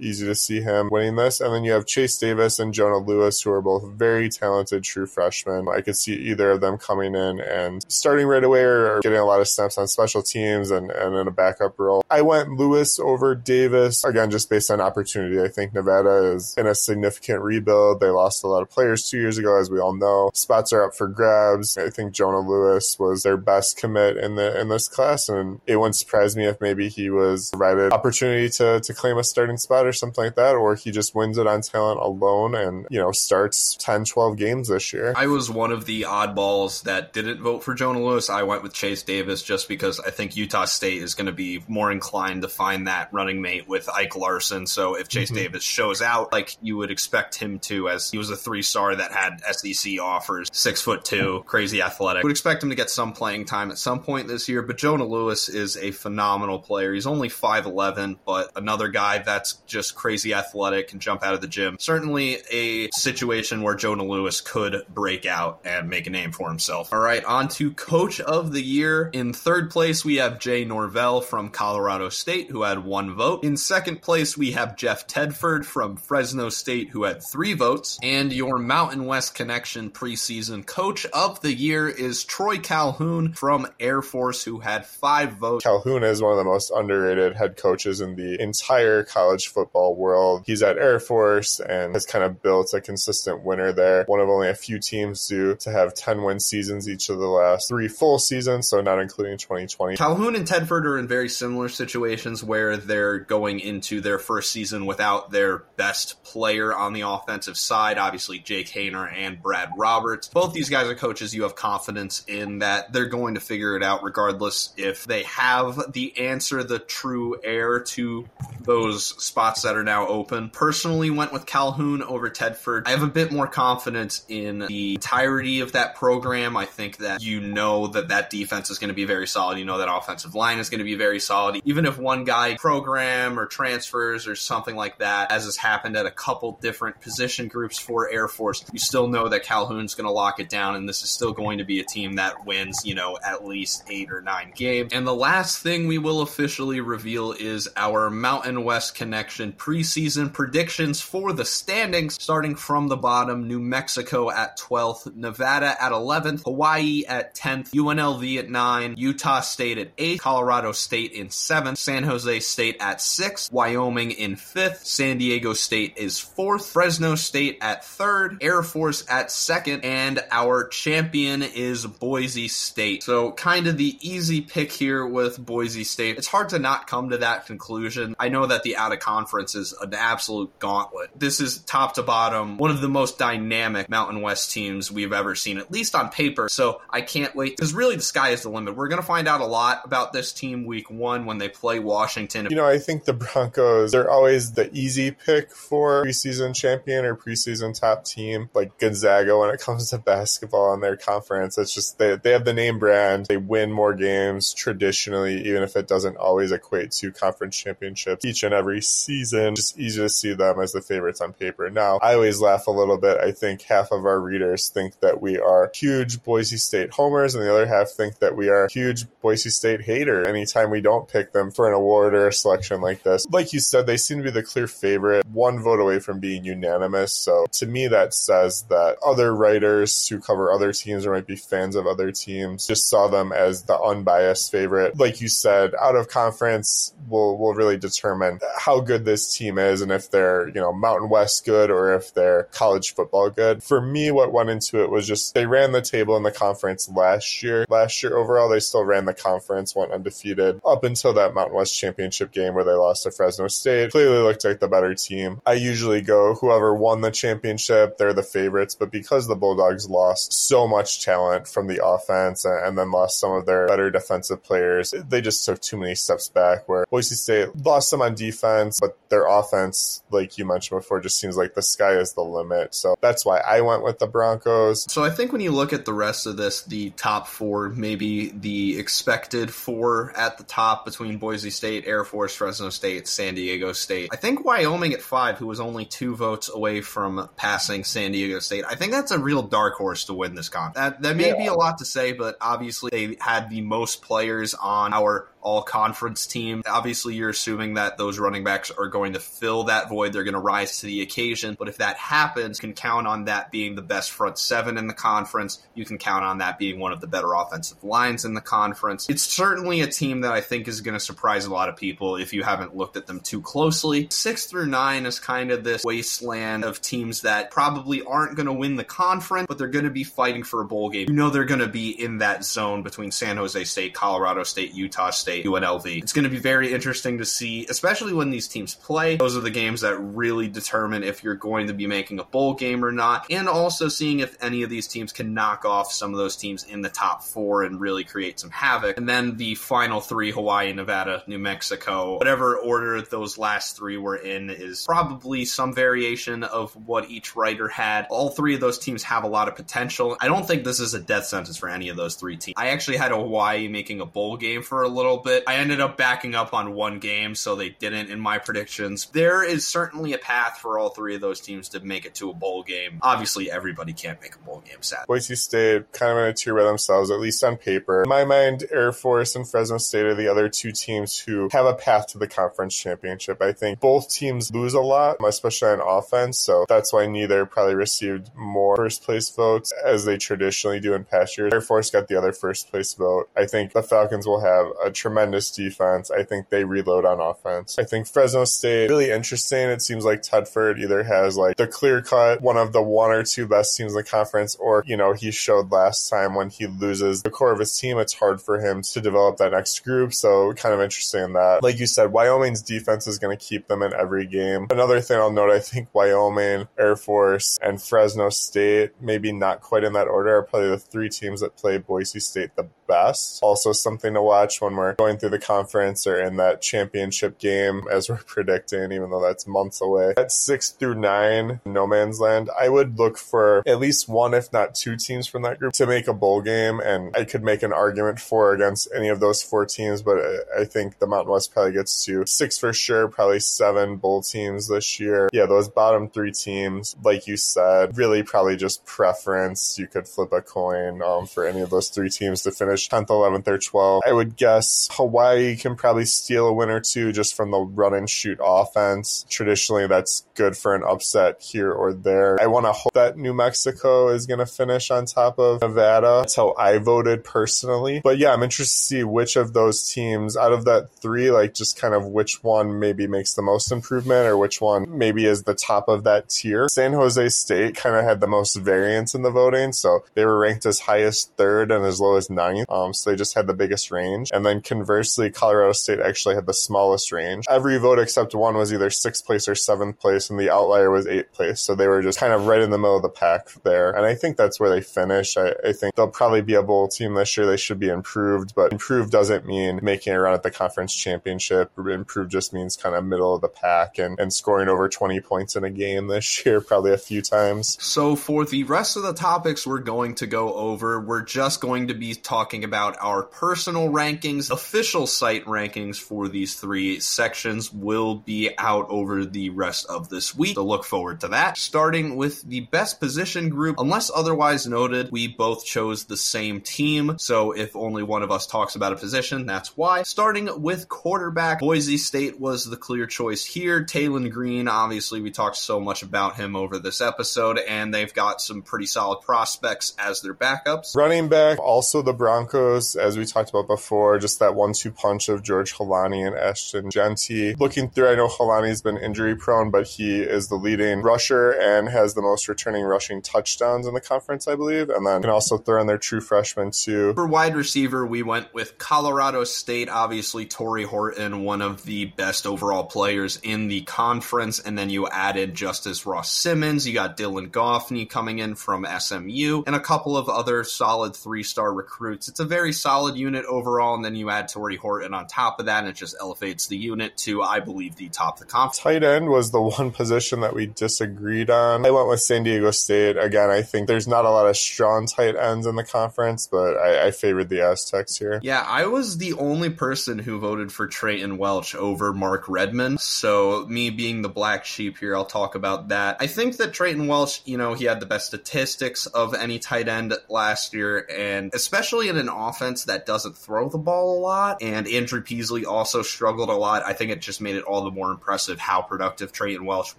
easy 0.00 0.26
to 0.26 0.34
see 0.34 0.60
him 0.60 0.88
winning 0.90 1.16
this. 1.16 1.40
And 1.40 1.54
then 1.54 1.64
you 1.64 1.72
have 1.72 1.86
Chase 1.86 2.16
Davis 2.16 2.58
and 2.58 2.74
Jonah 2.74 2.98
Lewis, 2.98 3.40
who 3.40 3.50
are 3.50 3.62
both 3.62 3.84
very 3.92 4.28
talented 4.28 4.84
true 4.84 5.06
freshmen. 5.06 5.68
I 5.68 5.80
could 5.80 5.96
see 5.96 6.14
either 6.14 6.50
of 6.50 6.60
them 6.60 6.78
coming 6.78 7.14
in 7.14 7.40
and 7.40 7.84
starting 7.88 8.26
right 8.26 8.44
away 8.44 8.62
or 8.62 9.00
getting 9.00 9.18
a 9.18 9.24
lot 9.24 9.40
of 9.40 9.48
snaps 9.48 9.78
on 9.78 9.86
special 9.88 10.22
teams 10.22 10.70
and, 10.70 10.90
and 10.90 11.14
in 11.14 11.28
a 11.28 11.30
backup 11.30 11.78
role. 11.78 12.02
I 12.10 12.22
went 12.22 12.52
Lewis 12.52 12.98
over 12.98 13.34
Davis, 13.34 14.04
again, 14.04 14.30
just 14.30 14.50
based 14.50 14.70
on 14.70 14.80
opportunity. 14.80 15.40
I 15.40 15.48
think 15.48 15.74
Nevada 15.74 16.34
is 16.34 16.54
in 16.56 16.66
a 16.66 16.74
significant 16.74 17.42
rebuild. 17.42 18.00
They 18.00 18.08
lost 18.08 18.44
a 18.44 18.48
lot 18.48 18.62
of 18.62 18.70
players 18.70 19.08
two 19.08 19.18
years 19.18 19.38
ago, 19.38 19.58
as 19.58 19.70
we 19.70 19.78
all 19.78 19.94
know. 19.94 20.30
Spots 20.34 20.72
are 20.72 20.84
up 20.84 20.94
for 20.94 21.06
grabs. 21.06 21.76
I 21.76 21.90
think 21.90 22.12
Jonah 22.12 22.40
Lewis 22.40 22.96
was 22.98 23.22
their 23.22 23.36
best 23.36 23.76
commit 23.76 24.16
in 24.16 24.36
the 24.36 24.58
in 24.58 24.68
this 24.68 24.88
class, 24.88 25.28
and 25.28 25.60
it 25.66 25.76
wouldn't 25.76 25.96
surprise 25.96 26.36
me 26.36 26.46
if 26.46 26.60
maybe 26.60 26.88
he 26.88 27.10
was 27.10 27.50
provided 27.58 27.92
opportunity 27.92 28.48
to 28.48 28.80
to 28.80 28.94
claim 28.94 29.18
a 29.18 29.24
starting 29.24 29.56
spot 29.56 29.86
or 29.86 29.92
something 29.92 30.24
like 30.24 30.36
that, 30.36 30.54
or 30.54 30.74
he 30.74 30.90
just 30.90 31.14
wins 31.14 31.38
it 31.38 31.46
on 31.46 31.60
talent 31.60 32.00
alone 32.00 32.54
and 32.54 32.86
you 32.90 32.98
know 32.98 33.12
starts 33.12 33.76
10, 33.80 34.04
12 34.04 34.36
games 34.36 34.68
this 34.68 34.92
year. 34.92 35.12
I 35.16 35.26
was 35.26 35.50
one 35.50 35.72
of 35.72 35.84
the 35.84 36.02
oddballs 36.02 36.82
that 36.84 37.12
didn't 37.12 37.40
vote 37.40 37.64
for 37.64 37.74
Jonah 37.74 38.02
Lewis. 38.02 38.30
I 38.30 38.44
went 38.44 38.62
with 38.62 38.72
Chase 38.72 39.02
Davis 39.02 39.42
just 39.42 39.68
because 39.68 40.00
I 40.00 40.10
think 40.10 40.36
Utah 40.36 40.66
State 40.66 41.02
is 41.02 41.14
going 41.14 41.26
to 41.26 41.32
be 41.32 41.62
more 41.68 41.90
inclined 41.90 42.42
to 42.42 42.48
find 42.48 42.86
that 42.86 43.12
running 43.12 43.42
mate 43.42 43.68
with 43.68 43.88
Ike 43.88 44.16
Larsen. 44.16 44.66
So 44.66 44.94
if 44.94 45.08
Chase 45.08 45.28
mm-hmm. 45.28 45.36
Davis 45.36 45.64
shows 45.64 46.00
out 46.00 46.32
like 46.32 46.56
you 46.62 46.76
would 46.76 46.90
expect 46.90 47.34
him 47.34 47.58
to, 47.60 47.88
as 47.88 48.10
he 48.10 48.18
was 48.18 48.30
a 48.30 48.36
three 48.36 48.62
star 48.62 48.94
that 48.94 49.12
had 49.12 49.42
SEC 49.54 49.98
offers, 50.00 50.48
six 50.52 50.80
foot 50.80 51.04
two, 51.04 51.42
crazy 51.46 51.82
athletic, 51.82 52.22
would 52.22 52.30
expect 52.30 52.62
him 52.62 52.70
to 52.70 52.76
get 52.76 52.90
some 52.90 53.12
playing 53.12 53.44
time 53.44 53.70
at 53.70 53.78
some 53.78 54.00
point 54.00 54.28
this 54.28 54.48
year. 54.48 54.62
But 54.62 54.78
Jonah 54.78 55.06
Lewis 55.06 55.48
is 55.48 55.76
a 55.76 55.90
phenomenal 55.90 56.58
player. 56.58 56.94
He's 56.94 57.06
only 57.06 57.28
5'11, 57.48 58.18
but 58.26 58.50
another 58.56 58.88
guy 58.88 59.18
that's 59.18 59.54
just 59.66 59.94
crazy 59.94 60.34
athletic, 60.34 60.88
can 60.88 61.00
jump 61.00 61.22
out 61.22 61.32
of 61.32 61.40
the 61.40 61.48
gym. 61.48 61.76
Certainly 61.78 62.38
a 62.50 62.90
situation 62.90 63.62
where 63.62 63.74
Jonah 63.74 64.04
Lewis 64.04 64.42
could 64.42 64.82
break 64.90 65.24
out 65.24 65.60
and 65.64 65.88
make 65.88 66.06
a 66.06 66.10
name 66.10 66.32
for 66.32 66.48
himself. 66.48 66.92
All 66.92 66.98
right, 66.98 67.24
on 67.24 67.48
to 67.48 67.72
Coach 67.72 68.20
of 68.20 68.52
the 68.52 68.62
Year. 68.62 69.08
In 69.14 69.32
third 69.32 69.70
place, 69.70 70.04
we 70.04 70.16
have 70.16 70.38
Jay 70.38 70.64
Norvell 70.64 71.22
from 71.22 71.48
Colorado 71.48 72.10
State, 72.10 72.50
who 72.50 72.62
had 72.62 72.84
one 72.84 73.14
vote. 73.14 73.44
In 73.44 73.56
second 73.56 74.02
place, 74.02 74.36
we 74.36 74.52
have 74.52 74.76
Jeff 74.76 75.06
Tedford 75.06 75.64
from 75.64 75.96
Fresno 75.96 76.50
State, 76.50 76.90
who 76.90 77.04
had 77.04 77.22
three 77.22 77.54
votes. 77.54 77.98
And 78.02 78.32
your 78.32 78.58
Mountain 78.58 79.06
West 79.06 79.34
Connection 79.34 79.90
preseason 79.90 80.66
Coach 80.66 81.06
of 81.06 81.40
the 81.40 81.54
Year 81.54 81.88
is 81.88 82.24
Troy 82.24 82.58
Calhoun 82.58 83.32
from 83.32 83.66
Air 83.80 84.02
Force, 84.02 84.44
who 84.44 84.58
had 84.60 84.84
five 84.84 85.32
votes. 85.34 85.64
Calhoun 85.64 86.04
is 86.04 86.20
one 86.20 86.32
of 86.32 86.38
the 86.38 86.44
most 86.44 86.70
underrated 86.74 87.36
head 87.38 87.56
coaches 87.56 88.00
in 88.00 88.16
the 88.16 88.40
entire 88.40 89.04
college 89.04 89.48
football 89.48 89.94
world. 89.94 90.42
He's 90.46 90.62
at 90.62 90.76
Air 90.76 91.00
Force 91.00 91.60
and 91.60 91.94
has 91.94 92.04
kind 92.04 92.24
of 92.24 92.42
built 92.42 92.74
a 92.74 92.80
consistent 92.80 93.44
winner 93.44 93.72
there. 93.72 94.04
One 94.04 94.20
of 94.20 94.28
only 94.28 94.48
a 94.48 94.54
few 94.54 94.78
teams 94.78 95.26
to, 95.28 95.54
to 95.56 95.70
have 95.70 95.94
10 95.94 96.22
win 96.22 96.40
seasons 96.40 96.88
each 96.88 97.08
of 97.08 97.18
the 97.18 97.26
last 97.26 97.68
three 97.68 97.88
full 97.88 98.18
seasons, 98.18 98.68
so 98.68 98.80
not 98.80 99.00
including 99.00 99.38
2020. 99.38 99.96
Calhoun 99.96 100.36
and 100.36 100.46
Tedford 100.46 100.84
are 100.84 100.98
in 100.98 101.08
very 101.08 101.28
similar 101.28 101.68
situations 101.68 102.42
where 102.42 102.76
they're 102.76 103.18
going 103.18 103.60
into 103.60 104.00
their 104.00 104.18
first 104.18 104.50
season 104.50 104.86
without 104.86 105.30
their 105.30 105.58
best 105.76 106.22
player 106.24 106.74
on 106.74 106.92
the 106.92 107.02
offensive 107.02 107.56
side. 107.56 107.98
Obviously, 107.98 108.38
Jake 108.38 108.68
Haener 108.68 109.10
and 109.12 109.40
Brad 109.40 109.70
Roberts. 109.76 110.28
Both 110.28 110.52
these 110.52 110.68
guys 110.68 110.88
are 110.88 110.94
coaches 110.94 111.34
you 111.34 111.42
have 111.44 111.54
confidence 111.54 112.24
in 112.26 112.60
that 112.60 112.92
they're 112.92 113.06
going 113.06 113.34
to 113.34 113.40
figure 113.40 113.76
it 113.76 113.82
out 113.82 114.02
regardless 114.02 114.72
if 114.76 115.04
they 115.04 115.22
have 115.24 115.92
the 115.92 116.18
answer, 116.18 116.62
the 116.62 116.78
true 116.78 117.27
heir 117.42 117.80
to 117.80 118.26
those 118.60 119.04
spots 119.22 119.62
that 119.62 119.76
are 119.76 119.84
now 119.84 120.06
open. 120.06 120.50
Personally, 120.50 121.10
went 121.10 121.32
with 121.32 121.46
Calhoun 121.46 122.02
over 122.02 122.30
Tedford. 122.30 122.86
I 122.86 122.90
have 122.90 123.02
a 123.02 123.08
bit 123.08 123.32
more 123.32 123.46
confidence 123.46 124.24
in 124.28 124.60
the 124.60 124.94
entirety 124.94 125.60
of 125.60 125.72
that 125.72 125.94
program. 125.94 126.56
I 126.56 126.66
think 126.66 126.98
that 126.98 127.22
you 127.22 127.40
know 127.40 127.88
that 127.88 128.08
that 128.08 128.30
defense 128.30 128.70
is 128.70 128.78
going 128.78 128.88
to 128.88 128.94
be 128.94 129.04
very 129.04 129.26
solid. 129.26 129.58
You 129.58 129.64
know 129.64 129.78
that 129.78 129.92
offensive 129.92 130.34
line 130.34 130.58
is 130.58 130.70
going 130.70 130.78
to 130.78 130.84
be 130.84 130.94
very 130.94 131.20
solid. 131.20 131.60
Even 131.64 131.86
if 131.86 131.98
one 131.98 132.24
guy 132.24 132.56
program 132.56 133.38
or 133.38 133.46
transfers 133.46 134.26
or 134.26 134.36
something 134.36 134.76
like 134.76 134.98
that, 134.98 135.32
as 135.32 135.44
has 135.44 135.56
happened 135.56 135.96
at 135.96 136.06
a 136.06 136.10
couple 136.10 136.58
different 136.60 137.00
position 137.00 137.48
groups 137.48 137.78
for 137.78 138.10
Air 138.10 138.28
Force, 138.28 138.64
you 138.72 138.78
still 138.78 139.08
know 139.08 139.28
that 139.28 139.42
Calhoun's 139.42 139.94
going 139.94 140.06
to 140.06 140.12
lock 140.12 140.40
it 140.40 140.48
down, 140.48 140.76
and 140.76 140.88
this 140.88 141.02
is 141.02 141.10
still 141.10 141.32
going 141.32 141.58
to 141.58 141.64
be 141.64 141.80
a 141.80 141.84
team 141.84 142.14
that 142.14 142.44
wins, 142.46 142.82
you 142.84 142.94
know, 142.94 143.18
at 143.24 143.44
least 143.44 143.84
eight 143.88 144.10
or 144.10 144.20
nine 144.20 144.52
games. 144.54 144.92
And 144.92 145.06
the 145.06 145.14
last 145.14 145.62
thing 145.62 145.86
we 145.86 145.98
will 145.98 146.20
officially 146.20 146.80
reveal 147.08 147.32
is 147.32 147.70
our 147.74 148.10
Mountain 148.10 148.64
West 148.64 148.94
Connection 148.94 149.50
preseason 149.54 150.30
predictions 150.30 151.00
for 151.00 151.32
the 151.32 151.44
standings, 151.46 152.22
starting 152.22 152.54
from 152.54 152.88
the 152.88 152.98
bottom 152.98 153.48
New 153.48 153.60
Mexico 153.60 154.30
at 154.30 154.58
12th, 154.58 155.16
Nevada 155.16 155.74
at 155.82 155.92
11th, 155.92 156.44
Hawaii 156.44 157.04
at 157.08 157.34
10th, 157.34 157.70
UNLV 157.70 158.38
at 158.38 158.50
9, 158.50 158.94
Utah 158.98 159.40
State 159.40 159.78
at 159.78 159.96
8th, 159.96 160.18
Colorado 160.18 160.72
State 160.72 161.12
in 161.12 161.28
7th, 161.28 161.78
San 161.78 162.02
Jose 162.02 162.40
State 162.40 162.76
at 162.78 162.98
6th, 162.98 163.50
Wyoming 163.50 164.10
in 164.10 164.36
5th, 164.36 164.84
San 164.84 165.16
Diego 165.16 165.54
State 165.54 165.94
is 165.96 166.16
4th, 166.18 166.70
Fresno 166.70 167.14
State 167.14 167.56
at 167.62 167.84
3rd, 167.84 168.36
Air 168.42 168.62
Force 168.62 169.02
at 169.08 169.28
2nd, 169.28 169.82
and 169.82 170.22
our 170.30 170.68
champion 170.68 171.42
is 171.42 171.86
Boise 171.86 172.48
State. 172.48 173.02
So, 173.02 173.32
kind 173.32 173.66
of 173.66 173.78
the 173.78 173.96
easy 174.02 174.42
pick 174.42 174.70
here 174.70 175.06
with 175.06 175.42
Boise 175.42 175.84
State. 175.84 176.18
It's 176.18 176.26
hard 176.26 176.50
to 176.50 176.58
not 176.58 176.86
come 176.86 176.97
come 176.98 177.10
to 177.10 177.18
that 177.18 177.46
conclusion. 177.46 178.16
I 178.18 178.28
know 178.28 178.46
that 178.46 178.64
the 178.64 178.76
out 178.76 178.92
of 178.92 178.98
conference 178.98 179.54
is 179.54 179.72
an 179.72 179.94
absolute 179.94 180.58
gauntlet. 180.58 181.10
This 181.14 181.40
is 181.40 181.58
top 181.58 181.94
to 181.94 182.02
bottom 182.02 182.58
one 182.58 182.70
of 182.70 182.80
the 182.80 182.88
most 182.88 183.18
dynamic 183.18 183.88
Mountain 183.88 184.20
West 184.20 184.50
teams 184.52 184.90
we've 184.90 185.12
ever 185.12 185.36
seen, 185.36 185.58
at 185.58 185.70
least 185.70 185.94
on 185.94 186.08
paper. 186.08 186.48
So 186.48 186.80
I 186.90 187.02
can't 187.02 187.34
wait 187.36 187.56
because 187.56 187.72
really 187.72 187.94
the 187.94 188.02
sky 188.02 188.30
is 188.30 188.42
the 188.42 188.48
limit. 188.48 188.74
We're 188.74 188.88
going 188.88 189.00
to 189.00 189.06
find 189.06 189.28
out 189.28 189.40
a 189.40 189.46
lot 189.46 189.82
about 189.84 190.12
this 190.12 190.32
team 190.32 190.66
week 190.66 190.90
one 190.90 191.24
when 191.24 191.38
they 191.38 191.48
play 191.48 191.78
Washington. 191.78 192.48
You 192.50 192.56
know, 192.56 192.66
I 192.66 192.78
think 192.78 193.04
the 193.04 193.12
Broncos, 193.12 193.92
they're 193.92 194.10
always 194.10 194.52
the 194.52 194.68
easy 194.74 195.12
pick 195.12 195.52
for 195.52 196.04
preseason 196.04 196.54
champion 196.54 197.04
or 197.04 197.14
preseason 197.14 197.78
top 197.78 198.04
team, 198.04 198.50
like 198.54 198.76
Gonzaga 198.78 199.38
when 199.38 199.50
it 199.50 199.60
comes 199.68 199.90
to 199.90 199.98
basketball 199.98 200.74
in 200.74 200.80
their 200.80 200.96
conference. 200.96 201.58
It's 201.58 201.72
just 201.72 201.98
they, 201.98 202.16
they 202.16 202.32
have 202.32 202.44
the 202.44 202.52
name 202.52 202.80
brand. 202.80 203.26
They 203.26 203.36
win 203.36 203.70
more 203.70 203.94
games 203.94 204.52
traditionally, 204.52 205.46
even 205.46 205.62
if 205.62 205.76
it 205.76 205.86
doesn't 205.86 206.16
always 206.16 206.50
equate 206.50 206.87
to 206.92 207.12
conference 207.12 207.56
championships 207.56 208.24
each 208.24 208.42
and 208.42 208.54
every 208.54 208.80
season. 208.80 209.54
Just 209.54 209.78
easy 209.78 210.00
to 210.00 210.08
see 210.08 210.34
them 210.34 210.60
as 210.60 210.72
the 210.72 210.80
favorites 210.80 211.20
on 211.20 211.32
paper. 211.32 211.70
Now, 211.70 211.98
I 212.02 212.14
always 212.14 212.40
laugh 212.40 212.66
a 212.66 212.70
little 212.70 212.98
bit. 212.98 213.18
I 213.18 213.32
think 213.32 213.62
half 213.62 213.92
of 213.92 214.04
our 214.04 214.20
readers 214.20 214.68
think 214.68 215.00
that 215.00 215.20
we 215.20 215.38
are 215.38 215.70
huge 215.74 216.22
Boise 216.22 216.56
State 216.56 216.92
homers, 216.92 217.34
and 217.34 217.44
the 217.44 217.52
other 217.52 217.66
half 217.66 217.90
think 217.90 218.18
that 218.18 218.36
we 218.36 218.48
are 218.48 218.68
huge 218.68 219.06
Boise 219.20 219.50
State 219.50 219.82
hater 219.82 220.26
anytime 220.26 220.70
we 220.70 220.80
don't 220.80 221.08
pick 221.08 221.32
them 221.32 221.50
for 221.50 221.68
an 221.68 221.74
award 221.74 222.14
or 222.14 222.28
a 222.28 222.32
selection 222.32 222.80
like 222.80 223.02
this. 223.02 223.26
Like 223.30 223.52
you 223.52 223.60
said, 223.60 223.86
they 223.86 223.96
seem 223.96 224.18
to 224.18 224.24
be 224.24 224.30
the 224.30 224.42
clear 224.42 224.66
favorite, 224.66 225.26
one 225.26 225.60
vote 225.60 225.80
away 225.80 225.98
from 225.98 226.20
being 226.20 226.44
unanimous. 226.44 227.12
So 227.12 227.46
to 227.52 227.66
me, 227.66 227.88
that 227.88 228.14
says 228.14 228.64
that 228.68 228.96
other 229.04 229.34
writers 229.34 230.06
who 230.08 230.20
cover 230.20 230.52
other 230.52 230.72
teams 230.72 231.06
or 231.06 231.12
might 231.12 231.26
be 231.26 231.36
fans 231.36 231.76
of 231.76 231.86
other 231.86 232.12
teams 232.12 232.66
just 232.66 232.88
saw 232.88 233.08
them 233.08 233.32
as 233.32 233.62
the 233.62 233.78
unbiased 233.78 234.50
favorite. 234.50 234.98
Like 234.98 235.20
you 235.20 235.28
said, 235.28 235.74
out 235.80 235.96
of 235.96 236.08
conference 236.08 236.68
will 237.08 237.38
will 237.38 237.54
really 237.54 237.76
determine 237.76 238.40
how 238.58 238.80
good 238.80 239.04
this 239.04 239.36
team 239.36 239.58
is 239.58 239.80
and 239.80 239.92
if 239.92 240.10
they're, 240.10 240.48
you 240.48 240.60
know, 240.60 240.72
Mountain 240.72 241.08
West 241.08 241.44
good 241.44 241.70
or 241.70 241.94
if 241.94 242.14
they're 242.14 242.44
college 242.44 242.94
football 242.94 243.30
good. 243.30 243.62
For 243.62 243.80
me, 243.80 244.10
what 244.10 244.32
went 244.32 244.50
into 244.50 244.82
it 244.82 244.90
was 244.90 245.06
just 245.06 245.34
they 245.34 245.46
ran 245.46 245.72
the 245.72 245.82
table 245.82 246.16
in 246.16 246.22
the 246.22 246.30
conference 246.30 246.88
last 246.88 247.42
year. 247.42 247.66
Last 247.68 248.02
year 248.02 248.16
overall, 248.16 248.48
they 248.48 248.60
still 248.60 248.84
ran 248.84 249.04
the 249.04 249.14
conference, 249.14 249.74
went 249.74 249.92
undefeated 249.92 250.60
up 250.64 250.84
until 250.84 251.12
that 251.14 251.34
Mountain 251.34 251.56
West 251.56 251.76
championship 251.78 252.32
game 252.32 252.54
where 252.54 252.64
they 252.64 252.72
lost 252.72 253.04
to 253.04 253.10
Fresno 253.10 253.48
State. 253.48 253.92
Clearly 253.92 254.18
looked 254.18 254.44
like 254.44 254.60
the 254.60 254.68
better 254.68 254.94
team. 254.94 255.40
I 255.46 255.54
usually 255.54 256.00
go 256.00 256.34
whoever 256.34 256.74
won 256.74 257.00
the 257.00 257.10
championship, 257.10 257.96
they're 257.98 258.12
the 258.12 258.22
favorites, 258.22 258.74
but 258.74 258.90
because 258.90 259.26
the 259.26 259.36
Bulldogs 259.36 259.88
lost 259.88 260.32
so 260.32 260.66
much 260.66 261.04
talent 261.04 261.48
from 261.48 261.66
the 261.66 261.84
offense 261.84 262.44
and 262.44 262.76
then 262.76 262.90
lost 262.90 263.20
some 263.20 263.32
of 263.32 263.46
their 263.46 263.66
better 263.66 263.90
defensive 263.90 264.42
players, 264.42 264.94
they 265.08 265.20
just 265.20 265.44
took 265.44 265.60
too 265.60 265.76
many 265.76 265.94
steps 265.94 266.28
back 266.28 266.67
where 266.68 266.84
Boise 266.90 267.14
State 267.14 267.48
lost 267.64 267.90
some 267.90 268.02
on 268.02 268.14
defense, 268.14 268.78
but 268.80 268.98
their 269.08 269.26
offense, 269.26 270.02
like 270.10 270.38
you 270.38 270.44
mentioned 270.44 270.80
before, 270.80 271.00
just 271.00 271.18
seems 271.18 271.36
like 271.36 271.54
the 271.54 271.62
sky 271.62 271.94
is 271.94 272.12
the 272.12 272.22
limit. 272.22 272.74
So 272.74 272.96
that's 273.00 273.24
why 273.24 273.38
I 273.38 273.60
went 273.60 273.82
with 273.82 273.98
the 273.98 274.06
Broncos. 274.06 274.90
So 274.90 275.04
I 275.04 275.10
think 275.10 275.32
when 275.32 275.40
you 275.40 275.50
look 275.50 275.72
at 275.72 275.84
the 275.84 275.92
rest 275.92 276.26
of 276.26 276.36
this, 276.36 276.62
the 276.62 276.90
top 276.90 277.26
four, 277.26 277.70
maybe 277.70 278.30
the 278.30 278.78
expected 278.78 279.52
four 279.52 280.12
at 280.16 280.38
the 280.38 280.44
top 280.44 280.84
between 280.84 281.18
Boise 281.18 281.50
State, 281.50 281.86
Air 281.86 282.04
Force, 282.04 282.34
Fresno 282.34 282.70
State, 282.70 283.08
San 283.08 283.34
Diego 283.34 283.72
State. 283.72 284.10
I 284.12 284.16
think 284.16 284.44
Wyoming 284.44 284.92
at 284.92 285.02
five, 285.02 285.38
who 285.38 285.46
was 285.46 285.60
only 285.60 285.84
two 285.84 286.14
votes 286.14 286.50
away 286.52 286.80
from 286.80 287.28
passing 287.36 287.84
San 287.84 288.12
Diego 288.12 288.38
State. 288.40 288.64
I 288.68 288.74
think 288.74 288.92
that's 288.92 289.10
a 289.10 289.18
real 289.18 289.42
dark 289.42 289.74
horse 289.74 290.04
to 290.04 290.14
win 290.14 290.34
this 290.34 290.48
comp. 290.48 290.74
That 290.74 291.02
that 291.02 291.16
may 291.16 291.28
yeah. 291.28 291.36
be 291.36 291.46
a 291.46 291.54
lot 291.54 291.78
to 291.78 291.84
say, 291.84 292.12
but 292.12 292.36
obviously 292.40 292.90
they 292.92 293.16
had 293.20 293.50
the 293.50 293.62
most 293.62 294.02
players 294.02 294.54
on 294.54 294.92
our 294.92 295.28
all 295.48 295.62
conference 295.62 296.26
team. 296.26 296.62
Obviously, 296.66 297.14
you're 297.14 297.30
assuming 297.30 297.74
that 297.74 297.96
those 297.96 298.18
running 298.18 298.44
backs 298.44 298.70
are 298.70 298.88
going 298.88 299.14
to 299.14 299.18
fill 299.18 299.64
that 299.64 299.88
void. 299.88 300.12
They're 300.12 300.22
going 300.22 300.34
to 300.34 300.40
rise 300.40 300.80
to 300.80 300.86
the 300.86 301.00
occasion. 301.00 301.56
But 301.58 301.68
if 301.68 301.78
that 301.78 301.96
happens, 301.96 302.58
you 302.58 302.68
can 302.68 302.74
count 302.74 303.06
on 303.06 303.24
that 303.24 303.50
being 303.50 303.74
the 303.74 303.80
best 303.80 304.10
front 304.10 304.38
seven 304.38 304.76
in 304.76 304.88
the 304.88 304.94
conference. 304.94 305.62
You 305.74 305.86
can 305.86 305.96
count 305.96 306.22
on 306.22 306.38
that 306.38 306.58
being 306.58 306.78
one 306.78 306.92
of 306.92 307.00
the 307.00 307.06
better 307.06 307.32
offensive 307.32 307.82
lines 307.82 308.26
in 308.26 308.34
the 308.34 308.42
conference. 308.42 309.08
It's 309.08 309.22
certainly 309.22 309.80
a 309.80 309.86
team 309.86 310.20
that 310.20 310.32
I 310.32 310.42
think 310.42 310.68
is 310.68 310.82
going 310.82 310.92
to 310.92 311.00
surprise 311.00 311.46
a 311.46 311.50
lot 311.50 311.70
of 311.70 311.76
people 311.76 312.16
if 312.16 312.34
you 312.34 312.42
haven't 312.42 312.76
looked 312.76 312.98
at 312.98 313.06
them 313.06 313.20
too 313.20 313.40
closely. 313.40 314.08
Six 314.10 314.44
through 314.44 314.66
nine 314.66 315.06
is 315.06 315.18
kind 315.18 315.50
of 315.50 315.64
this 315.64 315.82
wasteland 315.82 316.64
of 316.64 316.82
teams 316.82 317.22
that 317.22 317.50
probably 317.50 318.02
aren't 318.02 318.36
going 318.36 318.46
to 318.46 318.52
win 318.52 318.76
the 318.76 318.84
conference, 318.84 319.46
but 319.48 319.56
they're 319.56 319.68
going 319.68 319.86
to 319.86 319.90
be 319.90 320.04
fighting 320.04 320.42
for 320.42 320.60
a 320.60 320.66
bowl 320.66 320.90
game. 320.90 321.08
You 321.08 321.14
know, 321.14 321.30
they're 321.30 321.46
going 321.46 321.60
to 321.60 321.68
be 321.68 321.88
in 321.90 322.18
that 322.18 322.44
zone 322.44 322.82
between 322.82 323.10
San 323.10 323.38
Jose 323.38 323.64
State, 323.64 323.94
Colorado 323.94 324.42
State, 324.42 324.74
Utah 324.74 325.08
State 325.08 325.37
UNLV. 325.44 326.02
It's 326.02 326.12
going 326.12 326.24
to 326.24 326.30
be 326.30 326.38
very 326.38 326.72
interesting 326.72 327.18
to 327.18 327.24
see, 327.24 327.66
especially 327.68 328.12
when 328.12 328.30
these 328.30 328.48
teams 328.48 328.74
play. 328.74 329.16
Those 329.16 329.36
are 329.36 329.40
the 329.40 329.50
games 329.50 329.80
that 329.82 329.98
really 329.98 330.48
determine 330.48 331.02
if 331.02 331.22
you're 331.22 331.34
going 331.34 331.68
to 331.68 331.74
be 331.74 331.86
making 331.86 332.18
a 332.18 332.24
bowl 332.24 332.54
game 332.54 332.84
or 332.84 332.92
not, 332.92 333.26
and 333.30 333.48
also 333.48 333.88
seeing 333.88 334.20
if 334.20 334.36
any 334.42 334.62
of 334.62 334.70
these 334.70 334.86
teams 334.86 335.12
can 335.12 335.34
knock 335.34 335.64
off 335.64 335.92
some 335.92 336.12
of 336.12 336.18
those 336.18 336.36
teams 336.36 336.64
in 336.64 336.82
the 336.82 336.88
top 336.88 337.22
four 337.22 337.62
and 337.62 337.80
really 337.80 338.04
create 338.04 338.40
some 338.40 338.50
havoc. 338.50 338.96
And 338.96 339.08
then 339.08 339.36
the 339.36 339.54
final 339.54 340.00
three 340.00 340.30
Hawaii, 340.30 340.72
Nevada, 340.72 341.22
New 341.26 341.38
Mexico, 341.38 342.16
whatever 342.18 342.56
order 342.56 343.00
those 343.02 343.38
last 343.38 343.76
three 343.76 343.96
were 343.96 344.16
in 344.16 344.50
is 344.50 344.84
probably 344.84 345.44
some 345.44 345.74
variation 345.74 346.44
of 346.44 346.74
what 346.86 347.10
each 347.10 347.36
writer 347.36 347.68
had. 347.68 348.06
All 348.10 348.30
three 348.30 348.54
of 348.54 348.60
those 348.60 348.78
teams 348.78 349.02
have 349.04 349.24
a 349.24 349.28
lot 349.28 349.48
of 349.48 349.56
potential. 349.56 350.16
I 350.20 350.28
don't 350.28 350.46
think 350.46 350.64
this 350.64 350.80
is 350.80 350.94
a 350.94 351.00
death 351.00 351.26
sentence 351.26 351.56
for 351.56 351.68
any 351.68 351.88
of 351.88 351.96
those 351.96 352.14
three 352.14 352.36
teams. 352.36 352.54
I 352.56 352.68
actually 352.68 352.96
had 352.96 353.12
Hawaii 353.12 353.68
making 353.68 354.00
a 354.00 354.06
bowl 354.06 354.36
game 354.36 354.62
for 354.62 354.82
a 354.82 354.88
little 354.88 355.17
bit. 355.18 355.44
I 355.46 355.56
ended 355.56 355.80
up 355.80 355.96
backing 355.96 356.34
up 356.34 356.54
on 356.54 356.74
one 356.74 356.98
game, 356.98 357.34
so 357.34 357.56
they 357.56 357.70
didn't 357.70 358.10
in 358.10 358.20
my 358.20 358.38
predictions. 358.38 359.06
There 359.12 359.42
is 359.42 359.66
certainly 359.66 360.12
a 360.12 360.18
path 360.18 360.58
for 360.58 360.78
all 360.78 360.90
three 360.90 361.14
of 361.14 361.20
those 361.20 361.40
teams 361.40 361.68
to 361.70 361.80
make 361.80 362.04
it 362.04 362.14
to 362.16 362.30
a 362.30 362.34
bowl 362.34 362.62
game. 362.62 362.98
Obviously, 363.02 363.50
everybody 363.50 363.92
can't 363.92 364.20
make 364.20 364.34
a 364.34 364.38
bowl 364.38 364.62
game, 364.66 364.82
sad. 364.82 365.06
Boise 365.06 365.36
State 365.36 365.92
kind 365.92 366.12
of 366.12 366.18
in 366.18 366.24
a 366.24 366.32
tier 366.32 366.54
by 366.54 366.64
themselves, 366.64 367.10
at 367.10 367.20
least 367.20 367.42
on 367.44 367.56
paper. 367.56 368.02
In 368.02 368.08
my 368.08 368.24
mind, 368.24 368.64
Air 368.70 368.92
Force 368.92 369.36
and 369.36 369.48
Fresno 369.48 369.78
State 369.78 370.04
are 370.04 370.14
the 370.14 370.28
other 370.28 370.48
two 370.48 370.72
teams 370.72 371.18
who 371.18 371.48
have 371.52 371.66
a 371.66 371.74
path 371.74 372.08
to 372.08 372.18
the 372.18 372.28
conference 372.28 372.76
championship. 372.76 373.40
I 373.42 373.52
think 373.52 373.80
both 373.80 374.10
teams 374.10 374.52
lose 374.52 374.74
a 374.74 374.80
lot, 374.80 375.16
especially 375.24 375.68
on 375.68 375.80
offense, 375.80 376.38
so 376.38 376.66
that's 376.68 376.92
why 376.92 377.06
neither 377.06 377.46
probably 377.46 377.74
received 377.74 378.30
more 378.34 378.76
first 378.76 379.02
place 379.02 379.30
votes 379.30 379.72
as 379.84 380.04
they 380.04 380.16
traditionally 380.16 380.80
do 380.80 380.94
in 380.94 381.04
past 381.04 381.36
years. 381.36 381.52
Air 381.52 381.60
Force 381.60 381.90
got 381.90 382.08
the 382.08 382.16
other 382.16 382.32
first 382.32 382.70
place 382.70 382.94
vote. 382.94 383.28
I 383.36 383.46
think 383.46 383.72
the 383.72 383.82
Falcons 383.82 384.26
will 384.26 384.40
have 384.40 384.66
a 384.84 384.90
tremendous 385.08 385.50
defense. 385.50 386.10
I 386.10 386.22
think 386.22 386.50
they 386.50 386.64
reload 386.64 387.04
on 387.04 387.18
offense. 387.18 387.78
I 387.78 387.84
think 387.84 388.06
Fresno 388.06 388.44
State 388.44 388.90
really 388.90 389.10
interesting. 389.10 389.70
It 389.70 389.80
seems 389.80 390.04
like 390.04 390.22
Tedford 390.22 390.78
either 390.78 391.02
has 391.02 391.36
like 391.36 391.56
the 391.56 391.66
clear 391.66 392.02
cut 392.02 392.42
one 392.42 392.58
of 392.58 392.72
the 392.72 392.82
one 392.82 393.10
or 393.10 393.22
two 393.22 393.46
best 393.46 393.76
teams 393.76 393.92
in 393.92 393.96
the 393.96 394.04
conference, 394.04 394.54
or 394.56 394.82
you 394.86 394.96
know 394.96 395.14
he 395.14 395.30
showed 395.30 395.72
last 395.72 396.10
time 396.10 396.34
when 396.34 396.50
he 396.50 396.66
loses 396.66 397.22
the 397.22 397.30
core 397.30 397.52
of 397.52 397.58
his 397.58 397.76
team, 397.78 397.98
it's 397.98 398.12
hard 398.12 398.40
for 398.40 398.60
him 398.60 398.82
to 398.82 399.00
develop 399.00 399.38
that 399.38 399.52
next 399.52 399.82
group. 399.82 400.12
So 400.12 400.52
kind 400.52 400.74
of 400.74 400.80
interesting 400.80 401.24
in 401.24 401.32
that. 401.32 401.62
Like 401.62 401.78
you 401.78 401.86
said, 401.86 402.12
Wyoming's 402.12 402.62
defense 402.62 403.06
is 403.06 403.18
going 403.18 403.36
to 403.36 403.42
keep 403.42 403.68
them 403.68 403.82
in 403.82 403.94
every 403.94 404.26
game. 404.26 404.66
Another 404.70 405.00
thing 405.00 405.18
I'll 405.18 405.32
note, 405.32 405.50
I 405.50 405.60
think 405.60 405.88
Wyoming, 405.94 406.68
Air 406.78 406.96
Force, 406.96 407.58
and 407.62 407.80
Fresno 407.80 408.28
State, 408.28 408.92
maybe 409.00 409.32
not 409.32 409.62
quite 409.62 409.84
in 409.84 409.94
that 409.94 410.08
order, 410.08 410.36
are 410.36 410.42
probably 410.42 410.68
the 410.70 410.78
three 410.78 411.08
teams 411.08 411.40
that 411.40 411.56
play 411.56 411.78
Boise 411.78 412.20
State 412.20 412.50
the 412.56 412.68
best. 412.88 413.38
Also 413.42 413.72
something 413.72 414.14
to 414.14 414.22
watch 414.22 414.60
when 414.60 414.74
we're 414.74 414.94
going 414.94 415.18
through 415.18 415.30
the 415.30 415.38
conference 415.38 416.06
or 416.06 416.20
in 416.20 416.36
that 416.36 416.60
championship 416.60 417.38
game 417.38 417.82
as 417.90 418.08
we're 418.08 418.16
predicting, 418.26 418.90
even 418.90 419.10
though 419.10 419.22
that's 419.22 419.46
months 419.46 419.80
away. 419.80 420.14
At 420.16 420.32
six 420.32 420.70
through 420.70 420.96
nine, 420.96 421.60
no 421.64 421.86
man's 421.86 422.18
land, 422.18 422.50
I 422.58 422.68
would 422.68 422.98
look 422.98 423.18
for 423.18 423.62
at 423.66 423.78
least 423.78 424.08
one, 424.08 424.34
if 424.34 424.52
not 424.52 424.74
two 424.74 424.96
teams 424.96 425.26
from 425.26 425.42
that 425.42 425.58
group 425.58 425.74
to 425.74 425.86
make 425.86 426.08
a 426.08 426.14
bowl 426.14 426.40
game. 426.40 426.80
And 426.80 427.14
I 427.16 427.24
could 427.24 427.44
make 427.44 427.62
an 427.62 427.72
argument 427.72 428.18
for 428.18 428.52
against 428.52 428.88
any 428.94 429.08
of 429.08 429.20
those 429.20 429.42
four 429.42 429.66
teams, 429.66 430.02
but 430.02 430.18
I 430.58 430.64
think 430.64 430.98
the 430.98 431.06
Mountain 431.06 431.32
West 431.32 431.52
probably 431.52 431.72
gets 431.72 432.04
to 432.06 432.24
six 432.26 432.58
for 432.58 432.72
sure, 432.72 433.08
probably 433.08 433.40
seven 433.40 433.96
bowl 433.96 434.22
teams 434.22 434.68
this 434.68 434.98
year. 434.98 435.28
Yeah, 435.32 435.46
those 435.46 435.68
bottom 435.68 436.08
three 436.08 436.32
teams, 436.32 436.96
like 437.02 437.26
you 437.26 437.36
said, 437.36 437.96
really 437.96 438.22
probably 438.22 438.56
just 438.56 438.84
preference. 438.86 439.78
You 439.78 439.86
could 439.86 440.08
flip 440.08 440.32
a 440.32 440.40
coin 440.40 441.02
um, 441.02 441.26
for 441.26 441.46
any 441.46 441.60
of 441.60 441.70
those 441.70 441.88
three 441.88 442.08
teams 442.08 442.42
to 442.42 442.50
finish 442.50 442.77
finish 442.78 442.88
10th, 442.88 443.08
11th, 443.08 443.48
or 443.48 443.58
12th. 443.58 444.00
I 444.06 444.12
would 444.12 444.36
guess 444.36 444.88
Hawaii 444.92 445.56
can 445.56 445.76
probably 445.76 446.04
steal 446.04 446.46
a 446.46 446.52
win 446.52 446.70
or 446.70 446.80
two 446.80 447.12
just 447.12 447.34
from 447.34 447.50
the 447.50 447.58
run 447.58 447.94
and 447.94 448.08
shoot 448.08 448.38
offense. 448.42 449.24
Traditionally, 449.28 449.86
that's 449.86 450.26
good 450.34 450.56
for 450.56 450.74
an 450.74 450.82
upset 450.84 451.40
here 451.40 451.72
or 451.72 451.92
there. 451.92 452.40
I 452.40 452.46
want 452.46 452.66
to 452.66 452.72
hope 452.72 452.92
that 452.94 453.16
New 453.16 453.34
Mexico 453.34 454.08
is 454.08 454.26
going 454.26 454.38
to 454.38 454.46
finish 454.46 454.90
on 454.90 455.06
top 455.06 455.38
of 455.38 455.60
Nevada. 455.60 456.18
That's 456.20 456.36
how 456.36 456.54
I 456.58 456.78
voted 456.78 457.24
personally. 457.24 458.00
But 458.02 458.18
yeah, 458.18 458.32
I'm 458.32 458.42
interested 458.42 458.74
to 458.74 458.80
see 458.80 459.04
which 459.04 459.36
of 459.36 459.52
those 459.52 459.92
teams 459.92 460.36
out 460.36 460.52
of 460.52 460.64
that 460.66 460.90
three, 460.90 461.30
like 461.30 461.54
just 461.54 461.78
kind 461.78 461.94
of 461.94 462.06
which 462.06 462.42
one 462.42 462.78
maybe 462.78 463.06
makes 463.06 463.34
the 463.34 463.42
most 463.42 463.72
improvement 463.72 464.26
or 464.26 464.36
which 464.36 464.60
one 464.60 464.98
maybe 464.98 465.26
is 465.26 465.44
the 465.44 465.54
top 465.54 465.88
of 465.88 466.04
that 466.04 466.28
tier. 466.28 466.68
San 466.68 466.92
Jose 466.92 467.28
State 467.30 467.74
kind 467.76 467.96
of 467.96 468.04
had 468.04 468.20
the 468.20 468.26
most 468.26 468.56
variance 468.56 469.14
in 469.14 469.22
the 469.22 469.30
voting. 469.30 469.72
So 469.72 470.04
they 470.14 470.24
were 470.24 470.38
ranked 470.38 470.66
as 470.66 470.80
high 470.80 471.02
as 471.02 471.24
third 471.36 471.70
and 471.70 471.84
as 471.84 472.00
low 472.00 472.16
as 472.16 472.30
ninth 472.30 472.67
Um, 472.68 472.92
so 472.92 473.10
they 473.10 473.16
just 473.16 473.34
had 473.34 473.46
the 473.46 473.54
biggest 473.54 473.90
range. 473.90 474.30
And 474.32 474.44
then 474.44 474.60
conversely, 474.60 475.30
Colorado 475.30 475.72
State 475.72 476.00
actually 476.00 476.34
had 476.34 476.46
the 476.46 476.54
smallest 476.54 477.12
range. 477.12 477.46
Every 477.48 477.78
vote 477.78 477.98
except 477.98 478.34
one 478.34 478.56
was 478.56 478.72
either 478.72 478.90
sixth 478.90 479.24
place 479.24 479.48
or 479.48 479.54
seventh 479.54 479.98
place, 480.00 480.30
and 480.30 480.38
the 480.38 480.50
outlier 480.50 480.90
was 480.90 481.06
eighth 481.06 481.32
place. 481.32 481.60
So 481.60 481.74
they 481.74 481.88
were 481.88 482.02
just 482.02 482.18
kind 482.18 482.32
of 482.32 482.46
right 482.46 482.60
in 482.60 482.70
the 482.70 482.78
middle 482.78 482.96
of 482.96 483.02
the 483.02 483.08
pack 483.08 483.48
there. 483.64 483.90
And 483.90 484.04
I 484.04 484.14
think 484.14 484.36
that's 484.36 484.60
where 484.60 484.70
they 484.70 484.80
finish. 484.80 485.36
I, 485.36 485.54
I 485.64 485.72
think 485.72 485.94
they'll 485.94 486.08
probably 486.08 486.42
be 486.42 486.54
a 486.54 486.62
bowl 486.62 486.88
team 486.88 487.14
this 487.14 487.36
year. 487.36 487.46
They 487.46 487.56
should 487.56 487.78
be 487.78 487.88
improved, 487.88 488.54
but 488.54 488.72
improved 488.72 489.10
doesn't 489.10 489.46
mean 489.46 489.80
making 489.82 490.12
a 490.12 490.20
run 490.20 490.34
at 490.34 490.42
the 490.42 490.50
conference 490.50 490.94
championship. 490.94 491.72
Improved 491.78 492.30
just 492.30 492.52
means 492.52 492.76
kind 492.76 492.94
of 492.94 493.04
middle 493.04 493.34
of 493.34 493.40
the 493.40 493.48
pack 493.48 493.98
and, 493.98 494.18
and 494.18 494.32
scoring 494.32 494.68
over 494.68 494.88
20 494.88 495.20
points 495.20 495.56
in 495.56 495.64
a 495.64 495.70
game 495.70 496.08
this 496.08 496.44
year, 496.46 496.60
probably 496.60 496.92
a 496.92 496.98
few 496.98 497.22
times. 497.22 497.76
So 497.80 498.16
for 498.16 498.44
the 498.44 498.64
rest 498.64 498.96
of 498.96 499.02
the 499.02 499.14
topics 499.14 499.66
we're 499.66 499.78
going 499.78 500.14
to 500.16 500.26
go 500.26 500.52
over, 500.54 501.00
we're 501.00 501.22
just 501.22 501.60
going 501.60 501.88
to 501.88 501.94
be 501.94 502.14
talking 502.14 502.57
about 502.64 502.96
our 503.00 503.22
personal 503.22 503.88
rankings. 503.88 504.50
Official 504.50 505.06
site 505.06 505.44
rankings 505.44 505.96
for 505.96 506.28
these 506.28 506.54
three 506.54 507.00
sections 507.00 507.72
will 507.72 508.14
be 508.14 508.50
out 508.58 508.86
over 508.88 509.24
the 509.24 509.50
rest 509.50 509.86
of 509.86 510.08
this 510.08 510.34
week. 510.34 510.54
So 510.54 510.64
look 510.64 510.84
forward 510.84 511.20
to 511.20 511.28
that. 511.28 511.56
Starting 511.56 512.16
with 512.16 512.42
the 512.42 512.60
best 512.60 513.00
position 513.00 513.48
group, 513.48 513.76
unless 513.78 514.10
otherwise 514.14 514.66
noted, 514.66 515.10
we 515.10 515.28
both 515.28 515.64
chose 515.64 516.04
the 516.04 516.16
same 516.16 516.60
team. 516.60 517.16
So 517.18 517.52
if 517.52 517.76
only 517.76 518.02
one 518.02 518.22
of 518.22 518.30
us 518.30 518.46
talks 518.46 518.76
about 518.76 518.92
a 518.92 518.96
position, 518.96 519.46
that's 519.46 519.76
why. 519.76 520.02
Starting 520.02 520.62
with 520.62 520.88
quarterback, 520.88 521.60
Boise 521.60 521.98
State 521.98 522.40
was 522.40 522.64
the 522.64 522.76
clear 522.76 523.06
choice 523.06 523.44
here. 523.44 523.84
Taylen 523.84 524.30
Green, 524.30 524.68
obviously, 524.68 525.20
we 525.20 525.30
talked 525.30 525.56
so 525.56 525.80
much 525.80 526.02
about 526.02 526.36
him 526.36 526.56
over 526.56 526.78
this 526.78 527.00
episode, 527.00 527.58
and 527.58 527.92
they've 527.92 528.12
got 528.14 528.40
some 528.40 528.62
pretty 528.62 528.86
solid 528.86 529.20
prospects 529.20 529.94
as 529.98 530.20
their 530.20 530.34
backups. 530.34 530.96
Running 530.96 531.28
back, 531.28 531.58
also 531.58 532.02
the 532.02 532.12
Broncos, 532.12 532.47
as 532.54 533.16
we 533.16 533.24
talked 533.24 533.50
about 533.50 533.66
before, 533.66 534.18
just 534.18 534.38
that 534.40 534.54
one 534.54 534.72
two 534.72 534.90
punch 534.90 535.28
of 535.28 535.42
George 535.42 535.74
Holani 535.74 536.26
and 536.26 536.36
Ashton 536.36 536.90
Jeanty. 536.90 537.54
Looking 537.54 537.90
through, 537.90 538.08
I 538.08 538.14
know 538.14 538.28
Holani's 538.28 538.82
been 538.82 538.96
injury 538.96 539.36
prone, 539.36 539.70
but 539.70 539.86
he 539.86 540.20
is 540.20 540.48
the 540.48 540.56
leading 540.56 541.02
rusher 541.02 541.50
and 541.50 541.88
has 541.88 542.14
the 542.14 542.22
most 542.22 542.48
returning 542.48 542.84
rushing 542.84 543.22
touchdowns 543.22 543.86
in 543.86 543.94
the 543.94 544.00
conference, 544.00 544.48
I 544.48 544.54
believe. 544.54 544.88
And 544.90 545.06
then 545.06 545.22
can 545.22 545.30
also 545.30 545.58
throw 545.58 545.80
in 545.80 545.86
their 545.86 545.98
true 545.98 546.20
freshman 546.20 546.70
too. 546.70 547.14
For 547.14 547.26
wide 547.26 547.56
receiver, 547.56 548.06
we 548.06 548.22
went 548.22 548.52
with 548.54 548.78
Colorado 548.78 549.44
State, 549.44 549.88
obviously 549.88 550.46
Tory 550.46 550.84
Horton, 550.84 551.44
one 551.44 551.62
of 551.62 551.84
the 551.84 552.06
best 552.06 552.46
overall 552.46 552.84
players 552.84 553.38
in 553.42 553.68
the 553.68 553.82
conference. 553.82 554.58
And 554.58 554.78
then 554.78 554.90
you 554.90 555.08
added 555.08 555.54
Justus 555.54 556.06
Ross-Simmons. 556.06 556.86
You 556.86 556.94
got 556.94 557.16
Dylan 557.16 557.50
Goffney 557.50 558.08
coming 558.08 558.38
in 558.38 558.54
from 558.54 558.86
SMU 558.98 559.62
and 559.66 559.76
a 559.76 559.80
couple 559.80 560.16
of 560.16 560.28
other 560.28 560.64
solid 560.64 561.14
three 561.14 561.42
star 561.42 561.72
recruits. 561.72 562.27
It's 562.28 562.40
a 562.40 562.44
very 562.44 562.72
solid 562.72 563.16
unit 563.16 563.44
overall. 563.46 563.94
And 563.94 564.04
then 564.04 564.14
you 564.14 564.30
add 564.30 564.48
Tory 564.48 564.76
Horton 564.76 565.14
on 565.14 565.26
top 565.26 565.60
of 565.60 565.66
that, 565.66 565.80
and 565.80 565.88
it 565.88 565.96
just 565.96 566.16
elevates 566.20 566.66
the 566.66 566.76
unit 566.76 567.16
to, 567.18 567.42
I 567.42 567.60
believe, 567.60 567.96
the 567.96 568.08
top 568.08 568.34
of 568.34 568.40
the 568.40 568.46
conference. 568.46 568.78
Tight 568.78 569.02
end 569.02 569.28
was 569.28 569.50
the 569.50 569.62
one 569.62 569.90
position 569.90 570.40
that 570.40 570.54
we 570.54 570.66
disagreed 570.66 571.50
on. 571.50 571.84
I 571.84 571.90
went 571.90 572.08
with 572.08 572.20
San 572.20 572.44
Diego 572.44 572.70
State. 572.70 573.16
Again, 573.16 573.50
I 573.50 573.62
think 573.62 573.88
there's 573.88 574.08
not 574.08 574.24
a 574.24 574.30
lot 574.30 574.46
of 574.46 574.56
strong 574.56 575.06
tight 575.06 575.36
ends 575.36 575.66
in 575.66 575.76
the 575.76 575.84
conference, 575.84 576.46
but 576.46 576.76
I, 576.76 577.06
I 577.06 577.10
favored 577.10 577.48
the 577.48 577.60
Aztecs 577.60 578.16
here. 578.16 578.40
Yeah, 578.42 578.64
I 578.66 578.86
was 578.86 579.18
the 579.18 579.34
only 579.34 579.70
person 579.70 580.18
who 580.18 580.38
voted 580.38 580.72
for 580.72 580.86
Treyton 580.86 581.38
Welch 581.38 581.74
over 581.74 582.12
Mark 582.12 582.48
Redman. 582.48 582.98
So, 582.98 583.66
me 583.68 583.90
being 583.90 584.22
the 584.22 584.28
black 584.28 584.64
sheep 584.64 584.98
here, 584.98 585.16
I'll 585.16 585.24
talk 585.24 585.54
about 585.54 585.88
that. 585.88 586.16
I 586.20 586.26
think 586.26 586.56
that 586.58 586.72
Treyton 586.72 587.06
Welch, 587.06 587.42
you 587.44 587.56
know, 587.56 587.74
he 587.74 587.84
had 587.84 588.00
the 588.00 588.06
best 588.06 588.26
statistics 588.26 589.06
of 589.06 589.34
any 589.34 589.58
tight 589.58 589.88
end 589.88 590.14
last 590.28 590.74
year, 590.74 591.06
and 591.10 591.52
especially 591.54 592.08
in 592.08 592.17
an 592.18 592.28
offense 592.28 592.84
that 592.84 593.06
doesn't 593.06 593.36
throw 593.36 593.68
the 593.68 593.78
ball 593.78 594.18
a 594.18 594.20
lot. 594.20 594.62
And 594.62 594.86
Andrew 594.88 595.20
Peasley 595.20 595.64
also 595.64 596.02
struggled 596.02 596.48
a 596.48 596.54
lot. 596.54 596.82
I 596.84 596.92
think 596.92 597.10
it 597.10 597.20
just 597.20 597.40
made 597.40 597.56
it 597.56 597.64
all 597.64 597.84
the 597.84 597.90
more 597.90 598.10
impressive 598.10 598.58
how 598.58 598.82
productive 598.82 599.32
Treyton 599.32 599.64
Welch 599.64 599.98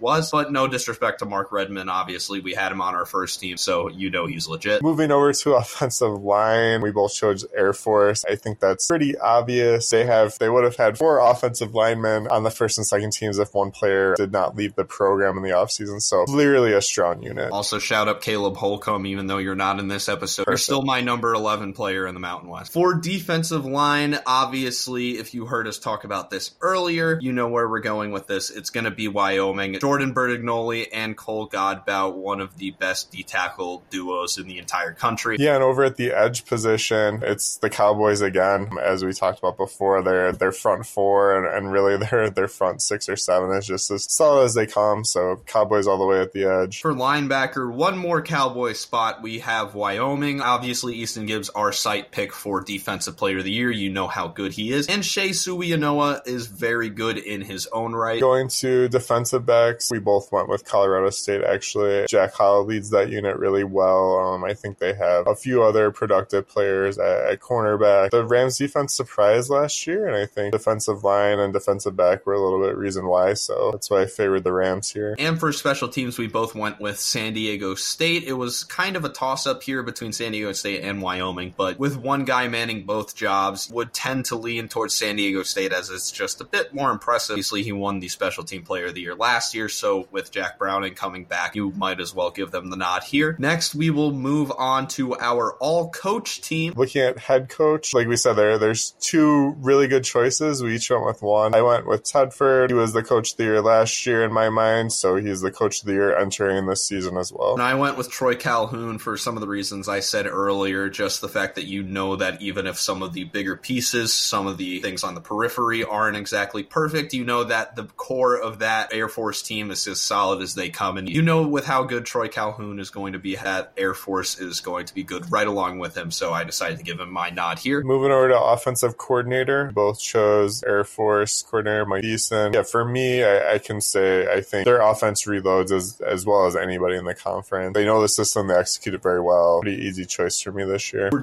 was. 0.00 0.30
But 0.30 0.52
no 0.52 0.66
disrespect 0.68 1.20
to 1.20 1.26
Mark 1.26 1.52
Redman, 1.52 1.88
obviously, 1.88 2.40
we 2.40 2.54
had 2.54 2.72
him 2.72 2.80
on 2.80 2.94
our 2.94 3.06
first 3.06 3.40
team, 3.40 3.56
so 3.56 3.88
you 3.88 4.10
know 4.10 4.26
he's 4.26 4.48
legit. 4.48 4.82
Moving 4.82 5.10
over 5.10 5.32
to 5.32 5.54
offensive 5.54 6.22
line, 6.22 6.82
we 6.82 6.90
both 6.90 7.14
chose 7.14 7.44
Air 7.54 7.72
Force. 7.72 8.24
I 8.24 8.36
think 8.36 8.60
that's 8.60 8.86
pretty 8.86 9.18
obvious. 9.18 9.90
They 9.90 10.04
have 10.04 10.38
they 10.38 10.48
would 10.48 10.64
have 10.64 10.76
had 10.76 10.98
four 10.98 11.18
offensive 11.18 11.74
linemen 11.74 12.28
on 12.28 12.42
the 12.42 12.50
first 12.50 12.78
and 12.78 12.86
second 12.86 13.12
teams 13.12 13.38
if 13.38 13.54
one 13.54 13.70
player 13.70 14.14
did 14.16 14.32
not 14.32 14.56
leave 14.56 14.74
the 14.74 14.84
program 14.84 15.36
in 15.36 15.42
the 15.42 15.50
offseason. 15.50 16.00
So 16.00 16.24
clearly 16.24 16.72
a 16.72 16.82
strong 16.82 17.22
unit. 17.22 17.50
Also 17.52 17.78
shout 17.78 18.08
out 18.08 18.20
Caleb 18.20 18.56
Holcomb, 18.56 19.06
even 19.06 19.26
though 19.26 19.38
you're 19.38 19.54
not 19.54 19.78
in 19.78 19.88
this 19.88 20.08
episode. 20.08 20.44
Perfect. 20.44 20.50
You're 20.50 20.58
still 20.58 20.82
my 20.82 21.00
number 21.00 21.32
11 21.34 21.72
player 21.72 22.06
in 22.10 22.14
the 22.14 22.20
Mountain 22.20 22.50
West. 22.50 22.72
For 22.72 22.94
defensive 22.94 23.64
line, 23.64 24.18
obviously, 24.26 25.12
if 25.12 25.32
you 25.32 25.46
heard 25.46 25.66
us 25.66 25.78
talk 25.78 26.04
about 26.04 26.28
this 26.28 26.50
earlier, 26.60 27.18
you 27.22 27.32
know 27.32 27.48
where 27.48 27.66
we're 27.66 27.80
going 27.80 28.10
with 28.10 28.26
this. 28.26 28.50
It's 28.50 28.68
going 28.68 28.84
to 28.84 28.90
be 28.90 29.08
Wyoming. 29.08 29.78
Jordan 29.80 30.12
Bertagnolli 30.12 30.88
and 30.92 31.16
Cole 31.16 31.48
Godbout, 31.48 32.14
one 32.14 32.40
of 32.40 32.58
the 32.58 32.72
best 32.72 33.10
D 33.10 33.22
tackle 33.22 33.82
duos 33.88 34.36
in 34.36 34.46
the 34.46 34.58
entire 34.58 34.92
country. 34.92 35.36
Yeah, 35.38 35.54
and 35.54 35.64
over 35.64 35.84
at 35.84 35.96
the 35.96 36.10
edge 36.12 36.44
position, 36.44 37.20
it's 37.22 37.56
the 37.56 37.70
Cowboys 37.70 38.20
again. 38.20 38.70
As 38.82 39.04
we 39.04 39.12
talked 39.12 39.38
about 39.38 39.56
before, 39.56 40.02
their 40.02 40.32
their 40.32 40.52
front 40.52 40.84
four 40.84 41.36
and, 41.36 41.46
and 41.46 41.72
really 41.72 41.96
their 41.96 42.28
their 42.28 42.48
front 42.48 42.82
six 42.82 43.08
or 43.08 43.16
seven 43.16 43.56
is 43.56 43.66
just 43.66 43.90
as 43.90 44.04
solid 44.12 44.44
as 44.44 44.54
they 44.54 44.66
come. 44.66 45.04
So 45.04 45.40
Cowboys 45.46 45.86
all 45.86 45.98
the 45.98 46.06
way 46.06 46.20
at 46.20 46.32
the 46.32 46.44
edge. 46.44 46.80
For 46.80 46.92
linebacker, 46.92 47.72
one 47.72 47.96
more 47.96 48.20
Cowboy 48.20 48.72
spot. 48.72 49.22
We 49.22 49.40
have 49.40 49.74
Wyoming. 49.74 50.40
Obviously, 50.40 50.96
Easton 50.96 51.26
Gibbs, 51.26 51.50
our 51.50 51.72
site 51.72 51.99
pick 52.10 52.32
for 52.32 52.62
Defensive 52.62 53.16
Player 53.16 53.38
of 53.38 53.44
the 53.44 53.50
Year. 53.50 53.70
You 53.70 53.90
know 53.90 54.08
how 54.08 54.28
good 54.28 54.52
he 54.52 54.72
is. 54.72 54.86
And 54.86 55.02
Shae 55.02 55.30
Suiaunoa 55.30 56.26
is 56.26 56.46
very 56.46 56.88
good 56.88 57.18
in 57.18 57.42
his 57.42 57.66
own 57.68 57.92
right. 57.94 58.20
Going 58.20 58.48
to 58.48 58.88
defensive 58.88 59.44
backs, 59.44 59.90
we 59.90 59.98
both 59.98 60.32
went 60.32 60.48
with 60.48 60.64
Colorado 60.64 61.10
State 61.10 61.42
actually. 61.42 62.06
Jack 62.08 62.36
Howell 62.36 62.64
leads 62.64 62.90
that 62.90 63.10
unit 63.10 63.36
really 63.36 63.64
well. 63.64 64.18
Um, 64.18 64.44
I 64.44 64.54
think 64.54 64.78
they 64.78 64.94
have 64.94 65.26
a 65.26 65.34
few 65.34 65.62
other 65.62 65.90
productive 65.90 66.48
players 66.48 66.98
at, 66.98 67.32
at, 67.32 67.40
cornerback. 67.40 68.10
The 68.10 68.24
Rams 68.24 68.58
defense 68.58 68.94
surprised 68.94 69.50
last 69.50 69.86
year, 69.86 70.06
and 70.06 70.16
I 70.16 70.26
think 70.26 70.52
defensive 70.52 71.04
line 71.04 71.38
and 71.38 71.52
defensive 71.52 71.96
back 71.96 72.26
were 72.26 72.34
a 72.34 72.40
little 72.40 72.60
bit 72.60 72.76
reason 72.76 73.06
why. 73.06 73.34
So 73.34 73.70
that's 73.72 73.90
why 73.90 74.02
I 74.02 74.06
favored 74.06 74.44
the 74.44 74.52
Rams 74.52 74.90
here. 74.90 75.16
And 75.18 75.38
for 75.38 75.52
special 75.52 75.88
teams, 75.88 76.18
we 76.18 76.26
both 76.26 76.54
went 76.54 76.80
with 76.80 76.98
San 76.98 77.34
Diego 77.34 77.74
State. 77.74 78.24
It 78.24 78.34
was 78.34 78.64
kind 78.64 78.96
of 78.96 79.04
a 79.04 79.08
toss 79.08 79.46
up 79.46 79.62
here 79.62 79.82
between 79.82 80.12
San 80.12 80.32
Diego 80.32 80.52
State 80.52 80.82
and 80.82 81.02
Wyoming, 81.02 81.54
but 81.56 81.78
with 81.78 81.89
one 81.96 82.24
guy 82.24 82.48
manning 82.48 82.84
both 82.84 83.14
jobs, 83.14 83.70
would 83.70 83.92
tend 83.92 84.26
to 84.26 84.36
lean 84.36 84.68
towards 84.68 84.94
San 84.94 85.16
Diego 85.16 85.42
State 85.42 85.72
as 85.72 85.90
it's 85.90 86.10
just 86.10 86.40
a 86.40 86.44
bit 86.44 86.74
more 86.74 86.90
impressive. 86.90 87.34
Obviously, 87.34 87.62
he 87.62 87.72
won 87.72 88.00
the 88.00 88.08
special 88.08 88.44
team 88.44 88.62
player 88.62 88.86
of 88.86 88.94
the 88.94 89.00
year 89.00 89.14
last 89.14 89.54
year, 89.54 89.68
so 89.68 90.08
with 90.10 90.30
Jack 90.30 90.58
Browning 90.58 90.94
coming 90.94 91.24
back, 91.24 91.54
you 91.54 91.70
might 91.72 92.00
as 92.00 92.14
well 92.14 92.30
give 92.30 92.50
them 92.50 92.70
the 92.70 92.76
nod 92.76 93.04
here. 93.04 93.36
Next, 93.38 93.74
we 93.74 93.90
will 93.90 94.12
move 94.12 94.52
on 94.56 94.88
to 94.88 95.16
our 95.18 95.54
all 95.54 95.90
coach 95.90 96.40
team. 96.40 96.72
Looking 96.76 97.02
at 97.02 97.18
head 97.18 97.48
coach, 97.48 97.94
like 97.94 98.06
we 98.06 98.16
said 98.16 98.34
there, 98.34 98.58
there's 98.58 98.92
two 99.00 99.56
really 99.60 99.88
good 99.88 100.04
choices. 100.04 100.62
We 100.62 100.76
each 100.76 100.90
went 100.90 101.04
with 101.04 101.22
one. 101.22 101.54
I 101.54 101.62
went 101.62 101.86
with 101.86 102.04
Tedford. 102.04 102.70
He 102.70 102.74
was 102.74 102.92
the 102.92 103.02
coach 103.02 103.32
of 103.32 103.36
the 103.36 103.44
year 103.44 103.60
last 103.60 104.06
year 104.06 104.24
in 104.24 104.32
my 104.32 104.48
mind, 104.48 104.92
so 104.92 105.16
he's 105.16 105.40
the 105.40 105.50
coach 105.50 105.80
of 105.80 105.86
the 105.86 105.92
year 105.92 106.16
entering 106.16 106.66
this 106.66 106.84
season 106.84 107.16
as 107.16 107.32
well. 107.32 107.54
And 107.54 107.62
I 107.62 107.74
went 107.74 107.96
with 107.96 108.10
Troy 108.10 108.34
Calhoun 108.34 108.98
for 108.98 109.16
some 109.16 109.36
of 109.36 109.40
the 109.40 109.48
reasons 109.48 109.88
I 109.88 110.00
said 110.00 110.26
earlier, 110.26 110.88
just 110.88 111.20
the 111.20 111.28
fact 111.28 111.54
that 111.56 111.64
you 111.64 111.79
know 111.82 112.16
that 112.16 112.40
even 112.42 112.66
if 112.66 112.78
some 112.78 113.02
of 113.02 113.12
the 113.12 113.24
bigger 113.24 113.56
pieces, 113.56 114.12
some 114.12 114.46
of 114.46 114.56
the 114.56 114.80
things 114.80 115.04
on 115.04 115.14
the 115.14 115.20
periphery 115.20 115.84
aren't 115.84 116.16
exactly 116.16 116.62
perfect, 116.62 117.12
you 117.14 117.24
know 117.24 117.44
that 117.44 117.76
the 117.76 117.84
core 117.84 118.40
of 118.40 118.60
that 118.60 118.92
Air 118.92 119.08
Force 119.08 119.42
team 119.42 119.70
is 119.70 119.86
as 119.86 120.00
solid 120.00 120.42
as 120.42 120.54
they 120.54 120.68
come. 120.68 120.98
And 120.98 121.08
you 121.08 121.22
know 121.22 121.46
with 121.46 121.64
how 121.64 121.84
good 121.84 122.04
Troy 122.04 122.28
Calhoun 122.28 122.78
is 122.78 122.90
going 122.90 123.12
to 123.12 123.18
be, 123.18 123.36
that 123.36 123.72
Air 123.76 123.94
Force 123.94 124.38
is 124.38 124.60
going 124.60 124.86
to 124.86 124.94
be 124.94 125.02
good 125.02 125.30
right 125.30 125.46
along 125.46 125.78
with 125.78 125.96
him. 125.96 126.10
So 126.10 126.32
I 126.32 126.44
decided 126.44 126.78
to 126.78 126.84
give 126.84 127.00
him 127.00 127.10
my 127.10 127.30
nod 127.30 127.58
here. 127.58 127.82
Moving 127.82 128.10
over 128.10 128.28
to 128.28 128.40
offensive 128.40 128.96
coordinator, 128.96 129.70
both 129.72 130.00
chose 130.00 130.62
Air 130.62 130.84
Force 130.84 131.42
coordinator 131.42 131.86
Mike 131.86 132.04
Eason. 132.04 132.54
Yeah, 132.54 132.62
for 132.62 132.84
me, 132.84 133.22
I, 133.24 133.54
I 133.54 133.58
can 133.58 133.80
say 133.80 134.26
I 134.26 134.40
think 134.40 134.64
their 134.64 134.80
offense 134.80 135.24
reloads 135.24 135.72
as, 135.72 136.00
as 136.00 136.26
well 136.26 136.46
as 136.46 136.56
anybody 136.56 136.96
in 136.96 137.04
the 137.04 137.14
conference. 137.14 137.74
They 137.74 137.84
know 137.84 138.00
the 138.00 138.08
system, 138.08 138.48
they 138.48 138.54
execute 138.54 138.94
it 138.94 139.02
very 139.02 139.20
well. 139.20 139.60
Pretty 139.62 139.82
easy 139.82 140.04
choice 140.04 140.40
for 140.40 140.52
me 140.52 140.64
this 140.64 140.92
year. 140.92 141.10
For 141.10 141.20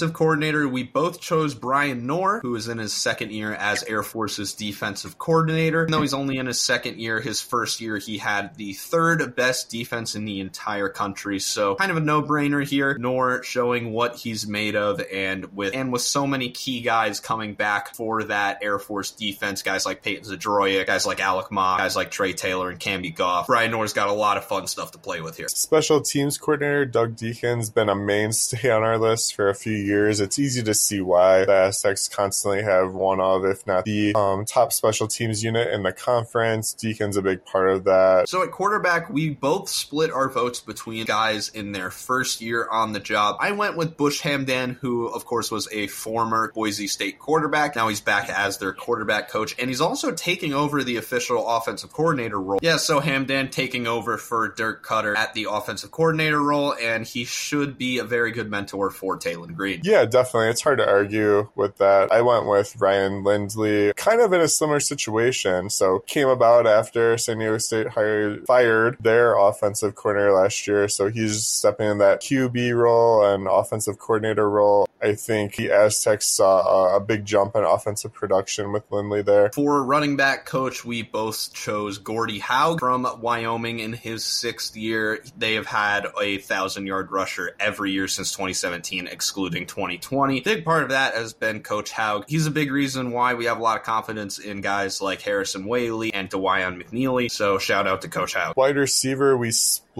defensive 0.00 0.16
coordinator, 0.16 0.66
we 0.66 0.82
both 0.82 1.20
chose 1.20 1.54
Brian 1.54 2.06
Knorr, 2.06 2.40
who 2.40 2.54
is 2.54 2.68
in 2.68 2.78
his 2.78 2.94
second 2.94 3.32
year 3.32 3.52
as 3.52 3.82
Air 3.82 4.02
Force's 4.02 4.54
defensive 4.54 5.18
coordinator. 5.18 5.82
Even 5.82 5.92
though 5.92 6.00
he's 6.00 6.14
only 6.14 6.38
in 6.38 6.46
his 6.46 6.58
second 6.58 6.98
year, 6.98 7.20
his 7.20 7.42
first 7.42 7.82
year 7.82 7.98
he 7.98 8.16
had 8.16 8.54
the 8.56 8.72
third 8.72 9.36
best 9.36 9.68
defense 9.68 10.14
in 10.14 10.24
the 10.24 10.40
entire 10.40 10.88
country. 10.88 11.38
So 11.38 11.74
kind 11.74 11.90
of 11.90 11.98
a 11.98 12.00
no-brainer 12.00 12.66
here. 12.66 12.96
Knorr 12.96 13.42
showing 13.42 13.92
what 13.92 14.16
he's 14.16 14.46
made 14.46 14.74
of 14.74 15.02
and 15.12 15.54
with 15.54 15.74
and 15.74 15.92
with 15.92 16.00
so 16.00 16.26
many 16.26 16.48
key 16.48 16.80
guys 16.80 17.20
coming 17.20 17.52
back 17.52 17.94
for 17.94 18.24
that 18.24 18.60
Air 18.62 18.78
Force 18.78 19.10
defense, 19.10 19.62
guys 19.62 19.84
like 19.84 20.02
Payton 20.02 20.24
Zdroik, 20.24 20.86
guys 20.86 21.04
like 21.04 21.20
Alec 21.20 21.52
Mock, 21.52 21.78
guys 21.78 21.94
like 21.94 22.10
Trey 22.10 22.32
Taylor 22.32 22.70
and 22.70 22.80
Camby 22.80 23.14
Goff. 23.14 23.48
Brian 23.48 23.70
Knorr's 23.70 23.92
got 23.92 24.08
a 24.08 24.14
lot 24.14 24.38
of 24.38 24.46
fun 24.46 24.66
stuff 24.66 24.92
to 24.92 24.98
play 24.98 25.20
with 25.20 25.36
here. 25.36 25.48
Special 25.48 26.00
teams 26.00 26.38
coordinator 26.38 26.86
Doug 26.86 27.16
Deakin's 27.16 27.68
been 27.68 27.90
a 27.90 27.94
mainstay 27.94 28.70
on 28.70 28.82
our 28.82 28.96
list 28.96 29.34
for 29.34 29.50
a 29.50 29.54
few 29.54 29.76
years, 29.76 29.89
it's 29.98 30.38
easy 30.38 30.62
to 30.62 30.74
see 30.74 31.00
why 31.00 31.44
the 31.44 31.52
Aztecs 31.52 32.08
constantly 32.08 32.62
have 32.62 32.94
one 32.94 33.20
of, 33.20 33.44
if 33.44 33.66
not 33.66 33.84
the 33.84 34.14
um, 34.14 34.44
top 34.44 34.72
special 34.72 35.06
teams 35.08 35.42
unit 35.42 35.72
in 35.72 35.82
the 35.82 35.92
conference. 35.92 36.72
Deakin's 36.72 37.16
a 37.16 37.22
big 37.22 37.44
part 37.44 37.70
of 37.70 37.84
that. 37.84 38.28
So 38.28 38.42
at 38.42 38.50
quarterback, 38.50 39.10
we 39.10 39.30
both 39.30 39.68
split 39.68 40.10
our 40.10 40.28
votes 40.28 40.60
between 40.60 41.04
guys 41.04 41.48
in 41.48 41.72
their 41.72 41.90
first 41.90 42.40
year 42.40 42.68
on 42.68 42.92
the 42.92 43.00
job. 43.00 43.36
I 43.40 43.52
went 43.52 43.76
with 43.76 43.96
Bush 43.96 44.22
Hamdan, 44.22 44.76
who 44.76 45.08
of 45.08 45.24
course 45.24 45.50
was 45.50 45.68
a 45.72 45.86
former 45.86 46.52
Boise 46.54 46.86
State 46.86 47.18
quarterback. 47.18 47.76
Now 47.76 47.88
he's 47.88 48.00
back 48.00 48.28
as 48.28 48.58
their 48.58 48.72
quarterback 48.72 49.28
coach, 49.28 49.54
and 49.58 49.68
he's 49.68 49.80
also 49.80 50.12
taking 50.12 50.54
over 50.54 50.82
the 50.82 50.96
official 50.96 51.46
offensive 51.48 51.92
coordinator 51.92 52.40
role. 52.40 52.60
Yeah, 52.62 52.76
so 52.76 53.00
Hamdan 53.00 53.50
taking 53.50 53.86
over 53.86 54.16
for 54.16 54.48
Dirk 54.48 54.84
Koetter 54.84 55.16
at 55.16 55.34
the 55.34 55.48
offensive 55.50 55.90
coordinator 55.90 56.42
role, 56.42 56.74
and 56.74 57.06
he 57.06 57.24
should 57.24 57.78
be 57.78 57.98
a 57.98 58.04
very 58.04 58.32
good 58.32 58.50
mentor 58.50 58.90
for 58.90 59.18
Taylen 59.18 59.54
Green. 59.54 59.79
Yeah, 59.82 60.04
definitely. 60.04 60.50
It's 60.50 60.62
hard 60.62 60.78
to 60.78 60.88
argue 60.88 61.48
with 61.54 61.78
that. 61.78 62.12
I 62.12 62.22
went 62.22 62.46
with 62.46 62.76
Ryan 62.80 63.24
Lindley, 63.24 63.92
kind 63.96 64.20
of 64.20 64.32
in 64.32 64.40
a 64.40 64.48
similar 64.48 64.80
situation. 64.80 65.70
So 65.70 66.00
came 66.00 66.28
about 66.28 66.66
after 66.66 67.16
San 67.18 67.38
Diego 67.38 67.58
State 67.58 67.88
hired, 67.88 68.46
fired 68.46 68.96
their 69.00 69.36
offensive 69.38 69.94
coordinator 69.94 70.32
last 70.32 70.66
year. 70.66 70.88
So 70.88 71.08
he's 71.08 71.46
stepping 71.46 71.88
in 71.88 71.98
that 71.98 72.20
QB 72.20 72.76
role 72.76 73.24
and 73.24 73.46
offensive 73.48 73.98
coordinator 73.98 74.48
role. 74.48 74.88
I 75.02 75.14
think 75.14 75.56
the 75.56 75.70
Aztecs 75.70 76.26
saw 76.26 76.94
a 76.94 77.00
big 77.00 77.24
jump 77.24 77.56
in 77.56 77.64
offensive 77.64 78.12
production 78.12 78.72
with 78.72 78.84
Lindley 78.90 79.22
there. 79.22 79.50
For 79.52 79.82
running 79.82 80.16
back 80.16 80.44
coach, 80.44 80.84
we 80.84 81.02
both 81.02 81.52
chose 81.54 81.98
Gordie 81.98 82.38
Haug 82.38 82.80
from 82.80 83.06
Wyoming 83.20 83.80
in 83.80 83.94
his 83.94 84.24
sixth 84.24 84.76
year. 84.76 85.24
They 85.36 85.54
have 85.54 85.66
had 85.66 86.06
a 86.20 86.38
thousand 86.38 86.86
yard 86.86 87.10
rusher 87.10 87.56
every 87.58 87.92
year 87.92 88.08
since 88.08 88.32
2017, 88.32 89.06
excluding 89.06 89.59
2020. 89.66 90.40
Big 90.40 90.64
part 90.64 90.82
of 90.82 90.90
that 90.90 91.14
has 91.14 91.32
been 91.32 91.62
Coach 91.62 91.90
Haug. 91.92 92.24
He's 92.28 92.46
a 92.46 92.50
big 92.50 92.70
reason 92.70 93.12
why 93.12 93.34
we 93.34 93.44
have 93.46 93.58
a 93.58 93.62
lot 93.62 93.78
of 93.78 93.82
confidence 93.84 94.38
in 94.38 94.60
guys 94.60 95.00
like 95.00 95.20
Harrison 95.22 95.64
Waylee 95.64 96.10
and 96.14 96.28
Dawaiian 96.28 96.82
McNeely. 96.82 97.30
So 97.30 97.58
shout 97.58 97.86
out 97.86 98.02
to 98.02 98.08
Coach 98.08 98.34
Haug. 98.34 98.56
Wide 98.56 98.76
receiver, 98.76 99.36
we 99.36 99.50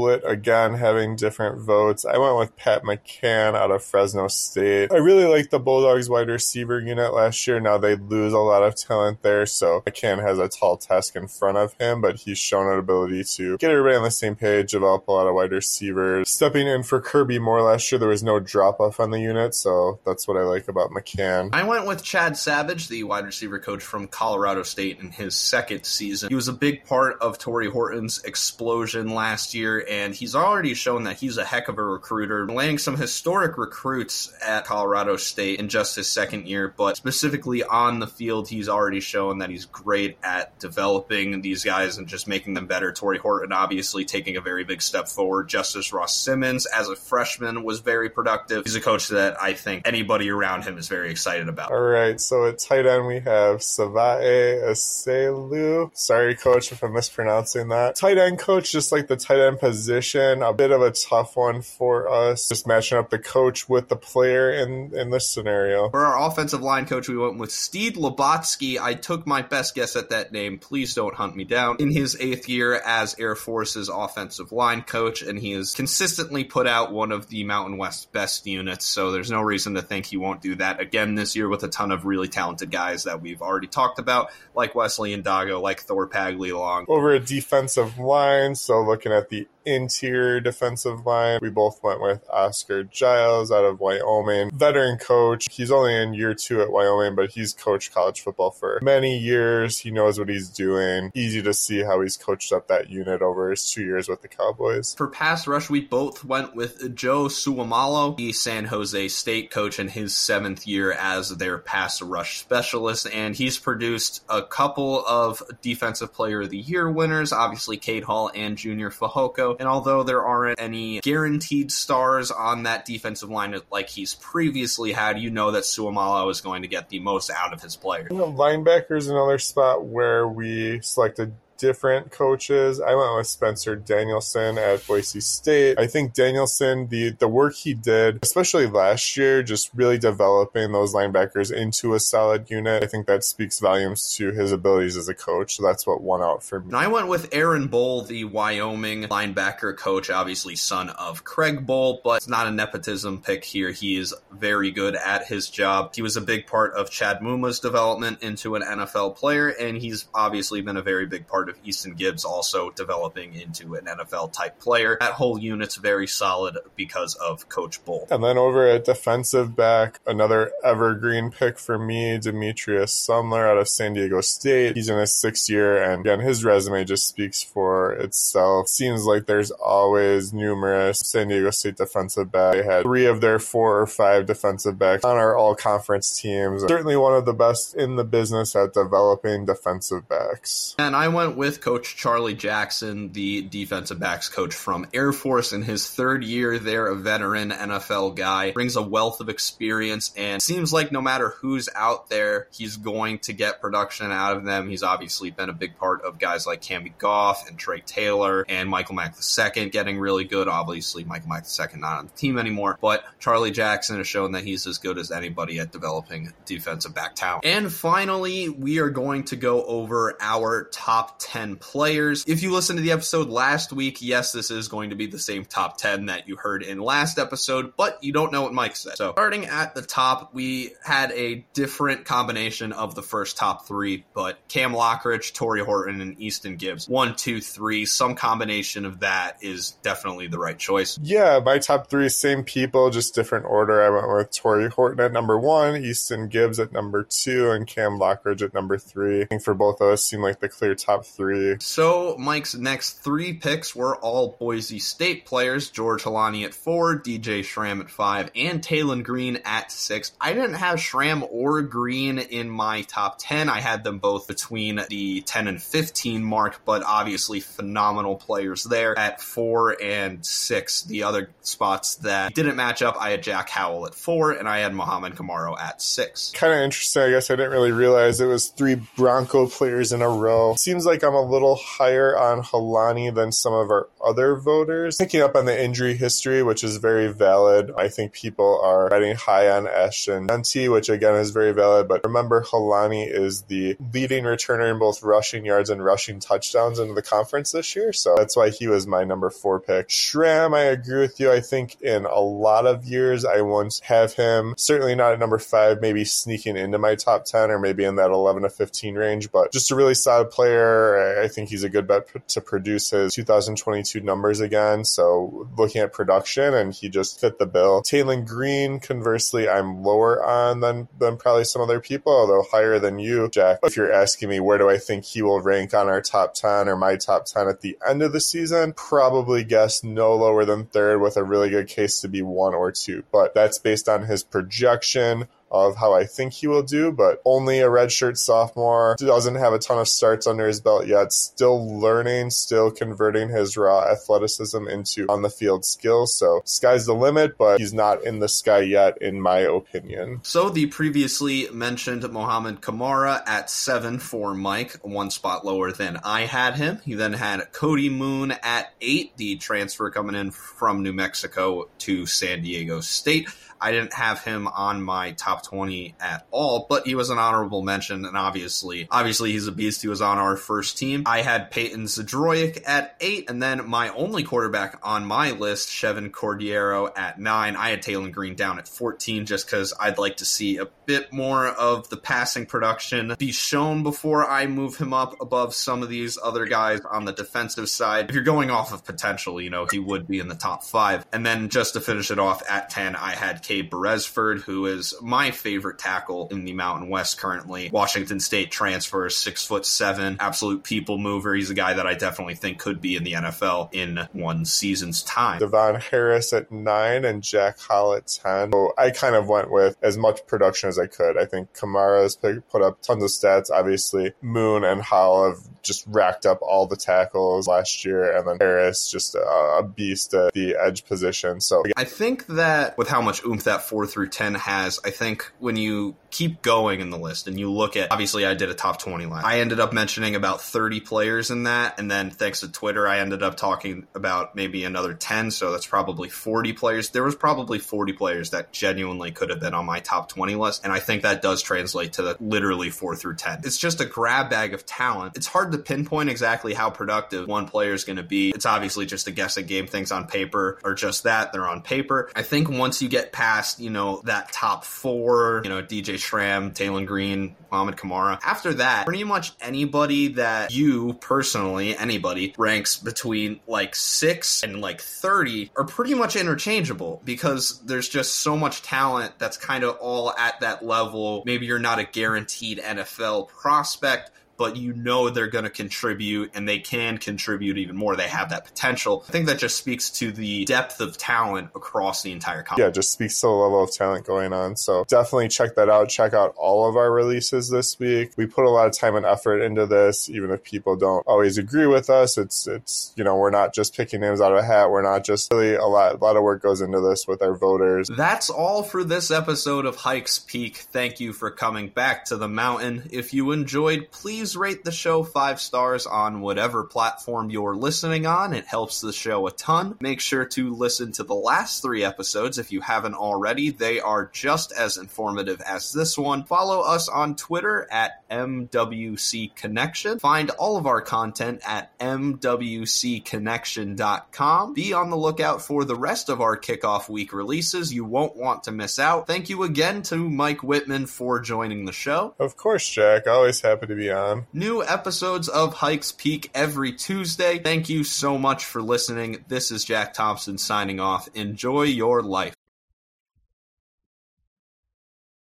split 0.00 0.22
again, 0.24 0.74
having 0.74 1.16
different 1.16 1.60
votes. 1.60 2.04
I 2.04 2.16
went 2.18 2.38
with 2.38 2.56
Pat 2.56 2.82
McCann 2.82 3.54
out 3.54 3.70
of 3.70 3.82
Fresno 3.82 4.28
State. 4.28 4.92
I 4.92 4.96
really 4.96 5.24
liked 5.24 5.50
the 5.50 5.58
Bulldogs 5.58 6.08
wide 6.08 6.28
receiver 6.28 6.80
unit 6.80 7.12
last 7.12 7.46
year. 7.46 7.60
Now 7.60 7.78
they 7.78 7.96
lose 7.96 8.32
a 8.32 8.38
lot 8.38 8.62
of 8.62 8.76
talent 8.76 9.22
there, 9.22 9.46
so 9.46 9.82
McCann 9.86 10.22
has 10.22 10.38
a 10.38 10.48
tall 10.48 10.76
task 10.76 11.16
in 11.16 11.28
front 11.28 11.58
of 11.58 11.74
him, 11.74 12.00
but 12.00 12.16
he's 12.16 12.38
shown 12.38 12.72
an 12.72 12.78
ability 12.78 13.24
to 13.24 13.58
get 13.58 13.70
everybody 13.70 13.96
on 13.96 14.02
the 14.02 14.10
same 14.10 14.36
page, 14.36 14.72
develop 14.72 15.06
a 15.08 15.12
lot 15.12 15.26
of 15.26 15.34
wide 15.34 15.52
receivers. 15.52 16.30
Stepping 16.30 16.66
in 16.66 16.82
for 16.82 17.00
Kirby 17.00 17.38
Moore 17.38 17.62
last 17.62 17.90
year, 17.90 17.98
there 17.98 18.08
was 18.08 18.22
no 18.22 18.40
drop 18.40 18.80
off 18.80 19.00
on 19.00 19.10
the 19.10 19.20
unit, 19.20 19.49
so 19.54 20.00
that's 20.04 20.26
what 20.26 20.36
I 20.36 20.42
like 20.42 20.68
about 20.68 20.90
McCann. 20.90 21.50
I 21.52 21.64
went 21.64 21.86
with 21.86 22.02
Chad 22.02 22.36
Savage, 22.36 22.88
the 22.88 23.04
wide 23.04 23.24
receiver 23.24 23.58
coach 23.58 23.82
from 23.82 24.06
Colorado 24.06 24.62
State 24.62 25.00
in 25.00 25.10
his 25.10 25.34
second 25.34 25.84
season. 25.84 26.28
He 26.28 26.34
was 26.34 26.48
a 26.48 26.52
big 26.52 26.84
part 26.84 27.18
of 27.20 27.38
Tory 27.38 27.70
Horton's 27.70 28.22
explosion 28.24 29.14
last 29.14 29.54
year, 29.54 29.84
and 29.88 30.14
he's 30.14 30.34
already 30.34 30.74
shown 30.74 31.04
that 31.04 31.16
he's 31.16 31.36
a 31.36 31.44
heck 31.44 31.68
of 31.68 31.78
a 31.78 31.82
recruiter, 31.82 32.46
landing 32.46 32.78
some 32.78 32.96
historic 32.96 33.58
recruits 33.58 34.32
at 34.44 34.64
Colorado 34.64 35.16
State 35.16 35.60
in 35.60 35.68
just 35.68 35.96
his 35.96 36.08
second 36.08 36.46
year. 36.46 36.72
But 36.76 36.96
specifically 36.96 37.62
on 37.64 38.00
the 38.00 38.06
field, 38.06 38.48
he's 38.48 38.68
already 38.68 39.00
shown 39.00 39.38
that 39.38 39.50
he's 39.50 39.64
great 39.66 40.18
at 40.22 40.58
developing 40.58 41.42
these 41.42 41.64
guys 41.64 41.98
and 41.98 42.06
just 42.06 42.28
making 42.28 42.54
them 42.54 42.66
better. 42.66 42.92
Tory 42.92 43.18
Horton 43.18 43.52
obviously 43.52 44.04
taking 44.04 44.36
a 44.36 44.40
very 44.40 44.64
big 44.64 44.82
step 44.82 45.08
forward. 45.08 45.48
Justus 45.48 45.92
Ross-Simmons, 45.92 46.66
as 46.66 46.88
a 46.88 46.96
freshman, 46.96 47.62
was 47.62 47.80
very 47.80 48.10
productive. 48.10 48.64
He's 48.64 48.76
a 48.76 48.80
coach 48.80 49.08
that 49.08 49.39
I 49.40 49.54
think 49.54 49.86
anybody 49.86 50.30
around 50.30 50.64
him 50.64 50.78
is 50.78 50.88
very 50.88 51.10
excited 51.10 51.48
about. 51.48 51.70
All 51.70 51.80
right, 51.80 52.20
so 52.20 52.46
at 52.46 52.58
tight 52.58 52.86
end 52.86 53.06
we 53.06 53.20
have 53.20 53.58
Savae 53.58 54.62
Aselu. 54.62 55.90
Sorry, 55.94 56.34
coach, 56.34 56.72
if 56.72 56.82
I'm 56.82 56.92
mispronouncing 56.92 57.68
that. 57.68 57.96
Tight 57.96 58.18
end 58.18 58.38
coach, 58.38 58.72
just 58.72 58.92
like 58.92 59.08
the 59.08 59.16
tight 59.16 59.40
end 59.40 59.58
position, 59.60 60.42
a 60.42 60.52
bit 60.52 60.70
of 60.70 60.82
a 60.82 60.90
tough 60.90 61.36
one 61.36 61.62
for 61.62 62.08
us. 62.08 62.48
Just 62.48 62.66
matching 62.66 62.98
up 62.98 63.10
the 63.10 63.18
coach 63.18 63.68
with 63.68 63.88
the 63.88 63.96
player 63.96 64.50
in 64.50 64.94
in 64.96 65.10
this 65.10 65.30
scenario. 65.30 65.90
For 65.90 66.04
our 66.04 66.28
offensive 66.28 66.62
line 66.62 66.86
coach, 66.86 67.08
we 67.08 67.16
went 67.16 67.38
with 67.38 67.52
Steed 67.52 67.96
Lobotzke. 67.96 68.78
I 68.78 68.94
took 68.94 69.26
my 69.26 69.42
best 69.42 69.74
guess 69.74 69.96
at 69.96 70.10
that 70.10 70.32
name. 70.32 70.58
Please 70.58 70.94
don't 70.94 71.14
hunt 71.14 71.36
me 71.36 71.44
down. 71.44 71.76
In 71.78 71.90
his 71.90 72.16
eighth 72.20 72.48
year 72.48 72.74
as 72.74 73.18
Air 73.18 73.34
Force's 73.34 73.88
offensive 73.88 74.52
line 74.52 74.82
coach, 74.82 75.22
and 75.22 75.38
he 75.38 75.52
has 75.52 75.74
consistently 75.74 76.44
put 76.44 76.66
out 76.66 76.92
one 76.92 77.12
of 77.12 77.28
the 77.28 77.44
Mountain 77.44 77.78
West 77.78 78.12
best 78.12 78.46
units. 78.46 78.84
So 78.84 79.10
there's 79.10 79.29
no 79.30 79.40
reason 79.40 79.74
to 79.74 79.82
think 79.82 80.06
he 80.06 80.16
won't 80.16 80.42
do 80.42 80.54
that 80.56 80.80
again 80.80 81.14
this 81.14 81.36
year 81.36 81.48
with 81.48 81.62
a 81.62 81.68
ton 81.68 81.92
of 81.92 82.04
really 82.04 82.28
talented 82.28 82.70
guys 82.70 83.04
that 83.04 83.20
we've 83.20 83.42
already 83.42 83.66
talked 83.66 83.98
about, 83.98 84.30
like 84.54 84.74
Wesley 84.74 85.16
Ndago, 85.16 85.60
like 85.60 85.80
Thor 85.80 86.08
Paglialong. 86.08 86.86
Over 86.88 87.12
a 87.12 87.20
defensive 87.20 87.98
line, 87.98 88.54
so 88.54 88.80
looking 88.82 89.12
at 89.12 89.28
the 89.28 89.46
interior 89.64 90.40
defensive 90.40 91.06
line. 91.06 91.38
We 91.42 91.50
both 91.50 91.82
went 91.82 92.00
with 92.00 92.28
Oscar 92.30 92.84
Giles 92.84 93.50
out 93.52 93.64
of 93.64 93.80
Wyoming, 93.80 94.50
veteran 94.52 94.98
coach. 94.98 95.48
He's 95.50 95.70
only 95.70 95.94
in 95.94 96.14
year 96.14 96.34
two 96.34 96.62
at 96.62 96.70
Wyoming, 96.70 97.14
but 97.14 97.30
he's 97.30 97.52
coached 97.52 97.92
college 97.92 98.20
football 98.20 98.50
for 98.50 98.78
many 98.82 99.18
years. 99.18 99.78
He 99.78 99.90
knows 99.90 100.18
what 100.18 100.28
he's 100.28 100.48
doing. 100.48 101.10
Easy 101.14 101.42
to 101.42 101.54
see 101.54 101.82
how 101.82 102.00
he's 102.00 102.16
coached 102.16 102.52
up 102.52 102.68
that 102.68 102.90
unit 102.90 103.22
over 103.22 103.50
his 103.50 103.70
two 103.70 103.82
years 103.82 104.08
with 104.08 104.22
the 104.22 104.28
Cowboys. 104.28 104.94
For 104.94 105.08
pass 105.08 105.46
rush, 105.46 105.70
we 105.70 105.80
both 105.80 106.24
went 106.24 106.54
with 106.54 106.94
Joe 106.94 107.24
Seumalo, 107.24 108.16
the 108.16 108.32
San 108.32 108.64
Jose 108.66 109.08
State 109.20 109.50
coach 109.50 109.78
in 109.78 109.88
his 109.88 110.16
seventh 110.16 110.66
year 110.66 110.92
as 110.92 111.28
their 111.36 111.58
pass 111.58 112.00
rush 112.00 112.40
specialist, 112.40 113.06
and 113.12 113.36
he's 113.36 113.58
produced 113.58 114.24
a 114.30 114.42
couple 114.42 115.04
of 115.06 115.42
Defensive 115.60 116.12
Player 116.14 116.40
of 116.40 116.50
the 116.50 116.58
Year 116.58 116.90
winners, 116.90 117.30
obviously 117.32 117.76
Cade 117.76 118.04
Hall 118.04 118.30
and 118.34 118.56
Junior 118.56 118.90
Fehoko. 118.90 119.56
And 119.58 119.68
although 119.68 120.02
there 120.02 120.24
aren't 120.24 120.58
any 120.58 121.00
guaranteed 121.00 121.70
stars 121.70 122.30
on 122.30 122.62
that 122.62 122.86
defensive 122.86 123.28
line 123.28 123.54
like 123.70 123.90
he's 123.90 124.14
previously 124.14 124.92
had, 124.92 125.18
you 125.18 125.30
know 125.30 125.50
that 125.50 125.64
Seumalo 125.64 126.30
is 126.30 126.40
going 126.40 126.62
to 126.62 126.68
get 126.68 126.88
the 126.88 127.00
most 127.00 127.30
out 127.30 127.52
of 127.52 127.60
his 127.60 127.76
players. 127.76 128.10
Linebacker 128.10 128.96
is 128.96 129.08
another 129.08 129.38
spot 129.38 129.84
where 129.84 130.26
we 130.26 130.80
selected 130.80 131.34
different 131.60 132.10
coaches. 132.10 132.80
I 132.80 132.94
went 132.94 133.14
with 133.16 133.26
Spencer 133.26 133.76
Danielson 133.76 134.58
at 134.58 134.86
Boise 134.86 135.20
State. 135.20 135.78
I 135.78 135.86
think 135.86 136.14
Danielson, 136.14 136.88
the 136.88 137.10
the 137.10 137.28
work 137.28 137.54
he 137.54 137.74
did, 137.74 138.18
especially 138.22 138.66
last 138.66 139.16
year, 139.16 139.42
just 139.42 139.70
really 139.74 139.98
developing 139.98 140.72
those 140.72 140.94
linebackers 140.94 141.52
into 141.54 141.94
a 141.94 142.00
solid 142.00 142.50
unit. 142.50 142.82
I 142.82 142.86
think 142.86 143.06
that 143.06 143.22
speaks 143.24 143.60
volumes 143.60 144.14
to 144.16 144.32
his 144.32 144.52
abilities 144.52 144.96
as 144.96 145.08
a 145.08 145.14
coach. 145.14 145.56
So 145.56 145.62
that's 145.62 145.86
what 145.86 146.02
won 146.02 146.22
out 146.22 146.42
for 146.42 146.60
me. 146.60 146.66
And 146.68 146.76
I 146.76 146.88
went 146.88 147.08
with 147.08 147.28
Aaron 147.32 147.68
Bohl, 147.68 148.06
the 148.06 148.24
Wyoming 148.24 149.02
linebacker 149.04 149.76
coach, 149.76 150.10
obviously 150.10 150.56
son 150.56 150.88
of 150.90 151.24
Craig 151.24 151.66
Bohl, 151.66 151.98
but 152.02 152.16
it's 152.16 152.28
not 152.28 152.46
a 152.46 152.50
nepotism 152.50 153.20
pick 153.20 153.44
here. 153.44 153.70
He 153.70 153.96
is 153.96 154.14
very 154.32 154.70
good 154.70 154.96
at 154.96 155.26
his 155.26 155.50
job. 155.50 155.94
He 155.94 156.02
was 156.02 156.16
a 156.16 156.20
big 156.22 156.46
part 156.46 156.72
of 156.74 156.90
Chad 156.90 157.22
Muma's 157.22 157.60
development 157.60 158.22
into 158.22 158.54
an 158.54 158.62
NFL 158.62 159.16
player, 159.16 159.48
and 159.48 159.76
he's 159.76 160.06
obviously 160.14 160.62
been 160.62 160.76
a 160.76 160.82
very 160.82 161.06
big 161.06 161.26
part 161.26 161.49
of 161.50 161.58
Easton 161.64 161.94
Gibbs 161.94 162.24
also 162.24 162.70
developing 162.70 163.34
into 163.34 163.74
an 163.74 163.84
NFL 163.86 164.32
type 164.32 164.58
player. 164.60 164.96
That 165.00 165.12
whole 165.12 165.38
unit's 165.38 165.76
very 165.76 166.06
solid 166.06 166.58
because 166.76 167.14
of 167.16 167.48
Coach 167.48 167.84
Bohl. 167.84 168.10
And 168.10 168.24
then 168.24 168.38
over 168.38 168.66
at 168.66 168.84
defensive 168.84 169.54
back, 169.54 170.00
another 170.06 170.52
evergreen 170.64 171.30
pick 171.30 171.58
for 171.58 171.78
me, 171.78 172.18
Demetrius 172.18 172.94
Sumler 172.94 173.50
out 173.50 173.58
of 173.58 173.68
San 173.68 173.94
Diego 173.94 174.20
State. 174.20 174.76
He's 174.76 174.88
in 174.88 174.98
his 174.98 175.12
sixth 175.12 175.50
year, 175.50 175.82
and 175.82 176.00
again, 176.00 176.20
his 176.20 176.44
resume 176.44 176.84
just 176.84 177.06
speaks 177.06 177.42
for 177.42 177.92
itself. 177.92 178.68
Seems 178.68 179.04
like 179.04 179.26
there's 179.26 179.50
always 179.50 180.32
numerous 180.32 181.00
San 181.00 181.28
Diego 181.28 181.50
State 181.50 181.76
defensive 181.76 182.32
backs. 182.32 182.56
They 182.56 182.64
had 182.64 182.82
three 182.82 183.06
of 183.06 183.20
their 183.20 183.38
four 183.38 183.80
or 183.80 183.86
five 183.86 184.26
defensive 184.26 184.78
backs 184.78 185.04
on 185.04 185.16
our 185.16 185.36
all 185.36 185.54
conference 185.54 186.20
teams. 186.20 186.62
Certainly 186.62 186.96
one 186.96 187.14
of 187.14 187.24
the 187.24 187.32
best 187.32 187.74
in 187.74 187.96
the 187.96 188.04
business 188.04 188.54
at 188.54 188.72
developing 188.72 189.44
defensive 189.44 190.08
backs. 190.08 190.74
And 190.78 190.94
I 190.94 191.08
went 191.08 191.36
with 191.40 191.62
Coach 191.62 191.96
Charlie 191.96 192.34
Jackson, 192.34 193.12
the 193.12 193.40
defensive 193.40 193.98
backs 193.98 194.28
coach 194.28 194.52
from 194.52 194.86
Air 194.92 195.10
Force 195.10 195.54
in 195.54 195.62
his 195.62 195.88
third 195.88 196.22
year 196.22 196.58
there, 196.58 196.86
a 196.88 196.94
veteran 196.94 197.48
NFL 197.48 198.14
guy, 198.14 198.50
brings 198.50 198.76
a 198.76 198.82
wealth 198.82 199.22
of 199.22 199.30
experience 199.30 200.12
and 200.18 200.42
seems 200.42 200.70
like 200.70 200.92
no 200.92 201.00
matter 201.00 201.30
who's 201.30 201.70
out 201.74 202.10
there, 202.10 202.46
he's 202.52 202.76
going 202.76 203.20
to 203.20 203.32
get 203.32 203.62
production 203.62 204.12
out 204.12 204.36
of 204.36 204.44
them. 204.44 204.68
He's 204.68 204.82
obviously 204.82 205.30
been 205.30 205.48
a 205.48 205.54
big 205.54 205.78
part 205.78 206.02
of 206.02 206.18
guys 206.18 206.46
like 206.46 206.60
Camby 206.60 206.92
Goff 206.98 207.48
and 207.48 207.58
Trey 207.58 207.80
Taylor 207.80 208.44
and 208.46 208.68
Michael 208.68 208.96
Mack 208.96 209.14
II 209.16 209.70
getting 209.70 209.98
really 209.98 210.24
good. 210.24 210.46
Obviously, 210.46 211.04
Michael 211.04 211.30
Mack 211.30 211.46
II 211.58 211.80
not 211.80 212.00
on 212.00 212.04
the 212.08 212.12
team 212.12 212.38
anymore, 212.38 212.76
but 212.82 213.02
Charlie 213.18 213.50
Jackson 213.50 213.96
has 213.96 214.06
shown 214.06 214.32
that 214.32 214.44
he's 214.44 214.66
as 214.66 214.76
good 214.76 214.98
as 214.98 215.10
anybody 215.10 215.58
at 215.58 215.72
developing 215.72 216.34
defensive 216.44 216.94
back 216.94 217.14
talent. 217.14 217.46
And 217.46 217.72
finally, 217.72 218.50
we 218.50 218.78
are 218.80 218.90
going 218.90 219.24
to 219.24 219.36
go 219.36 219.64
over 219.64 220.18
our 220.20 220.64
top 220.64 221.16
10 221.18 221.29
10 221.30 221.56
players. 221.56 222.24
If 222.26 222.42
you 222.42 222.52
listen 222.52 222.74
to 222.74 222.82
the 222.82 222.90
episode 222.90 223.28
last 223.28 223.72
week, 223.72 224.02
yes, 224.02 224.32
this 224.32 224.50
is 224.50 224.66
going 224.66 224.90
to 224.90 224.96
be 224.96 225.06
the 225.06 225.18
same 225.18 225.44
top 225.44 225.76
10 225.76 226.06
that 226.06 226.26
you 226.26 226.34
heard 226.34 226.64
in 226.64 226.80
last 226.80 227.20
episode, 227.20 227.74
but 227.76 228.02
you 228.02 228.12
don't 228.12 228.32
know 228.32 228.42
what 228.42 228.52
Mike 228.52 228.74
said. 228.74 228.96
So, 228.96 229.12
starting 229.12 229.46
at 229.46 229.76
the 229.76 229.82
top, 229.82 230.34
we 230.34 230.72
had 230.82 231.12
a 231.12 231.46
different 231.54 232.04
combination 232.04 232.72
of 232.72 232.96
the 232.96 233.02
first 233.02 233.36
top 233.36 233.68
three, 233.68 234.04
but 234.12 234.40
Cam 234.48 234.72
Lockridge, 234.72 235.32
Tory 235.32 235.62
Horton, 235.62 236.00
and 236.00 236.20
Easton 236.20 236.56
Gibbs. 236.56 236.88
One, 236.88 237.14
two, 237.14 237.40
three. 237.40 237.86
Some 237.86 238.16
combination 238.16 238.84
of 238.84 238.98
that 239.00 239.36
is 239.40 239.70
definitely 239.82 240.26
the 240.26 240.38
right 240.40 240.58
choice. 240.58 240.98
Yeah, 241.00 241.38
my 241.44 241.58
top 241.58 241.88
three, 241.88 242.08
same 242.08 242.42
people, 242.42 242.90
just 242.90 243.14
different 243.14 243.46
order. 243.46 243.80
I 243.80 243.90
went 243.90 244.12
with 244.12 244.36
Tory 244.36 244.68
Horton 244.68 244.98
at 245.04 245.12
number 245.12 245.38
one, 245.38 245.76
Easton 245.76 246.26
Gibbs 246.26 246.58
at 246.58 246.72
number 246.72 247.04
two, 247.04 247.52
and 247.52 247.68
Cam 247.68 248.00
Lockridge 248.00 248.42
at 248.42 248.52
number 248.52 248.78
three. 248.78 249.22
I 249.22 249.26
think 249.26 249.44
for 249.44 249.54
both 249.54 249.80
of 249.80 249.90
us 249.90 250.04
seemed 250.04 250.24
like 250.24 250.40
the 250.40 250.48
clear 250.48 250.74
top 250.74 251.06
three. 251.16 251.56
So 251.60 252.16
Mike's 252.18 252.54
next 252.54 253.02
three 253.02 253.32
picks 253.32 253.74
were 253.74 253.96
all 253.96 254.36
Boise 254.38 254.78
State 254.78 255.26
players: 255.26 255.70
George 255.70 256.02
Holani 256.02 256.44
at 256.44 256.54
four, 256.54 256.98
DJ 256.98 257.44
Schramm 257.44 257.80
at 257.80 257.90
five, 257.90 258.30
and 258.34 258.62
Taylen 258.62 259.02
Green 259.02 259.40
at 259.44 259.70
six. 259.70 260.12
I 260.20 260.32
didn't 260.32 260.54
have 260.54 260.80
Schramm 260.80 261.24
or 261.30 261.62
Green 261.62 262.18
in 262.18 262.50
my 262.50 262.82
top 262.82 263.16
ten. 263.18 263.48
I 263.48 263.60
had 263.60 263.84
them 263.84 263.98
both 263.98 264.26
between 264.26 264.80
the 264.88 265.20
ten 265.22 265.46
and 265.46 265.62
fifteen 265.62 266.24
mark, 266.24 266.62
but 266.64 266.82
obviously 266.84 267.40
phenomenal 267.40 268.16
players 268.16 268.64
there 268.64 268.98
at 268.98 269.20
four 269.20 269.76
and 269.82 270.24
six. 270.24 270.82
The 270.82 271.02
other 271.04 271.30
spots 271.42 271.96
that 271.96 272.34
didn't 272.34 272.56
match 272.56 272.82
up, 272.82 272.96
I 273.00 273.10
had 273.10 273.22
Jack 273.22 273.48
Howell 273.50 273.86
at 273.86 273.94
four, 273.94 274.32
and 274.32 274.48
I 274.48 274.58
had 274.58 274.74
Mohamed 274.74 275.14
Kamara 275.14 275.58
at 275.58 275.82
six. 275.82 276.30
Kind 276.34 276.52
of 276.52 276.60
interesting. 276.60 277.02
I 277.02 277.10
guess 277.10 277.30
I 277.30 277.36
didn't 277.36 277.52
really 277.52 277.72
realize 277.72 278.20
it 278.20 278.26
was 278.26 278.48
three 278.48 278.76
Bronco 278.96 279.46
players 279.46 279.92
in 279.92 280.02
a 280.02 280.08
row. 280.08 280.54
Seems 280.56 280.86
like 280.86 280.99
I'm 281.02 281.14
a 281.14 281.22
little 281.22 281.56
higher 281.56 282.16
on 282.18 282.42
Holani 282.42 283.14
than 283.14 283.32
some 283.32 283.52
of 283.52 283.70
our 283.70 283.88
other 284.04 284.36
voters. 284.36 284.96
Picking 284.96 285.22
up 285.22 285.36
on 285.36 285.44
the 285.44 285.64
injury 285.64 285.94
history, 285.94 286.42
which 286.42 286.64
is 286.64 286.78
very 286.78 287.12
valid. 287.12 287.70
I 287.76 287.88
think 287.88 288.12
people 288.12 288.60
are 288.62 288.88
riding 288.88 289.16
high 289.16 289.50
on 289.50 289.66
Esh 289.66 290.00
Ashton 290.00 290.28
Jeanty, 290.28 290.68
which 290.68 290.88
again 290.88 291.16
is 291.16 291.30
very 291.30 291.52
valid. 291.52 291.88
But 291.88 292.04
remember, 292.04 292.42
Holani 292.42 293.10
is 293.10 293.42
the 293.42 293.76
leading 293.92 294.24
returner 294.24 294.70
in 294.70 294.78
both 294.78 295.02
rushing 295.02 295.44
yards 295.44 295.68
and 295.68 295.84
rushing 295.84 296.20
touchdowns 296.20 296.78
into 296.78 296.94
the 296.94 297.02
conference 297.02 297.52
this 297.52 297.74
year. 297.76 297.92
So 297.92 298.14
that's 298.16 298.36
why 298.36 298.50
he 298.50 298.66
was 298.66 298.86
my 298.86 299.04
number 299.04 299.30
four 299.30 299.60
pick. 299.60 299.90
Schramm, 299.90 300.54
I 300.54 300.62
agree 300.62 301.00
with 301.00 301.20
you. 301.20 301.30
I 301.30 301.40
think 301.40 301.80
in 301.80 302.04
a 302.06 302.20
lot 302.20 302.66
of 302.66 302.84
years, 302.84 303.24
I 303.24 303.40
once 303.42 303.80
have 303.80 304.14
him 304.14 304.54
certainly 304.56 304.94
not 304.94 305.12
at 305.12 305.18
number 305.18 305.38
five, 305.38 305.80
maybe 305.80 306.04
sneaking 306.04 306.56
into 306.56 306.78
my 306.78 306.94
top 306.94 307.24
10 307.24 307.50
or 307.50 307.58
maybe 307.58 307.84
in 307.84 307.96
that 307.96 308.10
11 308.10 308.42
to 308.42 308.50
15 308.50 308.94
range, 308.94 309.32
but 309.32 309.52
just 309.52 309.70
a 309.70 309.74
really 309.74 309.94
solid 309.94 310.30
player. 310.30 310.89
I 310.98 311.28
think 311.28 311.48
he's 311.48 311.62
a 311.62 311.68
good 311.68 311.86
bet 311.86 312.28
to 312.28 312.40
produce 312.40 312.90
his 312.90 313.14
2022 313.14 314.00
numbers 314.00 314.40
again. 314.40 314.84
So 314.84 315.48
looking 315.56 315.80
at 315.80 315.92
production 315.92 316.54
and 316.54 316.72
he 316.72 316.88
just 316.88 317.20
fit 317.20 317.38
the 317.38 317.46
bill. 317.46 317.82
Taylen 317.82 318.26
Green, 318.26 318.80
conversely, 318.80 319.48
I'm 319.48 319.82
lower 319.82 320.24
on 320.24 320.60
than, 320.60 320.88
than 320.98 321.16
probably 321.16 321.44
some 321.44 321.62
other 321.62 321.80
people, 321.80 322.12
although 322.12 322.44
higher 322.50 322.78
than 322.78 322.98
you, 322.98 323.28
Jack. 323.28 323.58
If 323.62 323.76
you're 323.76 323.92
asking 323.92 324.28
me 324.28 324.40
where 324.40 324.58
do 324.58 324.68
I 324.68 324.78
think 324.78 325.04
he 325.04 325.22
will 325.22 325.40
rank 325.40 325.74
on 325.74 325.88
our 325.88 326.00
top 326.00 326.34
10 326.34 326.68
or 326.68 326.76
my 326.76 326.96
top 326.96 327.26
10 327.26 327.48
at 327.48 327.60
the 327.60 327.76
end 327.86 328.02
of 328.02 328.12
the 328.12 328.20
season, 328.20 328.72
probably 328.72 329.44
guess 329.44 329.84
no 329.84 330.14
lower 330.14 330.44
than 330.44 330.66
third 330.66 331.00
with 331.00 331.16
a 331.16 331.24
really 331.24 331.50
good 331.50 331.68
case 331.68 332.00
to 332.00 332.08
be 332.08 332.22
one 332.22 332.54
or 332.54 332.72
two. 332.72 333.04
But 333.12 333.34
that's 333.34 333.58
based 333.58 333.88
on 333.88 334.04
his 334.04 334.22
projection 334.22 335.28
of 335.50 335.76
how 335.76 335.92
I 335.92 336.04
think 336.04 336.32
he 336.32 336.46
will 336.46 336.62
do, 336.62 336.92
but 336.92 337.20
only 337.24 337.60
a 337.60 337.68
redshirt 337.68 338.16
sophomore, 338.16 338.96
doesn't 338.98 339.34
have 339.34 339.52
a 339.52 339.58
ton 339.58 339.78
of 339.78 339.88
starts 339.88 340.26
under 340.26 340.46
his 340.46 340.60
belt 340.60 340.86
yet, 340.86 341.12
still 341.12 341.80
learning, 341.80 342.30
still 342.30 342.70
converting 342.70 343.28
his 343.28 343.56
raw 343.56 343.84
athleticism 343.84 344.68
into 344.68 345.06
on 345.08 345.22
the 345.22 345.30
field 345.30 345.64
skills. 345.64 346.14
So 346.14 346.42
sky's 346.44 346.86
the 346.86 346.94
limit, 346.94 347.36
but 347.36 347.58
he's 347.58 347.74
not 347.74 348.04
in 348.04 348.20
the 348.20 348.28
sky 348.28 348.60
yet, 348.60 349.00
in 349.02 349.20
my 349.20 349.38
opinion. 349.38 350.20
So 350.22 350.50
the 350.50 350.66
previously 350.66 351.48
mentioned 351.52 352.08
Mohamed 352.10 352.60
Kamara 352.60 353.22
at 353.26 353.50
seven 353.50 353.98
for 353.98 354.34
Mike, 354.34 354.78
one 354.82 355.10
spot 355.10 355.44
lower 355.44 355.72
than 355.72 355.98
I 356.04 356.22
had 356.22 356.56
him. 356.56 356.80
He 356.84 356.94
then 356.94 357.12
had 357.12 357.52
Cody 357.52 357.88
Moon 357.88 358.32
at 358.42 358.72
eight, 358.80 359.16
the 359.16 359.36
transfer 359.36 359.90
coming 359.90 360.14
in 360.14 360.30
from 360.30 360.82
New 360.82 360.92
Mexico 360.92 361.68
to 361.78 362.06
San 362.06 362.42
Diego 362.42 362.80
State. 362.80 363.28
I 363.60 363.72
didn't 363.72 363.92
have 363.92 364.24
him 364.24 364.48
on 364.48 364.82
my 364.82 365.12
top 365.12 365.39
20 365.42 365.94
at 366.00 366.26
all, 366.30 366.66
but 366.68 366.86
he 366.86 366.94
was 366.94 367.10
an 367.10 367.18
honorable 367.18 367.62
mention, 367.62 368.04
and 368.04 368.16
obviously, 368.16 368.86
obviously 368.90 369.32
he's 369.32 369.46
a 369.46 369.52
beast. 369.52 369.82
He 369.82 369.88
was 369.88 370.02
on 370.02 370.18
our 370.18 370.36
first 370.36 370.78
team. 370.78 371.04
I 371.06 371.22
had 371.22 371.50
Payton 371.50 371.84
Zdroik 371.84 372.62
at 372.66 372.96
eight, 373.00 373.30
and 373.30 373.42
then 373.42 373.68
my 373.68 373.90
only 373.90 374.22
quarterback 374.22 374.78
on 374.82 375.04
my 375.04 375.32
list, 375.32 375.68
Chevan 375.68 376.10
Cordeiro 376.10 376.90
at 376.96 377.18
nine. 377.18 377.56
I 377.56 377.70
had 377.70 377.82
Taylen 377.82 378.12
Green 378.12 378.34
down 378.34 378.58
at 378.58 378.68
14 378.68 379.26
just 379.26 379.46
because 379.46 379.74
I'd 379.78 379.98
like 379.98 380.18
to 380.18 380.24
see 380.24 380.58
a 380.58 380.66
bit 380.86 381.12
more 381.12 381.46
of 381.46 381.88
the 381.88 381.96
passing 381.96 382.46
production 382.46 383.14
be 383.18 383.32
shown 383.32 383.82
before 383.82 384.28
I 384.28 384.46
move 384.46 384.76
him 384.76 384.92
up 384.92 385.20
above 385.20 385.54
some 385.54 385.82
of 385.82 385.88
these 385.88 386.18
other 386.22 386.46
guys 386.46 386.80
on 386.80 387.04
the 387.04 387.12
defensive 387.12 387.68
side. 387.68 388.08
If 388.08 388.14
you're 388.14 388.24
going 388.24 388.50
off 388.50 388.72
of 388.72 388.84
potential, 388.84 389.40
you 389.40 389.50
know, 389.50 389.66
he 389.70 389.78
would 389.78 390.08
be 390.08 390.18
in 390.18 390.28
the 390.28 390.34
top 390.34 390.64
five. 390.64 391.06
And 391.12 391.24
then 391.24 391.48
just 391.48 391.74
to 391.74 391.80
finish 391.80 392.10
it 392.10 392.18
off 392.18 392.42
at 392.50 392.70
10, 392.70 392.96
I 392.96 393.12
had 393.12 393.42
Cade 393.42 393.70
Beresford, 393.70 394.40
who 394.40 394.66
is 394.66 394.94
my 395.00 395.29
favorite 395.30 395.78
tackle 395.78 396.28
in 396.30 396.44
the 396.44 396.52
Mountain 396.52 396.88
West 396.88 397.18
currently. 397.18 397.70
Washington 397.72 398.20
State 398.20 398.50
transfer, 398.50 399.08
six 399.10 399.46
foot 399.46 399.66
seven, 399.66 400.16
absolute 400.20 400.64
people 400.64 400.98
mover. 400.98 401.34
He's 401.34 401.50
a 401.50 401.54
guy 401.54 401.74
that 401.74 401.86
I 401.86 401.94
definitely 401.94 402.34
think 402.34 402.58
could 402.58 402.80
be 402.80 402.96
in 402.96 403.04
the 403.04 403.12
NFL 403.12 403.70
in 403.72 404.08
one 404.12 404.44
season's 404.44 405.02
time. 405.02 405.40
DeVonne 405.40 405.80
Harris 405.80 406.32
at 406.32 406.50
nine 406.50 407.04
and 407.04 407.22
Jack 407.22 407.58
Howell 407.68 407.94
at 407.94 408.06
10. 408.06 408.52
So 408.52 408.72
I 408.76 408.90
kind 408.90 409.14
of 409.14 409.28
went 409.28 409.50
with 409.50 409.76
as 409.82 409.96
much 409.96 410.26
production 410.26 410.68
as 410.68 410.78
I 410.78 410.86
could. 410.86 411.16
I 411.18 411.24
think 411.24 411.52
Kamara's 411.54 412.16
put 412.16 412.62
up 412.62 412.82
tons 412.82 413.02
of 413.02 413.10
stats. 413.10 413.50
Obviously, 413.50 414.12
Moon 414.22 414.64
and 414.64 414.82
Howell 414.82 415.30
have 415.30 415.59
just 415.62 415.84
racked 415.86 416.26
up 416.26 416.40
all 416.42 416.66
the 416.66 416.76
tackles 416.76 417.48
last 417.48 417.84
year, 417.84 418.16
and 418.16 418.26
then 418.26 418.36
Harris 418.40 418.90
just 418.90 419.14
a, 419.14 419.20
a 419.20 419.62
beast 419.62 420.14
at 420.14 420.32
the 420.32 420.56
edge 420.56 420.84
position. 420.84 421.40
So 421.40 421.62
I 421.76 421.84
think 421.84 422.26
that 422.26 422.76
with 422.78 422.88
how 422.88 423.00
much 423.00 423.24
oomph 423.24 423.44
that 423.44 423.62
four 423.62 423.86
through 423.86 424.08
10 424.08 424.34
has, 424.34 424.80
I 424.84 424.90
think 424.90 425.30
when 425.38 425.56
you 425.56 425.96
keep 426.10 426.42
going 426.42 426.80
in 426.80 426.90
the 426.90 426.98
list 426.98 427.28
and 427.28 427.38
you 427.38 427.50
look 427.50 427.76
at, 427.76 427.90
obviously, 427.92 428.26
I 428.26 428.34
did 428.34 428.48
a 428.48 428.54
top 428.54 428.80
20 428.80 429.06
line. 429.06 429.24
I 429.24 429.40
ended 429.40 429.60
up 429.60 429.72
mentioning 429.72 430.14
about 430.14 430.40
30 430.40 430.80
players 430.80 431.30
in 431.30 431.44
that. 431.44 431.78
And 431.78 431.90
then 431.90 432.10
thanks 432.10 432.40
to 432.40 432.50
Twitter, 432.50 432.86
I 432.86 432.98
ended 432.98 433.22
up 433.22 433.36
talking 433.36 433.86
about 433.94 434.34
maybe 434.34 434.64
another 434.64 434.94
10. 434.94 435.30
So 435.30 435.52
that's 435.52 435.66
probably 435.66 436.08
40 436.08 436.52
players. 436.54 436.90
There 436.90 437.04
was 437.04 437.14
probably 437.14 437.58
40 437.58 437.92
players 437.94 438.30
that 438.30 438.52
genuinely 438.52 439.12
could 439.12 439.30
have 439.30 439.40
been 439.40 439.54
on 439.54 439.66
my 439.66 439.80
top 439.80 440.08
20 440.08 440.34
list. 440.34 440.64
And 440.64 440.72
I 440.72 440.80
think 440.80 441.02
that 441.02 441.22
does 441.22 441.42
translate 441.42 441.94
to 441.94 442.02
the 442.02 442.16
literally 442.20 442.70
four 442.70 442.96
through 442.96 443.16
10. 443.16 443.40
It's 443.44 443.58
just 443.58 443.80
a 443.80 443.86
grab 443.86 444.30
bag 444.30 444.54
of 444.54 444.66
talent. 444.66 445.16
It's 445.16 445.26
hard 445.26 445.49
to 445.52 445.58
pinpoint 445.58 446.10
exactly 446.10 446.54
how 446.54 446.70
productive 446.70 447.26
one 447.28 447.46
player 447.46 447.72
is 447.72 447.84
going 447.84 447.96
to 447.96 448.02
be. 448.02 448.30
It's 448.30 448.46
obviously 448.46 448.86
just 448.86 449.06
a 449.06 449.12
guessing 449.12 449.46
game. 449.46 449.66
Things 449.66 449.92
on 449.92 450.06
paper 450.06 450.58
are 450.64 450.74
just 450.74 451.04
that. 451.04 451.32
They're 451.32 451.48
on 451.48 451.62
paper. 451.62 452.10
I 452.14 452.22
think 452.22 452.48
once 452.48 452.82
you 452.82 452.88
get 452.88 453.12
past, 453.12 453.60
you 453.60 453.70
know, 453.70 454.00
that 454.04 454.32
top 454.32 454.64
four, 454.64 455.40
you 455.44 455.50
know, 455.50 455.62
DJ 455.62 455.98
Schramm, 455.98 456.52
Taylen 456.52 456.86
Green, 456.86 457.36
Mohamed 457.50 457.76
Kamara. 457.76 458.18
After 458.22 458.54
that, 458.54 458.86
pretty 458.86 459.04
much 459.04 459.32
anybody 459.40 460.08
that 460.14 460.52
you 460.52 460.94
personally, 460.94 461.76
anybody, 461.76 462.34
ranks 462.38 462.76
between 462.76 463.40
like 463.46 463.74
six 463.74 464.42
and 464.42 464.60
like 464.60 464.80
30 464.80 465.50
are 465.56 465.64
pretty 465.64 465.94
much 465.94 466.16
interchangeable 466.16 467.02
because 467.04 467.60
there's 467.64 467.88
just 467.88 468.16
so 468.16 468.36
much 468.36 468.62
talent 468.62 469.18
that's 469.18 469.36
kind 469.36 469.64
of 469.64 469.76
all 469.76 470.12
at 470.16 470.40
that 470.40 470.64
level. 470.64 471.22
Maybe 471.26 471.46
you're 471.46 471.58
not 471.58 471.78
a 471.78 471.84
guaranteed 471.84 472.58
NFL 472.58 473.28
prospect 473.28 474.10
but 474.40 474.56
you 474.56 474.72
know 474.72 475.10
they're 475.10 475.26
going 475.26 475.44
to 475.44 475.50
contribute 475.50 476.30
and 476.32 476.48
they 476.48 476.58
can 476.58 476.96
contribute 476.96 477.58
even 477.58 477.76
more. 477.76 477.94
They 477.94 478.08
have 478.08 478.30
that 478.30 478.46
potential. 478.46 479.04
I 479.06 479.12
think 479.12 479.26
that 479.26 479.38
just 479.38 479.58
speaks 479.58 479.90
to 479.98 480.10
the 480.10 480.46
depth 480.46 480.80
of 480.80 480.96
talent 480.96 481.50
across 481.54 482.02
the 482.02 482.10
entire 482.10 482.42
company. 482.42 482.66
Yeah, 482.66 482.70
just 482.70 482.90
speaks 482.90 483.20
to 483.20 483.26
the 483.26 483.32
level 483.32 483.62
of 483.62 483.70
talent 483.70 484.06
going 484.06 484.32
on. 484.32 484.56
So 484.56 484.84
definitely 484.88 485.28
check 485.28 485.56
that 485.56 485.68
out. 485.68 485.90
Check 485.90 486.14
out 486.14 486.34
all 486.38 486.66
of 486.66 486.78
our 486.78 486.90
releases 486.90 487.50
this 487.50 487.78
week. 487.78 488.12
We 488.16 488.24
put 488.24 488.46
a 488.46 488.48
lot 488.48 488.66
of 488.66 488.72
time 488.72 488.96
and 488.96 489.04
effort 489.04 489.42
into 489.42 489.66
this, 489.66 490.08
even 490.08 490.30
if 490.30 490.42
people 490.42 490.74
don't 490.74 491.06
always 491.06 491.36
agree 491.36 491.66
with 491.66 491.90
us. 491.90 492.16
It's, 492.16 492.46
it's, 492.46 492.94
you 492.96 493.04
know, 493.04 493.18
we're 493.18 493.28
not 493.28 493.52
just 493.52 493.76
picking 493.76 494.00
names 494.00 494.22
out 494.22 494.32
of 494.32 494.38
a 494.38 494.42
hat. 494.42 494.70
We're 494.70 494.80
not 494.80 495.04
just 495.04 495.30
really 495.34 495.54
a 495.54 495.66
lot, 495.66 495.96
a 495.96 495.98
lot 495.98 496.16
of 496.16 496.22
work 496.22 496.40
goes 496.40 496.62
into 496.62 496.80
this 496.80 497.06
with 497.06 497.20
our 497.20 497.34
voters. 497.34 497.90
That's 497.94 498.30
all 498.30 498.62
for 498.62 498.84
this 498.84 499.10
episode 499.10 499.66
of 499.66 499.76
Pikes 499.76 500.18
Peak. 500.18 500.56
Thank 500.56 500.98
you 500.98 501.12
for 501.12 501.30
coming 501.30 501.68
back 501.68 502.06
to 502.06 502.16
the 502.16 502.28
mountain. 502.28 502.88
If 502.90 503.12
you 503.12 503.32
enjoyed, 503.32 503.88
please 503.90 504.29
please 504.30 504.36
rate 504.36 504.62
the 504.62 504.70
show 504.70 505.02
five 505.02 505.40
stars 505.40 505.86
on 505.86 506.20
whatever 506.20 506.62
platform 506.62 507.30
you're 507.30 507.56
listening 507.56 508.06
on. 508.06 508.32
It 508.32 508.44
helps 508.44 508.80
the 508.80 508.92
show 508.92 509.26
a 509.26 509.32
ton. 509.32 509.76
Make 509.80 509.98
sure 509.98 510.24
to 510.24 510.54
listen 510.54 510.92
to 510.92 511.02
the 511.02 511.16
last 511.16 511.62
three 511.62 511.82
episodes 511.82 512.38
if 512.38 512.52
you 512.52 512.60
haven't 512.60 512.94
already. 512.94 513.50
They 513.50 513.80
are 513.80 514.08
just 514.12 514.52
as 514.52 514.76
informative 514.76 515.40
as 515.40 515.72
this 515.72 515.98
one. 515.98 516.22
Follow 516.22 516.60
us 516.60 516.88
on 516.88 517.16
Twitter 517.16 517.66
at 517.72 518.08
MWC 518.08 519.34
Connection. 519.34 519.98
Find 519.98 520.30
all 520.30 520.56
of 520.56 520.68
our 520.68 520.80
content 520.80 521.40
at 521.44 521.76
MWCConnection.com. 521.80 524.54
Be 524.54 524.72
on 524.72 524.90
the 524.90 524.96
lookout 524.96 525.42
for 525.42 525.64
the 525.64 525.74
rest 525.74 526.08
of 526.08 526.20
our 526.20 526.38
kickoff 526.38 526.88
week 526.88 527.12
releases. 527.12 527.74
You 527.74 527.84
won't 527.84 528.14
want 528.14 528.44
to 528.44 528.52
miss 528.52 528.78
out. 528.78 529.08
Thank 529.08 529.28
you 529.28 529.42
again 529.42 529.82
to 529.84 530.08
Mike 530.08 530.42
Wittmann 530.42 530.88
for 530.88 531.18
joining 531.18 531.64
the 531.64 531.72
show. 531.72 532.14
Of 532.20 532.36
course, 532.36 532.68
Jack. 532.68 533.08
Always 533.08 533.40
happy 533.40 533.66
to 533.66 533.74
be 533.74 533.90
on. 533.90 534.19
New 534.32 534.62
episodes 534.62 535.28
of 535.28 535.54
Pikes 535.54 535.92
Peak 535.92 536.30
every 536.34 536.72
Tuesday. 536.72 537.38
Thank 537.38 537.68
you 537.68 537.84
so 537.84 538.18
much 538.18 538.44
for 538.44 538.62
listening. 538.62 539.24
This 539.28 539.50
is 539.50 539.64
Jack 539.64 539.94
Thompson 539.94 540.38
signing 540.38 540.80
off. 540.80 541.08
Enjoy 541.14 541.62
your 541.62 542.02
life. 542.02 542.34